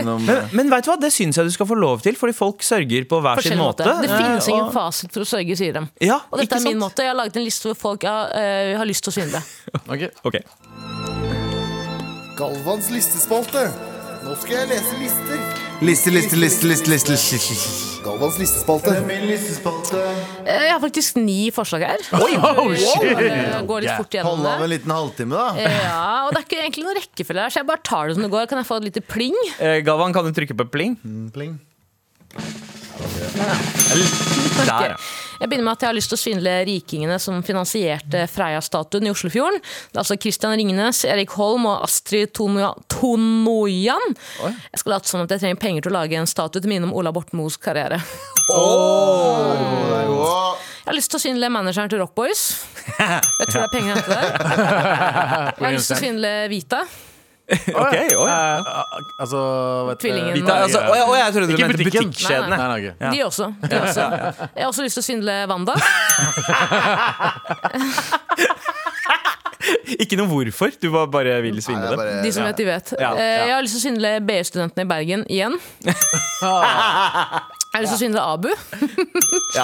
Innom 0.00 0.24
Men, 0.30 0.48
men 0.52 0.70
vet 0.70 0.84
du 0.84 0.90
hva, 0.92 0.98
det 1.00 1.10
syns 1.14 1.36
jeg 1.38 1.46
du 1.48 1.50
skal 1.54 1.66
få 1.66 1.76
lov 1.78 2.00
til, 2.04 2.14
fordi 2.18 2.34
folk 2.36 2.62
sørger 2.62 3.06
på 3.10 3.20
hver 3.24 3.40
sin 3.42 3.58
måte. 3.58 3.84
måte. 3.84 4.02
Det 4.02 4.10
finnes 4.10 4.46
Eh, 4.46 4.52
ingen 4.54 4.66
og- 4.68 4.72
fasit 4.74 5.10
for 5.12 5.20
å 5.20 5.28
sørge, 5.28 5.56
sier 5.56 5.72
de. 5.72 5.80
Ja, 6.00 6.20
Og 6.30 6.38
dette 6.38 6.46
ikke 6.48 6.56
er 6.60 6.64
min 6.64 6.80
sant? 6.80 6.84
måte. 6.84 6.96
Jeg 7.02 7.08
har 7.10 7.16
laget 7.18 7.36
en 7.36 7.44
liste 7.44 7.49
hvor 7.58 7.74
folk 7.74 8.02
ja, 8.06 8.28
eh, 8.36 8.76
har 8.78 8.86
lyst 8.86 9.02
til 9.04 9.10
å 9.10 9.16
svindle. 9.18 9.42
Okay. 9.90 10.10
Ok. 10.24 10.38
Galvans 12.38 12.88
listespalte. 12.94 13.66
Nå 14.20 14.34
skal 14.36 14.58
jeg 14.62 14.68
lese 14.70 14.96
lister. 15.00 15.38
Liste, 15.80 16.10
liste, 16.12 16.36
liste, 16.36 16.66
liste, 16.68 16.90
liste, 16.92 17.12
liste. 17.16 17.56
Galvans 18.04 18.36
listespalte. 18.40 18.92
Min 19.08 19.24
listespalte. 19.28 20.00
Eh, 20.44 20.66
Jeg 20.66 20.72
har 20.74 20.80
faktisk 20.82 21.16
ni 21.20 21.50
forslag 21.56 21.84
her. 21.88 22.04
Oh, 22.16 22.68
Går, 22.68 22.74
shit. 22.76 23.04
eh, 23.24 23.60
går 23.68 23.84
litt 23.86 23.96
fort 23.96 24.12
gjennom 24.16 24.36
Hold 24.40 24.50
av 24.52 24.64
en 24.66 24.72
liten 24.72 24.92
halvtime, 24.94 25.36
da. 25.40 25.48
Ja, 25.64 26.02
og 26.26 26.32
det 26.36 26.42
er 26.42 26.46
ikke 26.48 26.60
egentlig 26.64 26.84
noen 26.86 27.00
rekkefølge 27.00 27.46
her, 27.46 27.54
så 27.56 27.62
jeg 27.62 27.70
bare 27.72 27.84
tar 27.90 28.08
det 28.12 28.16
som 28.18 28.24
det 28.28 28.32
går. 28.36 28.48
Kan 28.52 28.60
jeg 28.62 28.68
få 28.68 28.80
et 28.80 28.88
lite 28.90 29.04
pling? 29.08 29.36
Eh, 29.58 29.80
Galvan, 29.88 30.12
kan 30.16 30.28
du 30.28 30.32
trykke 30.36 30.56
på 30.62 30.68
pling? 30.76 30.96
Pling. 31.36 31.56
Der, 34.60 34.90
ja. 34.92 34.96
Jeg 35.40 35.48
begynner 35.48 35.64
med 35.70 35.72
at 35.72 35.84
jeg 35.84 35.88
har 35.88 35.96
lyst 35.96 36.10
til 36.12 36.18
å 36.18 36.20
svindle 36.20 36.52
rikingene 36.68 37.16
som 37.22 37.38
finansierte 37.44 38.26
Freia-statuen 38.28 39.06
i 39.08 39.12
Oslofjorden. 39.12 39.62
Det 39.62 39.96
er 39.96 40.02
altså 40.02 40.18
Christian 40.20 40.52
Ringnes, 40.60 41.00
Erik 41.08 41.32
Holm 41.38 41.64
og 41.70 41.86
Astrid 41.86 42.34
Tonoyan. 42.36 44.04
Jeg 44.44 44.82
skal 44.82 44.92
late 44.98 45.08
som 45.08 45.24
at 45.24 45.32
jeg 45.32 45.40
trenger 45.46 45.62
penger 45.62 45.86
til 45.86 45.94
å 45.94 45.96
lage 45.96 46.20
en 46.20 46.28
statue 46.28 46.60
til 46.60 46.68
minne 46.74 46.90
om 46.90 46.94
Ola 47.00 47.12
Borten 47.16 47.40
Moes 47.40 47.56
karriere. 47.60 48.02
Jeg 50.80 50.88
har 50.90 50.96
lyst 50.98 51.12
til 51.14 51.20
å 51.20 51.24
svindle 51.24 51.48
manageren 51.54 51.88
til 51.92 52.02
Rock 52.02 52.12
Boys. 52.18 52.42
Jeg 52.98 53.46
tror 53.52 53.60
det 53.60 53.66
er 53.68 53.72
penger 53.72 53.92
å 53.92 53.96
hente 53.96 54.10
der. 54.10 54.26
Jeg 55.54 55.64
har 55.64 55.76
lyst 55.76 55.88
til 55.92 55.96
å 55.96 56.02
svindle 56.02 56.32
Vita. 56.52 56.80
Ok, 57.82 57.94
oi. 58.14 58.28
Eh, 58.30 58.58
altså 59.18 59.40
Tvillingen. 59.98 60.34
Vita, 60.38 60.52
altså, 60.66 60.78
å, 60.86 60.94
ja, 60.94 61.04
å, 61.08 61.14
jeg 61.18 61.34
trodde 61.34 61.50
du 61.50 61.56
mente 61.64 61.84
butikkjedene. 61.86 62.56
Nei, 62.56 62.68
nei, 62.70 62.78
ok. 62.78 62.86
De 63.16 63.24
også. 63.26 63.46
De 63.64 63.80
også. 63.80 64.04
Jeg 64.54 64.62
har 64.62 64.68
også 64.70 64.86
lyst 64.86 64.94
til 65.00 65.02
å 65.02 65.06
svindle 65.08 65.34
Wanda. 65.50 65.74
Ikke 70.00 70.16
noe 70.16 70.28
hvorfor, 70.30 70.72
du 70.80 70.88
var 70.94 71.08
bare 71.12 71.34
vil 71.44 71.58
svindle 71.62 71.90
dem. 71.92 72.22
De 72.24 72.30
som 72.32 72.46
vet, 72.46 72.56
de 72.60 72.64
vet. 72.68 72.94
Ja, 72.96 73.10
Eh, 73.10 73.24
ja. 73.24 73.44
Jeg 73.50 73.54
har 73.56 73.62
lyst 73.66 73.74
til 73.76 73.80
å 73.82 73.84
svindle 73.88 74.12
BI-studentene 74.24 74.86
i 74.86 74.88
Bergen 74.88 75.26
igjen. 75.28 75.58
Jeg 77.70 77.78
har 77.78 77.84
lyst 77.84 77.92
til 77.94 77.98
å 77.98 78.02
svindle 78.02 78.22
Abu. 78.26 78.48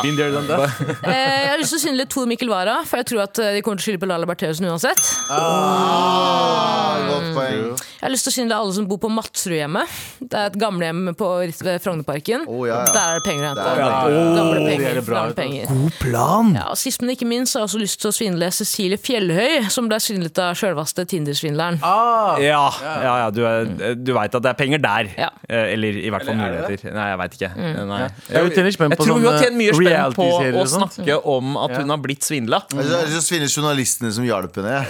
Been 0.03 0.15
there, 0.17 0.31
done 0.31 0.47
that. 0.47 0.71
Eh, 1.03 1.11
Jeg 1.11 1.49
har 1.51 1.59
lyst 1.59 1.73
til 1.75 1.81
å 1.81 1.83
svindle 1.83 2.05
Tor 2.07 2.29
Mikkel 2.31 2.51
Wara, 2.53 2.77
for 2.87 3.01
jeg 3.03 3.09
tror 3.11 3.25
at 3.25 3.41
eh, 3.43 3.57
de 3.57 3.63
kommer 3.67 3.81
til 3.81 3.83
å 3.83 3.87
skylde 3.89 4.03
på 4.05 4.09
Lala 4.13 4.29
Bertheussen 4.31 4.69
uansett. 4.71 5.01
Oh, 5.27 7.01
Godt 7.11 7.33
poeng. 7.35 7.65
Jeg 7.97 8.05
har 8.07 8.13
lyst 8.13 8.27
til 8.29 8.31
å 8.31 8.35
svindle 8.37 8.59
alle 8.63 8.75
som 8.77 8.87
bor 8.87 9.01
på 9.03 9.11
Matsrudhjemmet. 9.11 9.97
Det 10.23 10.39
er 10.39 10.53
et 10.53 10.59
gamlehjem 10.61 11.11
på 11.19 11.31
ved 11.67 11.83
Frognerparken. 11.83 12.45
Oh, 12.47 12.63
ja, 12.69 12.77
ja. 12.85 12.93
Der 12.95 13.17
er 13.17 13.19
det 13.19 13.25
penger 13.27 13.43
å 13.43 13.49
hente. 13.51 13.67
Er 13.67 13.83
Gamle 13.83 14.23
Oh, 14.47 14.69
penger. 14.69 14.87
er 14.87 15.09
gamle 15.11 15.37
penger. 15.41 15.67
God 15.73 15.99
plan! 16.05 16.53
Ja, 16.61 16.67
og 16.71 16.79
Sist, 16.79 17.03
men 17.03 17.11
ikke 17.17 17.27
minst, 17.27 17.57
har 17.59 17.65
jeg 17.65 17.71
også 17.73 17.83
lyst 17.83 18.01
til 18.05 18.13
å 18.13 18.15
svindle 18.15 18.53
Cecilie 18.55 19.01
Fjellhøy, 19.03 19.67
som 19.75 19.91
ble 19.91 19.99
svindlet 20.03 20.39
av 20.47 20.55
sjølvaste 20.61 21.07
Tinder-svindleren. 21.11 21.81
Ah, 21.83 22.39
Ja, 22.43 22.63
ja, 22.87 23.19
ja 23.25 23.29
du, 23.35 23.43
er- 23.51 23.99
du 23.99 24.15
veit 24.15 24.31
at 24.39 24.47
det 24.47 24.53
er 24.55 24.59
penger 24.63 24.85
der. 24.87 25.11
Ja. 25.19 25.31
Eh, 25.51 25.73
Eller 25.75 25.99
i 25.99 26.07
hvert 26.15 26.23
fall 26.29 26.37
er 26.39 26.43
muligheter. 26.47 26.95
Nei, 26.95 27.09
jeg 27.11 27.19
veit 27.25 27.39
ikke. 27.41 27.53
Nei. 27.97 28.09
Jeg 28.29 28.53
jeg, 28.57 28.75
Jeg 28.77 28.99
tror 29.01 29.15
hun 29.17 29.27
har 29.27 29.39
tjent 29.43 29.57
mye 29.59 29.73
spenn 29.77 30.17
på 30.17 30.27
å 30.61 30.67
snakke 30.71 31.19
om 31.37 31.57
at 31.65 31.77
hun 31.81 31.93
har 31.95 32.01
blitt 32.03 32.27
svindla. 32.27 32.63
Jeg 32.75 32.91
har 32.93 33.11
lyst 33.13 33.33
til 33.33 33.47
journalistene 33.49 34.13
som 34.15 34.25
hjalp 34.27 34.57
henne. 34.61 34.77
jeg. 34.77 34.87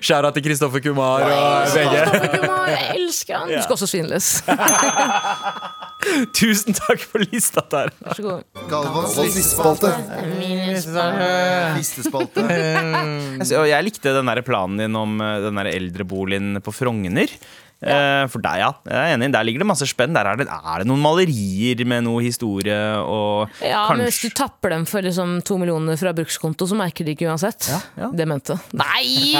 Skjæra 0.04 0.30
til 0.34 0.42
Kristoffer 0.48 0.84
Kumar 0.84 1.24
og 1.28 1.74
VG. 1.74 1.94
Kumar, 2.38 2.68
jeg 2.74 2.84
elsker 2.98 3.40
han! 3.40 3.48
Du 3.54 3.60
skal 3.62 3.78
også 3.78 3.90
svindles. 3.90 4.26
Tusen 6.38 6.76
takk 6.76 7.02
for 7.04 7.24
lista 7.24 7.64
der. 7.72 7.92
Vær 8.04 8.18
så 8.18 8.24
god. 8.26 8.46
Galvans 8.70 9.18
listespalte. 9.22 9.90
Listespalte. 11.78 12.46
Jeg 13.70 13.86
likte 13.88 14.14
den 14.16 14.30
der 14.32 14.42
planen 14.46 14.80
din 14.84 14.96
om 14.98 15.18
eh, 15.22 15.36
den 15.44 15.60
der 15.60 15.70
eldreboligen 15.74 16.58
på 16.64 16.74
Frogner. 16.74 17.30
Ja. 17.84 18.24
For 18.32 18.40
der, 18.40 18.60
ja, 18.62 18.68
jeg 18.88 18.96
er 18.96 19.14
enig, 19.18 19.26
der 19.34 19.44
ligger 19.44 19.60
det 19.60 19.66
masse 19.68 19.84
spenn. 19.90 20.14
Der 20.16 20.24
er 20.30 20.38
det, 20.40 20.46
er 20.48 20.80
det 20.80 20.86
noen 20.88 21.02
malerier 21.04 21.82
med 21.90 22.06
noe 22.06 22.22
historie 22.24 22.78
og 23.02 23.50
Ja, 23.60 23.82
men 23.92 24.06
hvis 24.06 24.22
du 24.24 24.30
tapper 24.32 24.72
dem 24.72 24.86
for 24.88 25.04
liksom 25.04 25.34
to 25.44 25.58
millioner 25.60 25.98
fra 26.00 26.14
brukskonto, 26.16 26.64
så 26.70 26.78
merker 26.78 27.04
de 27.04 27.12
ikke 27.12 27.28
uansett. 27.28 27.68
ja. 28.00 28.08
Det 28.14 28.28
mente 28.30 28.56
Nei! 28.80 29.34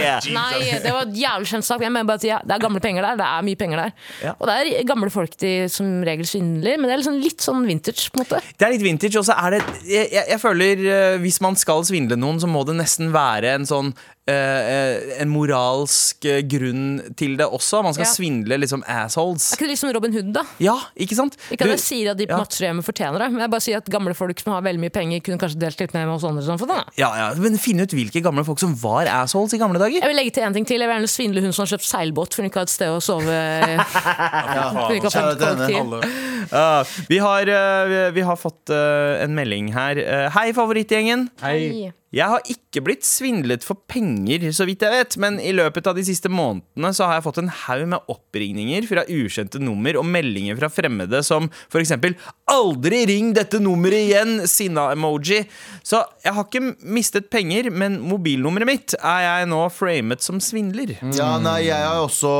Nei! 0.00 0.32
Nei, 0.36 0.78
det 0.84 0.92
var 0.94 1.10
jævlig 1.16 1.50
kjent 1.52 1.66
sak. 1.66 1.82
Jeg 1.84 1.92
mener 1.92 2.08
bare 2.08 2.20
at 2.22 2.26
ja, 2.26 2.38
Det 2.46 2.56
er 2.56 2.64
gamle 2.64 2.82
penger 2.84 3.06
der. 3.06 3.18
Det 3.20 3.28
er 3.28 3.46
mye 3.46 3.60
penger 3.60 3.82
der. 3.84 3.92
Ja. 4.22 4.34
Og 4.38 4.48
det 4.48 4.56
er 4.60 4.88
gamle 4.88 5.10
folk 5.12 5.36
de 5.42 5.52
som 5.72 5.90
regel 6.06 6.28
svindler, 6.28 6.78
men 6.78 6.88
det 6.88 6.96
er 6.96 7.02
liksom 7.02 7.20
litt 7.22 7.44
sånn 7.44 7.66
vintage. 7.68 8.08
på 8.12 8.20
en 8.20 8.24
måte 8.24 8.40
Det 8.58 8.66
er 8.68 8.74
litt 8.76 8.86
vintage, 8.86 9.18
og 9.20 9.28
så 9.28 9.36
er 9.38 9.56
det 9.56 9.62
jeg, 9.88 10.08
jeg, 10.14 10.24
jeg 10.34 10.40
føler 10.42 10.82
eh, 10.86 11.20
Hvis 11.22 11.40
man 11.44 11.58
skal 11.58 11.84
svindle 11.88 12.18
noen, 12.20 12.40
så 12.42 12.50
må 12.50 12.64
det 12.68 12.78
nesten 12.78 13.12
være 13.14 13.56
en 13.58 13.68
sånn 13.68 13.94
En 14.30 15.28
moralsk 15.32 16.24
eh, 16.30 16.40
grunn 16.46 17.00
til 17.18 17.34
det 17.40 17.46
også. 17.46 17.80
Man 17.82 17.94
skal 17.96 18.06
Ja. 18.06 18.10
svindle 18.12 18.58
liksom 18.62 18.84
assholes. 18.86 19.48
Er 19.52 19.56
ikke 19.56 19.66
det 19.66 19.72
liksom 19.74 19.92
Robin 19.96 20.12
Hood, 20.14 20.28
da? 20.36 20.42
Ja, 20.62 20.76
ikke 20.96 21.16
sant? 21.18 21.34
Ikke 21.50 21.66
at 21.66 21.72
jeg 21.74 21.82
sier 21.82 22.10
at 22.12 22.18
de 22.20 22.26
på 22.30 22.36
ja. 22.36 22.38
Matsrudhjemmet 22.38 22.86
fortjener 22.86 23.18
det, 23.18 23.28
men 23.32 23.40
jeg 23.42 23.50
bare 23.50 23.64
sier 23.66 23.76
at 23.82 23.90
gamle 23.90 24.14
folk 24.14 24.38
som 24.38 24.52
har 24.54 24.62
veldig 24.62 24.80
mye 24.84 24.94
penger, 24.94 25.20
kunne 25.26 25.38
kanskje 25.42 25.58
delt 25.58 25.80
litt 25.82 25.94
mer 25.94 26.06
med 26.06 26.14
oss 26.14 26.24
andre. 26.28 26.42
samfunnet, 26.46 26.84
da. 26.84 26.84
ja, 27.02 27.10
ja, 27.18 27.26
Men 27.42 27.58
finne 27.58 27.82
ut 27.82 27.90
hvilke 27.98 28.22
gamle 28.22 28.44
folk 28.46 28.58
som 28.62 28.74
var 28.78 29.10
assholes 29.10 29.52
i 29.54 29.58
gamle 29.58 29.78
dager. 29.82 29.98
Jeg 30.00 30.08
vil 30.12 30.16
legge 30.16 30.30
til 30.38 30.46
en 30.46 30.54
ting 30.54 30.66
til. 30.66 30.78
Jeg 30.80 30.88
vil 30.88 30.96
gjerne 31.00 31.10
svindle 31.10 31.42
hun 31.42 31.52
som 31.52 31.66
har 31.66 31.72
kjøpt 31.74 31.88
seilbåt, 31.90 32.34
for 32.34 32.42
hun 32.42 32.50
ikke 32.50 32.62
har 32.62 32.68
et 32.70 32.76
sted 32.76 32.90
å 32.94 33.00
sove. 33.02 33.26
For. 34.82 36.04
Ja, 36.52 36.84
vi, 37.08 37.18
har, 37.18 37.48
eh, 37.48 37.86
vi, 37.88 37.98
vi 38.18 38.20
har 38.26 38.36
fått 38.36 38.70
eh, 38.70 39.22
en 39.24 39.34
melding 39.34 39.72
her. 39.74 39.98
Eh, 39.98 40.28
Hei, 40.34 40.52
favorittgjengen. 40.56 41.28
Hei. 41.42 41.92
Jeg 42.12 42.28
har 42.28 42.44
ikke 42.52 42.82
blitt 42.84 43.06
svindlet 43.08 43.64
for 43.64 43.78
penger, 43.88 44.44
så 44.52 44.66
vidt 44.68 44.82
jeg 44.84 44.92
vet, 44.92 45.14
men 45.22 45.38
i 45.40 45.52
løpet 45.56 45.86
av 45.88 45.96
de 45.96 46.04
siste 46.04 46.28
månedene 46.28 46.90
så 46.92 47.06
har 47.08 47.16
jeg 47.16 47.24
fått 47.24 47.40
en 47.40 47.48
haug 47.64 47.84
med 47.88 48.12
oppringninger 48.12 48.84
fra 48.88 49.06
ukjente 49.08 49.60
nummer 49.62 49.96
og 49.96 50.04
meldinger 50.04 50.58
fra 50.60 50.68
fremmede 50.72 51.22
som 51.24 51.48
eksempel 51.82 52.14
'Aldri 52.52 53.06
ring 53.08 53.32
dette 53.32 53.60
nummeret 53.62 54.10
igjen!' 54.10 54.46
sinna-emoji. 54.46 55.46
Så 55.82 56.02
jeg 56.24 56.34
har 56.36 56.44
ikke 56.44 56.76
mistet 56.84 57.30
penger, 57.32 57.70
men 57.70 57.98
mobilnummeret 58.04 58.68
mitt 58.68 58.94
er 58.98 59.20
jeg 59.24 59.48
nå 59.48 59.62
framet 59.72 60.20
som 60.20 60.40
svindler. 60.42 60.92
Ja, 61.16 61.38
nei, 61.40 61.66
jeg 61.70 61.80
har 61.80 62.02
også 62.04 62.32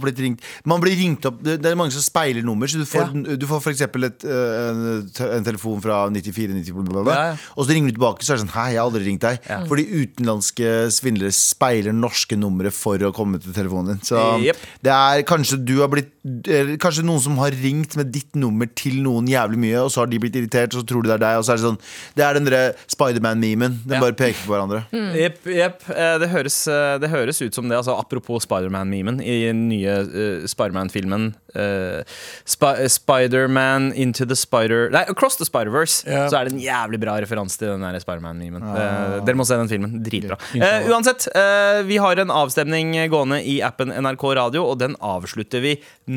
blitt 0.00 0.18
ringt 0.22 0.40
Man 0.64 0.80
blir 0.80 0.96
ringt 0.96 1.24
opp 1.28 1.40
Det 1.42 1.58
er 1.66 1.76
mange 1.78 1.92
som 1.94 2.02
speiler 2.04 2.42
nummer, 2.42 2.66
så 2.70 2.80
du 2.80 2.86
får, 2.88 3.12
du 3.36 3.46
får 3.46 3.60
for 3.60 3.72
eksempel 3.72 4.08
øh, 4.08 5.04
en, 5.36 5.44
telefon 5.44 5.82
fra 5.84 6.08
94, 6.08 6.54
90, 6.54 6.72
bla, 6.72 6.82
bla, 6.88 7.02
bla, 7.02 7.12
Ja, 7.12 7.24
ja. 7.32 7.36
og 7.56 7.66
så 7.66 7.74
ringer 7.74 7.92
du 7.92 7.98
tilbake, 7.98 8.24
så 8.24 8.32
er 8.32 8.40
det 8.40 8.46
sånn 8.46 8.54
Hei, 8.56 8.68
jeg 8.74 8.80
har 8.80 8.88
aldri 8.88 9.01
ringt 9.06 9.24
deg. 9.24 9.42
Fordi 9.70 9.84
utenlandske 9.90 10.72
svindlere 10.94 11.34
speiler 11.36 11.94
norske 11.96 12.38
numre 12.38 12.72
for 12.74 13.02
å 13.02 13.12
komme 13.14 13.40
til 13.42 13.54
telefonen 13.56 13.94
din. 13.94 14.04
Så 14.06 14.22
yep. 14.44 14.60
det 14.84 14.94
er 14.94 15.26
kanskje 15.28 15.60
du 15.62 15.78
har 15.80 15.92
blitt 15.92 16.12
Kanskje 16.22 17.02
noen 17.02 17.18
som 17.20 17.34
har 17.40 17.50
ringt 17.50 17.96
med 17.98 18.12
ditt 18.14 18.36
nummer 18.38 18.68
til 18.78 19.00
noen 19.02 19.26
jævlig 19.26 19.58
mye, 19.58 19.80
og 19.82 19.90
så 19.90 20.04
har 20.04 20.10
de 20.12 20.20
blitt 20.22 20.36
irritert, 20.38 20.70
og 20.76 20.82
så 20.84 20.86
tror 20.86 21.02
de 21.02 21.10
det 21.10 21.16
er 21.16 21.22
deg, 21.24 21.38
og 21.40 21.46
så 21.48 21.52
er 21.54 21.58
det 21.58 21.64
sånn 21.66 21.78
Det 22.14 22.22
er 22.26 22.34
den 22.38 22.46
derre 22.46 22.74
Spiderman-memen. 22.94 23.80
Den 23.86 23.96
Ja. 23.96 24.00
bare 24.00 24.14
peker 24.14 24.38
på 24.46 24.52
hverandre. 24.54 24.84
Jepp, 25.18 25.40
Mm. 25.42 25.56
Yep. 25.56 25.82
Det, 26.22 26.28
høres, 26.30 26.66
eh, 26.68 26.98
det 27.02 27.10
høres 27.10 27.42
ut 27.42 27.54
som 27.54 27.68
det. 27.68 27.76
Altså, 27.76 27.98
apropos 27.98 28.44
Spiderman-memen 28.46 29.20
i 29.20 29.46
den 29.48 29.68
nye 29.68 29.96
uh, 30.06 30.46
Spiderman-filmen. 30.46 31.34
Uh, 31.56 32.02
Sp 32.46 32.70
Spiderman 32.88 33.92
into 33.94 34.24
the 34.24 34.36
Spider 34.36 34.88
Nei, 34.90 35.02
Across 35.08 35.36
the 35.36 35.44
Spider-Verse. 35.44 36.04
Yep. 36.06 36.30
Så 36.30 36.38
er 36.38 36.44
det 36.48 36.52
en 36.54 36.62
jævlig 36.62 37.00
bra 37.02 37.16
referanse 37.20 37.58
til 37.58 37.68
den 37.74 37.80
der 37.82 37.98
Spiderman-memen. 38.00 38.62
Eh, 38.62 39.18
dere 39.26 39.34
må 39.36 39.44
se 39.48 39.58
den 39.58 39.68
filmen. 39.68 39.98
Dritbra. 40.06 40.38
Uh, 40.54 40.88
uansett, 40.92 41.26
eh, 41.34 41.82
vi 41.88 41.96
har 41.98 42.16
en 42.22 42.30
avstemning 42.30 42.94
gående 43.10 43.42
i 43.44 43.58
appen 43.60 43.90
NRK 43.90 44.24
Radio, 44.38 44.64
og 44.70 44.78
den 44.78 44.94
avslutter 45.02 45.60
vi 45.64 45.74
nå. 46.06 46.11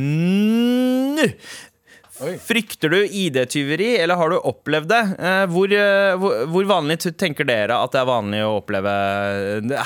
Oi. 2.23 2.37
Frykter 2.39 2.93
du 2.93 3.01
ID-tyveri, 3.03 3.89
eller 3.99 4.15
har 4.15 4.31
du 4.31 4.37
opplevd 4.39 4.87
det? 4.87 5.01
Eh, 5.19 5.41
hvor, 5.51 5.67
eh, 5.75 6.13
hvor, 6.19 6.45
hvor 6.53 6.69
vanlig 6.69 6.95
tenker 7.19 7.47
dere 7.47 7.75
at 7.75 7.91
det 7.91 7.99
er 7.99 8.07
vanlig 8.07 8.39
å 8.45 8.53
oppleve 8.61 8.93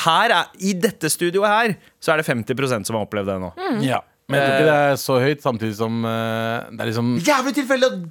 Her 0.05 0.35
er, 0.35 0.51
I 0.61 0.75
dette 0.77 1.09
studioet 1.09 1.49
her 1.49 1.73
så 1.97 2.13
er 2.13 2.21
det 2.21 2.27
50% 2.29 2.85
som 2.85 2.99
har 2.99 3.07
opplevd 3.07 3.31
det 3.33 3.39
nå. 3.41 3.49
Ja. 3.85 4.03
Men 4.29 4.43
jeg 4.43 4.45
tror 4.45 4.59
ikke 4.59 4.69
det 4.69 4.79
er 4.91 4.99
så 5.01 5.15
høyt, 5.23 5.41
samtidig 5.41 5.75
som 5.79 6.03
eh, 6.05 6.67
det 6.69 6.83
er 6.83 6.91
liksom 6.91 7.15
Jævlig 7.25 7.55
tilfeldig 7.57 7.89
at 7.89 8.03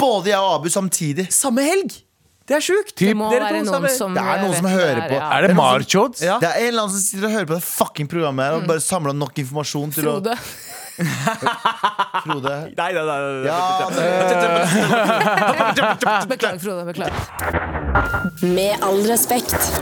både 0.00 0.32
jeg 0.32 0.40
og 0.40 0.54
Abu 0.54 0.72
samtidig. 0.72 1.28
Samme 1.34 1.64
helg! 1.66 2.00
Det 2.48 2.56
er 2.56 2.64
sjukt! 2.64 2.96
Det 2.98 3.12
må 3.14 3.28
Dere 3.30 3.60
noen 3.60 3.86
som 3.92 4.16
Det 4.16 4.24
er 4.24 4.40
noen 4.40 4.56
som 4.56 4.66
hører 4.66 4.96
det 4.96 5.04
på. 5.12 5.20
Ja. 5.20 5.28
Er 5.36 5.46
det 5.46 5.54
Marchods? 5.54 6.24
Ja. 6.24 6.40
Det 6.42 6.48
er 6.48 6.64
en 6.64 6.72
eller 6.72 6.86
annen 6.86 6.96
som 6.96 7.04
sitter 7.04 7.28
og 7.28 7.36
hører 7.36 7.50
på 7.52 7.58
det 7.60 7.66
fucking 7.68 8.08
programmet 8.10 8.48
her 8.48 8.56
og 8.56 8.66
bare 8.72 8.82
samler 8.82 9.14
nok 9.14 9.38
informasjon 9.44 9.92
til 9.94 10.08
Frode. 10.08 10.34
å 10.34 10.69
Frode. 12.24 12.72
Nei, 12.76 12.92
nei, 12.92 13.04
nei, 13.04 13.20
nei. 13.20 13.46
Ja, 13.46 13.90
det, 13.90 14.04
Beklager, 16.28 16.58
Frode. 16.58 16.84
Beklager. 16.84 17.14
Med 18.42 18.78
all 18.82 19.02
respekt. 19.06 19.80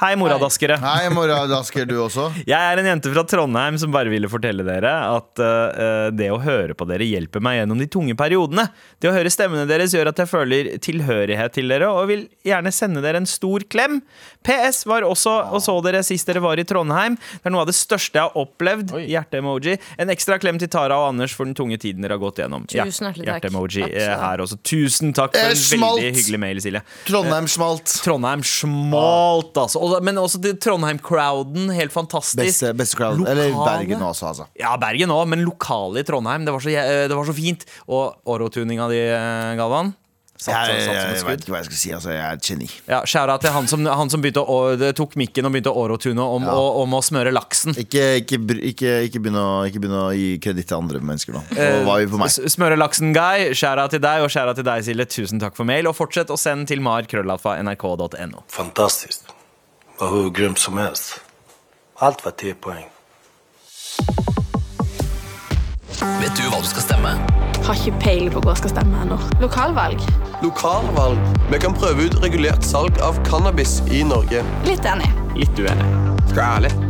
Hei, 0.00 0.12
moradaskere. 0.18 0.76
Hei, 0.82 1.08
moradasker, 1.14 1.86
du 1.88 1.96
også. 2.02 2.26
Jeg 2.50 2.58
er 2.58 2.80
en 2.80 2.88
jente 2.90 3.12
fra 3.14 3.24
Trondheim 3.28 3.78
som 3.80 3.92
bare 3.94 4.12
ville 4.12 4.28
fortelle 4.28 4.64
dere 4.66 4.92
at 5.08 5.40
uh, 5.40 6.10
det 6.12 6.28
å 6.32 6.40
høre 6.42 6.76
på 6.76 6.86
dere 6.90 7.06
hjelper 7.08 7.40
meg 7.44 7.60
gjennom 7.60 7.80
de 7.80 7.88
tunge 7.90 8.16
periodene. 8.18 8.66
Det 9.00 9.08
å 9.08 9.14
høre 9.14 9.32
stemmene 9.32 9.64
deres 9.70 9.94
gjør 9.96 10.10
at 10.12 10.20
jeg 10.20 10.30
føler 10.30 10.70
tilhørighet 10.84 11.56
til 11.56 11.72
dere 11.72 11.88
og 11.88 12.10
vil 12.10 12.26
gjerne 12.46 12.72
sende 12.74 13.02
dere 13.04 13.22
en 13.22 13.28
stor 13.28 13.64
klem. 13.72 14.00
PS 14.46 14.84
var 14.88 15.06
også 15.08 15.32
og 15.50 15.64
så 15.64 15.76
dere 15.84 16.02
sist 16.06 16.28
dere 16.28 16.42
var 16.44 16.60
i 16.60 16.66
Trondheim. 16.68 17.16
Det 17.16 17.48
er 17.48 17.54
noe 17.54 17.64
av 17.64 17.70
det 17.70 17.76
største 17.78 18.20
jeg 18.20 18.28
har 18.28 18.36
opplevd. 18.40 18.92
Hjerte-emoji. 19.08 19.78
En 20.00 20.12
ekstra 20.12 20.36
klem 20.42 20.60
til 20.60 20.70
Tara 20.72 20.98
og 21.00 21.14
Anders 21.14 21.34
for 21.36 21.48
den 21.48 21.56
tunge 21.56 21.80
tiden 21.80 22.04
dere 22.04 22.18
har 22.18 22.22
gått 22.22 22.42
gjennom. 22.42 22.68
Tusen 22.68 23.08
hjertelig 23.08 23.30
takk. 23.30 23.32
Hjerte-emoji 23.32 23.86
eh, 23.88 24.14
her 24.26 24.44
også. 24.44 24.60
Tusen 24.60 25.14
takk 25.16 25.36
for 25.36 25.54
en 25.54 25.60
smalt. 25.60 26.02
veldig 26.02 26.20
hyggelig 26.20 26.42
mail, 26.44 26.62
Silje. 26.64 26.84
Trondheim 27.08 27.48
smalt. 27.50 27.96
Trondheim 28.04 28.44
smalt, 28.46 29.54
altså. 29.56 29.69
Og- 29.78 30.02
Men 30.02 30.16
også 30.16 30.40
til 30.42 30.56
Trondheim-crowden. 30.56 31.70
Helt 31.74 31.92
fantastisk. 31.92 32.36
Beste, 32.44 32.72
beste 32.74 32.96
crowd. 32.96 33.20
Eller 33.28 33.52
Bergen 33.54 34.00
også, 34.02 34.26
altså. 34.32 34.46
Ja, 34.58 34.76
Bergen 34.76 35.10
òg, 35.10 35.26
men 35.28 35.44
lokale 35.44 36.00
i 36.00 36.02
Trondheim. 36.02 36.44
Det 36.44 36.52
var 36.52 36.60
så, 36.60 36.68
eh, 36.70 37.06
det 37.08 37.16
var 37.16 37.24
så 37.24 37.32
fint. 37.34 37.64
Og 37.88 38.16
orotuninga 38.26 38.88
di, 38.88 38.98
eh, 38.98 39.56
Galvan. 39.56 39.94
Satt, 40.40 40.54
Jeg, 40.70 40.80
jeg, 40.80 40.94
jeg 40.96 41.16
skudd. 41.20 41.28
vet 41.28 41.40
ikke 41.42 41.52
hva 41.52 41.58
jeg 41.58 41.64
skal 41.66 41.76
si. 41.76 41.90
Altså, 41.92 42.10
jeg 42.14 42.24
er 42.24 42.32
et 42.32 42.40
geni. 42.48 42.70
Ja, 42.88 43.02
Skjæra 43.04 43.38
til 43.42 43.50
han 43.52 43.66
som, 43.68 43.84
han 43.84 44.08
som 44.08 44.22
å, 44.22 44.94
tok 44.96 45.12
mikken 45.14 45.44
og 45.44 45.52
begynte 45.52 45.68
å 45.68 45.76
orotune 45.76 46.18
om, 46.18 46.42
Ja. 46.42 46.54
om 46.54 46.90
å 46.96 47.00
smøre 47.04 47.30
laksen. 47.30 47.74
Ikke, 47.76 48.24
ikke, 48.24 48.38
ikke, 48.70 49.04
ikke, 49.10 49.20
begynne 49.20 49.36
å, 49.36 49.68
ikke 49.68 49.80
begynne 49.82 50.00
å 50.08 50.16
gi 50.16 50.38
kreditt 50.40 50.68
til 50.68 50.78
andre 50.78 50.98
mennesker 51.00 51.34
nå. 51.34 51.42
Eh, 51.58 51.84
Smøre 52.48 52.78
laksen-guy. 52.78 53.50
Skjæra 53.52 53.90
til 53.90 54.00
deg, 54.00 54.22
og 54.22 54.30
skjæra 54.30 54.54
til 54.54 54.64
deg, 54.64 54.82
Silje. 54.82 55.04
Tusen 55.12 55.38
takk 55.38 55.54
for 55.54 55.64
mail. 55.64 55.86
Og 55.88 55.94
fortsett 55.94 56.28
å 56.32 56.38
sende 56.38 56.66
til 56.66 56.80
mar.krøllalfa.nrk.no. 56.80 58.42
Fantastiskt. 58.48 59.24
Var 60.00 60.08
hur 60.08 60.30
grymt 60.30 60.58
som 60.58 60.78
helst. 60.78 61.20
Allt 61.96 62.24
var 62.24 62.32
10 62.32 62.54
poäng. 62.54 62.84
Vet 66.20 66.36
du 66.36 66.46
hva 66.48 66.60
du 66.60 66.68
skal 66.70 66.86
stemme? 66.86 67.12
Har 67.66 67.76
ikke 67.76 68.00
peiling 68.00 68.32
på 68.32 68.40
hva 68.40 68.54
jeg 68.54 68.62
skal 68.62 68.72
stemme 68.78 69.02
ennå. 69.04 69.18
Lokalvalg? 69.42 70.00
Lokalvalg. 70.40 71.20
Vi 71.52 71.60
kan 71.60 71.76
prøve 71.76 72.08
ut 72.08 72.16
regulert 72.24 72.64
salg 72.64 72.96
av 73.04 73.20
cannabis 73.28 73.82
i 73.92 74.00
Norge. 74.08 74.40
Litt 74.64 74.88
enig. 74.88 75.10
Litt 75.36 75.60
uenig. 75.60 75.90
Skal 76.30 76.40
jeg 76.40 76.40
være 76.40 76.54
ærlig? 76.54 76.89